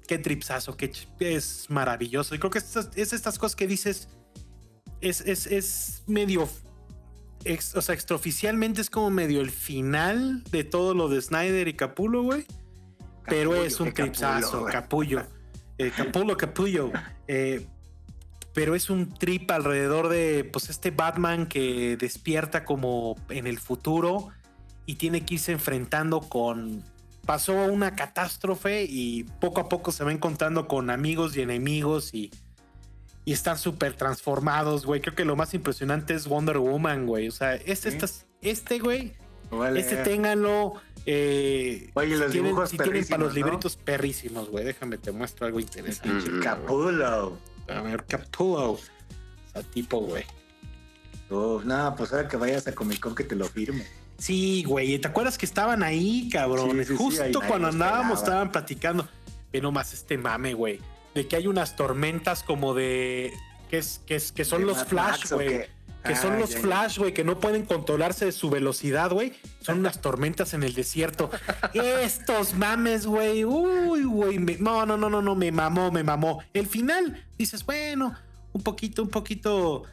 [0.07, 2.33] Qué tripsazo, qué ch- es maravilloso.
[2.33, 4.07] Y creo que es, es estas cosas que dices.
[5.01, 6.49] es, es, es medio.
[7.43, 11.73] Ex- o sea, extraoficialmente es como medio el final de todo lo de Snyder y
[11.73, 12.45] Capullo, güey.
[13.25, 14.65] Pero es un tripsazo.
[14.65, 15.23] Capullo.
[15.77, 16.91] Eh, Capullo, Capullo.
[17.31, 17.67] Eh,
[18.55, 24.29] pero es un trip alrededor de pues este Batman que despierta como en el futuro
[24.87, 26.83] y tiene que irse enfrentando con
[27.23, 32.31] pasó una catástrofe y poco a poco se va encontrando con amigos y enemigos y,
[33.25, 35.01] y están súper transformados, güey.
[35.01, 37.27] Creo que lo más impresionante es Wonder Woman, güey.
[37.27, 37.95] O sea, este, Sí.
[37.97, 39.13] estas- este, güey,
[39.51, 39.79] Vale.
[39.79, 40.73] este ténganlo.
[41.05, 44.63] eh, Oye, los tienen, dibujos si tienen para los libritos perrísimos, güey.
[44.65, 46.09] Déjame, te muestro algo interesante.
[46.09, 46.41] Pinche Mm.
[46.43, 47.37] Capullo.
[47.67, 48.71] A ver, Capullo.
[48.73, 48.79] O
[49.53, 50.23] sea, tipo, güey.
[51.29, 53.85] Uf, no, pues ahora que vayas a Comic Con que te lo firme.
[54.17, 54.99] Sí, güey.
[54.99, 56.77] ¿Te acuerdas que estaban ahí, cabrón?
[56.79, 59.07] Sí, sí, Justo ahí- cuando andábamos estaban platicando.
[59.51, 60.79] Ve nomás este mame, güey.
[61.19, 63.33] De que hay unas tormentas como de.
[63.69, 65.65] que es, que es, que son ¿De los Mad flash, güey.
[66.01, 69.33] Que son Ah, los ya, flash, güey, que no pueden controlarse de su velocidad, güey.
[69.59, 71.29] Son unas tormentas en el desierto.
[71.73, 73.43] Estos mames, güey.
[73.43, 74.37] Uy, güey.
[74.37, 75.35] No, no, no, no, no.
[75.35, 76.41] Me mamó, me mamó.
[76.53, 78.15] El final, dices, bueno,
[78.53, 79.83] un poquito, un poquito.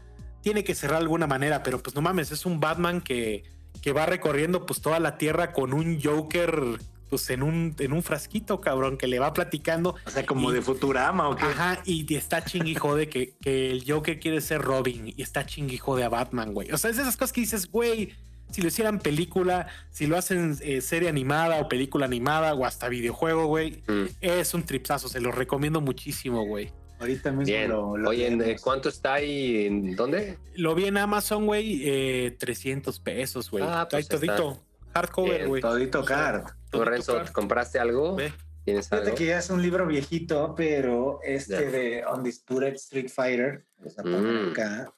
[0.42, 3.42] Tiene que cerrar de alguna manera, pero pues no mames, es un Batman que,
[3.82, 6.78] que va recorriendo pues toda la tierra con un Joker
[7.08, 9.94] pues en un, en un frasquito, cabrón, que le va platicando.
[10.06, 11.44] O sea, como Y- de Futurama o qué.
[11.44, 15.78] Ajá, y está chingui jode que, que el Joker quiere ser Robin y está chingui
[15.78, 16.70] jode a Batman, güey.
[16.72, 18.10] O sea, es de esas cosas que dices, güey,
[18.50, 22.88] si lo hicieran película, si lo hacen eh, serie animada o película animada o hasta
[22.88, 24.04] videojuego, güey, Mm.
[24.20, 26.72] es un tripsazo, se lo recomiendo muchísimo, güey.
[26.98, 27.68] Ahorita mismo Bien.
[27.68, 28.62] lo, lo Oye, ¿en- vemos.
[28.62, 29.66] ¿cuánto está ahí?
[29.66, 30.38] ¿En dónde?
[30.54, 33.62] Lo vi en Amazon, güey, eh, 300 pesos, güey.
[33.66, 34.62] Ah, pues Ahí todito,
[34.96, 35.62] hardcover, güey.
[35.62, 36.42] Todito O sea, card.
[36.44, 37.28] ¿Tú, todito Renzo, card.
[37.30, 38.16] compraste algo?
[38.16, 38.32] Ve.
[38.64, 39.16] ¿Tienes Fíjate algo?
[39.18, 41.60] que ya es un libro viejito, pero este Ya.
[41.70, 44.50] de Undisputed Street Fighter, o sea, poner Mm.
[44.50, 44.92] acá,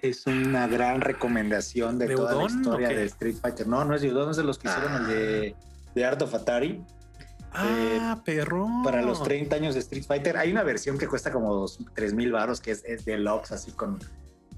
[0.00, 3.66] es una gran recomendación de, ¿De toda la historia de Street Fighter.
[3.68, 4.96] No, no es de Udon, es de los que hicieron Ah.
[4.98, 5.56] el de,
[5.94, 6.82] de Art of Atari.
[7.52, 8.68] Ah, perro.
[8.84, 12.32] Para los 30 años de Street Fighter, hay una versión que cuesta como 3 mil
[12.32, 13.98] baros, que es, es deluxe, así con.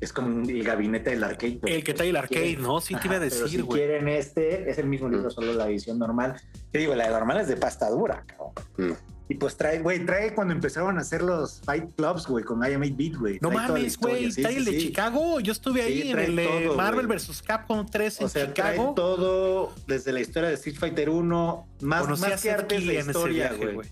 [0.02, 1.60] Es como el gabinete del arcade.
[1.64, 2.80] El que trae el arcade, quieren- ¿no?
[2.80, 3.80] Sí te iba a decir, si güey.
[3.80, 5.30] quieren este, es el mismo libro, Mm.
[5.30, 6.34] solo la edición normal.
[6.72, 8.52] Te digo, la normal es de pasta dura, cabrón.
[8.78, 8.92] Mm.
[9.28, 12.74] Y pues trae, güey, trae cuando empezaron a hacer los fight clubs, güey, con I
[12.74, 13.38] Am 8 Beat, güey.
[13.40, 14.30] No mames, güey.
[14.32, 14.78] sí, trae sí, el de sí.
[14.88, 15.38] Chicago.
[15.40, 17.18] Yo estuve Sí, ahí en el de todo, Marvel güey.
[17.18, 17.40] vs.
[17.40, 18.74] Capcom 3 en O sea, Chicago.
[18.74, 22.74] trae todo desde la historia de Street Fighter 1, más, Conocí más que Seth arte
[22.74, 23.74] es la Killian ese historia, güey.
[23.74, 23.88] güey.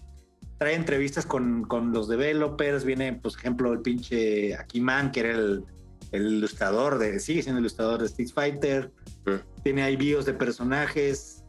[0.58, 5.64] Trae entrevistas con, con los developers, viene, pues, ejemplo, el pinche Akiman, que era el,
[6.12, 8.92] el ilustrador de, sigue siendo el ilustrador de Street Fighter.
[9.26, 9.62] Mm.
[9.62, 11.44] Tiene ahí bios de personajes.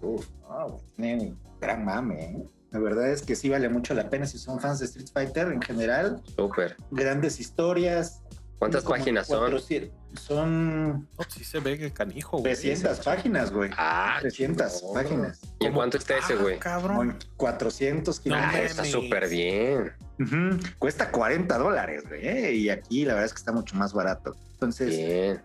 [0.00, 2.44] Uf, güey, tiene gran mame, ¿eh?
[2.72, 5.48] La verdad es que sí vale mucho la pena si son fans de Street Fighter
[5.52, 6.20] en general.
[6.36, 6.76] Súper.
[6.90, 8.22] Grandes historias.
[8.58, 9.40] ¿Cuántas Como páginas son?
[9.40, 12.54] 400 Son No, sí se ve que canijo, güey.
[12.54, 13.70] 300 páginas, güey.
[13.76, 14.94] Ah, 300 chingón.
[14.94, 15.40] páginas.
[15.60, 16.58] ¿Y en cuánto está ese, Ah, güey?
[16.58, 16.96] cabrón.
[16.96, 18.54] Con 400 No kilómetros.
[18.54, 19.92] ah, está súper bien.
[20.18, 22.26] Ujú, Cuesta 40 dólares, güey.
[22.26, 22.52] ¿eh?
[22.54, 24.34] Y aquí la verdad es que está mucho más barato.
[24.52, 25.42] Entonces, Bien.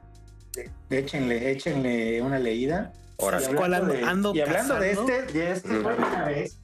[0.90, 2.94] échenle, échenle una leída.
[3.18, 3.44] Órale.
[3.44, 6.58] Y ¿Sabes cuál hablando ando- de, y hablando de este, de este, fue una vez.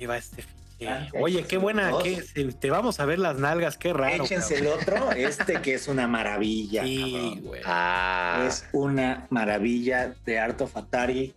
[0.00, 0.42] Ahí va este
[0.86, 1.92] Ah, Oye, qué buena.
[2.02, 4.24] se- te vamos a ver las nalgas, qué raro.
[4.24, 6.82] Échense el otro, este que es una maravilla.
[6.82, 7.62] Sí, güey.
[7.64, 11.32] Ah, Es una maravilla de Art of Atari.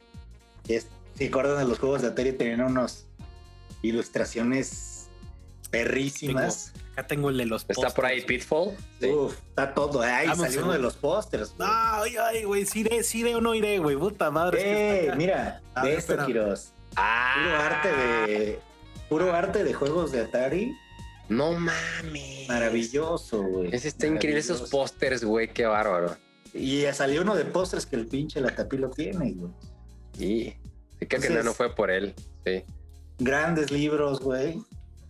[0.67, 3.05] Es, si acuerdan de los juegos de Atari, tenían unas
[3.83, 5.09] ilustraciones
[5.71, 6.73] perrísimas.
[6.93, 8.21] Acá tengo el de los ¿está por ahí.
[8.21, 8.75] Pitfall?
[8.99, 9.07] Sí.
[9.07, 10.01] Uf, está todo.
[10.01, 11.53] Ahí Dame un salió uno de los pósters.
[11.55, 11.69] güey.
[11.71, 12.65] Ay, ay, güey.
[12.65, 13.95] Sí iré, sí iré o no iré, güey.
[13.95, 14.57] Puta madre.
[14.59, 16.25] es que Eh, mira, A de ver, esto, espérame.
[16.27, 16.73] Quiroz.
[16.95, 18.59] Ah, Puro arte de.
[19.09, 20.75] Puro arte de juegos de Atari.
[21.29, 22.47] No mames.
[22.47, 23.73] Maravilloso, güey.
[23.73, 26.15] Ese está increíble, esos pósters, güey, qué bárbaro.
[26.53, 29.51] Y ya salió uno de pósters que el pinche Latapilo tiene, güey.
[30.17, 30.53] Y
[31.05, 32.13] creo que no, no fue por él.
[32.45, 32.63] Sí.
[33.19, 34.59] Grandes libros, güey.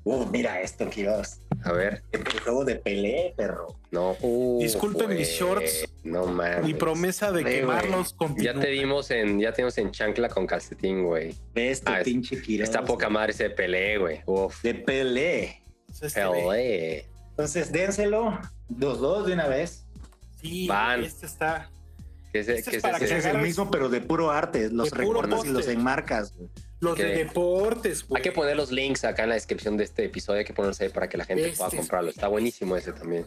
[0.04, 1.42] Uh, mira esto, Quiroz.
[1.64, 3.68] A ver, El juego de Pelé, perro.
[3.92, 4.16] no.
[4.22, 5.86] Uh, Disculpen mis shorts.
[6.04, 6.64] No mames.
[6.66, 7.60] Mi promesa de güey.
[7.60, 8.60] quemarlos Ya continúa.
[8.62, 11.36] te dimos en, ya tenemos en chancla con calcetín, güey.
[11.54, 12.64] Ve este Ah, pinche Quiroz.
[12.70, 14.22] Está poca madre ese Pelé, güey.
[14.64, 15.62] De Pelé.
[16.02, 16.42] Este, güey.
[16.48, 17.06] Pelé.
[17.32, 18.40] Entonces, dénselo.
[18.78, 19.86] Los dos de una vez.
[20.42, 21.04] Sí, Van.
[21.04, 21.70] este está.
[22.32, 23.06] ¿Qué es, Este qué es es para ese?
[23.06, 24.70] Ese es el mismo, pero de puro arte.
[24.70, 26.50] Los De recortas y los enmarcas, güey.
[26.80, 28.20] Los de deportes, güey.
[28.20, 30.40] Hay que poner los links acá en la descripción de este episodio.
[30.40, 32.10] Hay que ponerlos ahí para que la gente Este pueda es- comprarlo.
[32.12, 33.26] Está buenísimo ese también.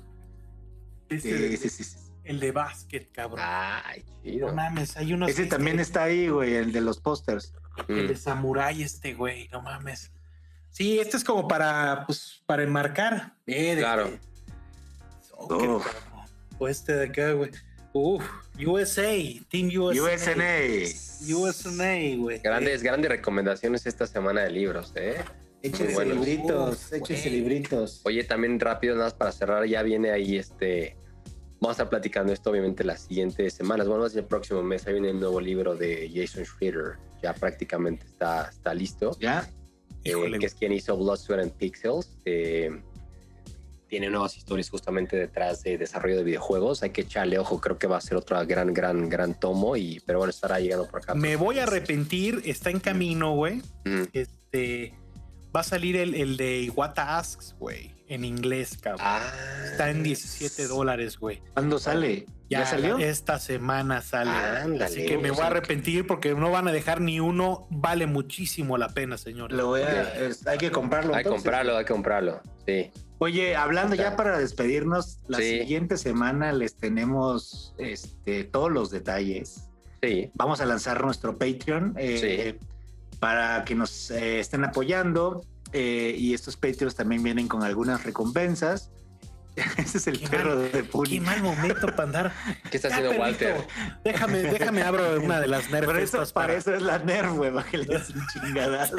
[1.09, 1.97] Este Sí, de- sí, sí, sí.
[2.23, 3.41] El de básquet, cabrón.
[3.43, 4.55] Ay, no chido.
[4.55, 5.31] mames, hay unos.
[5.31, 7.53] Ese que- también está ahí, güey, el de los pósters.
[7.89, 8.09] El Mm.
[8.09, 10.13] de Samurai, este, güey, no mames.
[10.69, 13.35] Sí, este es como para, pues, para enmarcar.
[13.47, 14.11] Eh, de- Claro.
[15.33, 15.83] Oh,
[16.59, 17.51] O este de acá, güey.
[17.93, 18.23] Uf,
[18.65, 19.17] USA,
[19.49, 20.15] Team USA.
[20.15, 21.37] USNA.
[21.37, 22.39] USNA, güey.
[22.39, 25.17] Grandes, grandes recomendaciones esta semana de libros, ¿eh?
[25.63, 28.01] Échense libritos, échense libritos.
[28.05, 30.97] Oye, también rápido, nada más para cerrar, ya viene ahí este.
[31.61, 33.87] Vamos a estar platicando esto, obviamente, las siguientes semanas.
[33.87, 34.87] Bueno, más el próximo mes.
[34.87, 36.97] Ahí viene el nuevo libro de Jason Schrader.
[37.23, 39.15] Ya prácticamente está, está listo.
[39.21, 39.47] ¿Ya?
[40.05, 42.17] eh, que es quien hizo Blood, Sweat and Pixels.
[42.25, 42.71] eh,
[43.91, 46.83] tiene nuevas historias justamente detrás de desarrollo de videojuegos.
[46.85, 49.77] Hay que echarle ojo, creo que va a ser otro gran, gran, gran tomo.
[49.77, 51.15] Y, pero bueno, estará llegando por acá.
[51.15, 53.57] Me voy a arrepentir, está en camino, güey.
[53.85, 54.05] Mm.
[54.13, 54.95] Este
[55.55, 59.01] va a salir el, el de Iwata Asks, güey, en inglés, cabrón.
[59.05, 59.33] Ah,
[59.65, 61.43] Está en 17 dólares, güey.
[61.55, 62.27] ¿Cuándo sale?
[62.49, 62.99] ¿Ya, salió?
[62.99, 64.31] Esta semana sale.
[64.31, 67.67] Ándale, Así que me voy a arrepentir porque no van a dejar ni uno.
[67.71, 69.57] Vale muchísimo la pena, señores.
[69.57, 71.15] Lo voy a, es- hay que comprarlo.
[71.15, 72.41] Hay que comprarlo, hay que comprarlo.
[72.67, 72.91] Sí.
[73.23, 75.61] Oye, hablando ya para despedirnos, la Sí.
[75.61, 79.69] siguiente semana les tenemos este, todos los detalles.
[80.03, 80.31] Sí.
[80.35, 82.59] Vamos a lanzar nuestro Patreon eh,
[83.19, 85.45] para que nos eh, estén apoyando.
[85.73, 88.91] eh, y estos Patreons también vienen con algunas recompensas.
[89.77, 91.21] Ese es el Qué perro de Qué Puli.
[91.21, 92.33] mal momento para andar.
[92.71, 93.67] ¿Qué está haciendo perrito, Walter?
[94.03, 97.35] Déjame, déjame abro una de las nerfs Pero eso, para para eso es la Nerf,
[97.35, 98.97] güey, para que le des un chingadazo.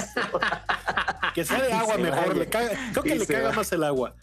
[1.33, 2.35] Que sea de agua se mejor.
[2.37, 3.55] Le caga- creo que Y le caga va.
[3.55, 4.15] más el agua.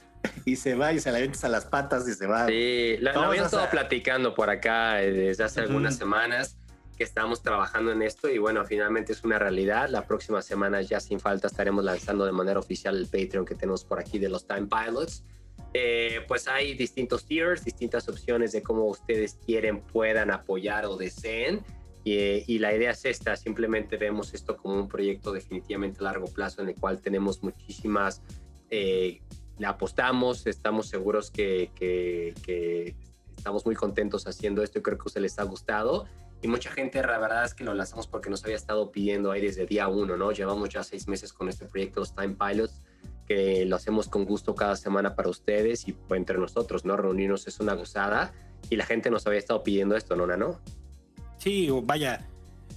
[0.45, 2.47] y se va y se la avientas a las patas y se va.
[2.47, 5.97] Sí, lo, lo Vamos habíamos a estado hacer- platicando por acá eh, desde hace algunas
[5.97, 6.57] semanas
[6.97, 9.89] que estábamos trabajando en esto y bueno, finalmente es una realidad.
[9.89, 13.85] La próxima semana ya sin falta estaremos lanzando de manera oficial el Patreon que tenemos
[13.85, 15.23] por aquí de los Time Pilots.
[15.75, 21.63] Eh, pues hay distintos tiers, distintas opciones de cómo ustedes quieren, puedan apoyar o deseen.
[22.05, 26.27] Y, y la idea es esta, simplemente vemos esto como un proyecto definitivamente a largo
[26.27, 28.23] plazo en el cual tenemos muchísimas,
[28.70, 29.20] eh,
[29.65, 32.95] apostamos, estamos seguros que, que- que
[33.37, 36.07] estamos muy contentos haciendo esto y creo que ustedes les ha gustado.
[36.41, 39.41] Y mucha gente, la verdad es que lo lanzamos porque nos había estado pidiendo ahí
[39.41, 40.31] desde día uno, ¿no?
[40.33, 42.81] Llevamos ya seis meses con este proyecto, los Time Pilots,
[43.27, 46.97] que lo hacemos con gusto cada semana para ustedes y entre nosotros, ¿no?
[46.97, 48.33] Reunirnos es una gozada
[48.70, 50.61] y la gente nos había estado pidiendo esto, ¿no, Nano?
[51.39, 52.27] Sí, vaya,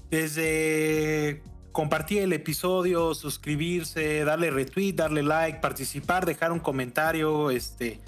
[0.10, 8.00] desde compartir el episodio, suscribirse, darle retweet, darle like, participar, dejar un comentario, este,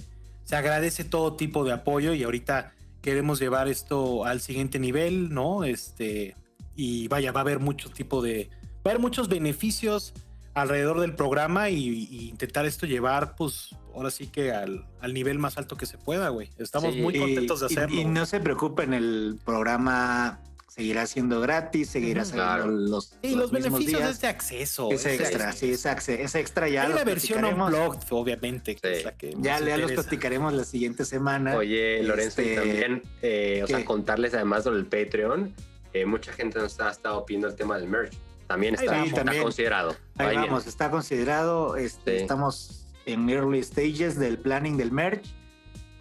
[0.44, 5.64] se agradece todo tipo de apoyo y ahorita queremos llevar esto al siguiente nivel, ¿no?
[5.64, 6.36] Este,
[6.76, 10.14] y vaya, va a haber mucho tipo de, va a haber muchos beneficios
[10.54, 15.40] alrededor del programa y, y intentar esto llevar, pues, ahora sí que al, al nivel
[15.40, 16.50] más alto que se pueda, güey.
[16.58, 17.02] Estamos Sí.
[17.02, 17.96] muy Y- contentos de hacerlo.
[18.00, 22.72] Y, no se preocupen, el programa seguirá siendo gratis, seguirá saliendo claro.
[22.72, 24.04] los, Sí, los, beneficios días.
[24.06, 24.90] de este acceso.
[24.92, 26.82] Es ese- extra, sí, es, es extra ya.
[26.84, 29.00] Hay los la versión platicaremos- unplugged, obviamente, que Sí.
[29.00, 31.56] es la que Ya, ya los platicaremos la siguiente semana.
[31.56, 35.54] Oye, Lorenzo, y Este, también, eh, o sea, contarles además del Patreon,
[35.94, 38.14] eh, mucha gente nos ha estado pidiendo el tema del merch.
[38.48, 39.08] También está, vamos.
[39.10, 39.44] está También.
[39.44, 39.96] considerado.
[40.18, 41.76] Ahí Ahí vamos, está considerado.
[41.78, 42.22] este, Sí.
[42.24, 45.26] Estamos en early stages del planning del merch,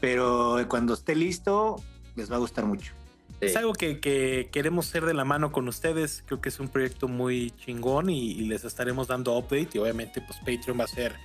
[0.01, 1.83] pero cuando esté listo,
[2.17, 2.93] les va a gustar mucho.
[2.93, 3.03] viene.
[3.41, 3.59] Es Sí.
[3.59, 6.23] algo que, que queremos ser de la mano con ustedes.
[6.27, 9.71] Creo que es un proyecto muy chingón y, y les estaremos dando update.
[9.75, 11.17] Y obviamente, pues Patreon va a ser,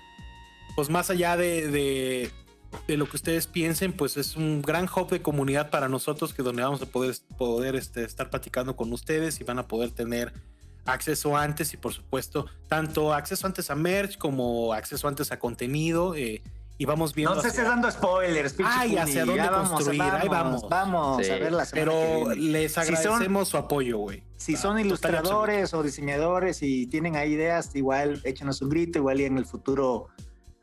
[0.76, 2.32] pues más allá de, de,
[2.88, 6.42] de lo que ustedes piensen, pues es un gran hub de comunidad para nosotros que
[6.42, 10.34] donde vamos a poder, poder este, estar platicando con ustedes y van a poder tener
[10.88, 16.16] acceso antes y por supuesto tanto acceso antes a merch como acceso antes a contenido
[16.16, 16.42] eh,
[16.80, 19.70] y vamos viendo No se hacia- estés dando spoilers, Ay, Puni, hacia dónde ya vamos,
[19.72, 20.70] construir, ahí vamos.
[20.70, 21.32] Vamos Sí.
[21.32, 22.52] a ver la semana que pero viene.
[22.52, 27.16] les Si son- agradecemos su apoyo güey Si Ah, son ilustradores o diseñadores y tienen
[27.16, 30.08] ahí ideas, igual échenos un grito, igual y en el futuro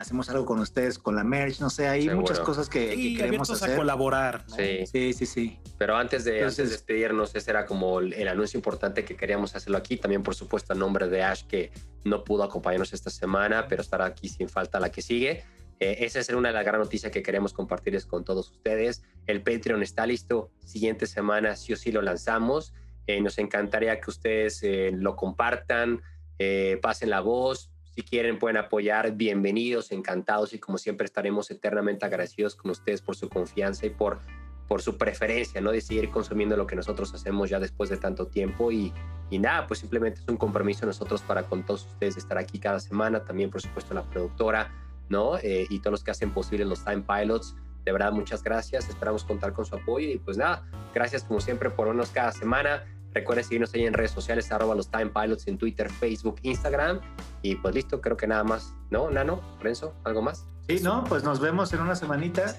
[0.05, 2.21] hacemos algo con ustedes, con la merch, no sé, hay Seguro.
[2.21, 3.77] muchas cosas que, que y queremos abiertos a hacer.
[3.77, 4.57] colaborar ¿no?
[4.57, 4.87] Sí.
[4.87, 5.59] Sí, sí, sí.
[5.79, 9.17] Pero antes de, Entonces- antes de despedirnos, ese era como el, el anuncio importante que
[9.17, 9.97] queríamos hacerlo aquí.
[9.97, 11.73] También, por supuesto, a nombre de Ash, que
[12.05, 15.43] no pudo acompañarnos esta semana, pero estará aquí sin falta la que sigue.
[15.81, 19.03] Eh, esa es una de las gran noticias que queremos compartirles con todos ustedes.
[19.27, 20.51] El Patreon está listo.
[20.65, 22.73] Siguiente semana, sí o sí lo lanzamos.
[23.07, 26.01] Eh, nos encantaría que ustedes eh, lo compartan,
[26.39, 27.71] eh, pasen la voz.
[27.95, 29.13] Si quieren, pueden apoyar.
[29.13, 30.53] Bienvenidos, encantados.
[30.53, 34.21] Y como siempre, estaremos eternamente agradecidos con ustedes por su confianza y por
[34.69, 35.73] por su preferencia, ¿no?
[35.73, 38.93] De seguir consumiendo lo que nosotros hacemos ya después de tanto tiempo y,
[39.31, 42.59] y nada, pues simplemente es un compromiso nosotros para con todos ustedes de estar aquí
[42.59, 44.73] cada semana, también por supuesto la productora,
[45.09, 45.37] ¿no?
[45.39, 47.55] Eh, y todos los que hacen posible los Time Pilots,
[47.85, 51.69] de verdad muchas gracias, esperamos contar con su apoyo y pues nada, gracias como siempre
[51.71, 52.85] por vernos cada semana,
[53.15, 57.01] recuerden seguirnos ahí en redes sociales, arroba los Time Pilots en Twitter, Facebook, Instagram
[57.43, 59.11] y pues listo, creo que nada más, ¿no?
[59.11, 60.47] Nano, Renzo, ¿algo más?
[60.69, 62.57] Sí, no, pues nos vemos en una semanita.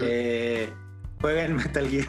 [0.00, 0.72] Eh,
[1.20, 2.06] juega en Metal Gear.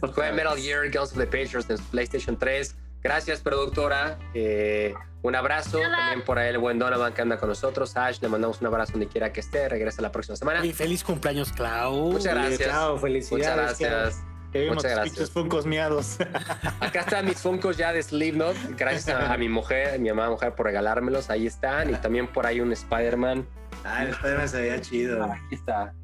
[0.00, 2.76] Juega en Metal Gear, Guns of the Patriots en PlayStation 3.
[3.02, 4.18] Gracias, productora.
[4.34, 7.96] Eh, un abrazo también por ahí el buen Donovan que anda con nosotros.
[7.96, 9.68] Ash, le mandamos un abrazo donde quiera que esté.
[9.68, 10.64] Regresa la próxima semana.
[10.64, 12.12] Y feliz cumpleaños, Clau.
[12.12, 12.68] Muchas gracias.
[12.68, 13.76] Clau, felicidades.
[13.78, 14.31] Muchas gracias.
[14.52, 15.14] Que vimos Muchas gracias.
[15.14, 16.18] pinches funcos miados.
[16.80, 18.54] Acá están mis Funkos ya de Slipknot.
[18.76, 21.30] Gracias a, a mi mujer, mi mamá mujer por regalármelos.
[21.30, 21.90] Ahí están.
[21.90, 23.46] Y también por ahí un Spider-Man.
[23.84, 25.24] ah, el Spider-Man se veía chido.
[25.24, 25.94] Aquí está.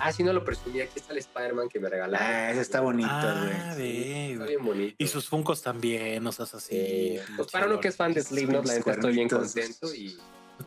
[0.00, 0.80] Ah, sí, no lo presumí.
[0.80, 2.26] Aquí está el Spider-Man que me regalaron.
[2.26, 3.78] Ah, ese está bonito, Ah, güey.
[3.78, 4.48] ve, Está güey.
[4.56, 4.94] bien bonito.
[4.98, 6.76] Y sus funcos también, no seas así.
[6.76, 10.16] Sí, pues para uno que es fan de Slipknot, la neta estoy bien contento y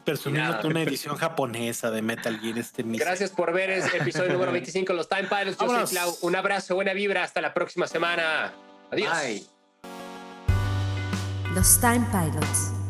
[0.05, 0.67] Presumiéndote Nada.
[0.69, 3.05] una edición japonesa de Metal Gear este mismo.
[3.05, 5.57] gracias por ver ese episodio número 25 de los Time Pilots.
[5.57, 5.89] Yo Vámonos.
[5.89, 6.17] soy Clau.
[6.21, 7.23] Un abrazo, buena vibra.
[7.23, 8.53] Hasta la próxima semana.
[8.91, 9.11] Adiós.
[9.21, 9.43] Bye.
[11.53, 12.80] Los Time Pilots.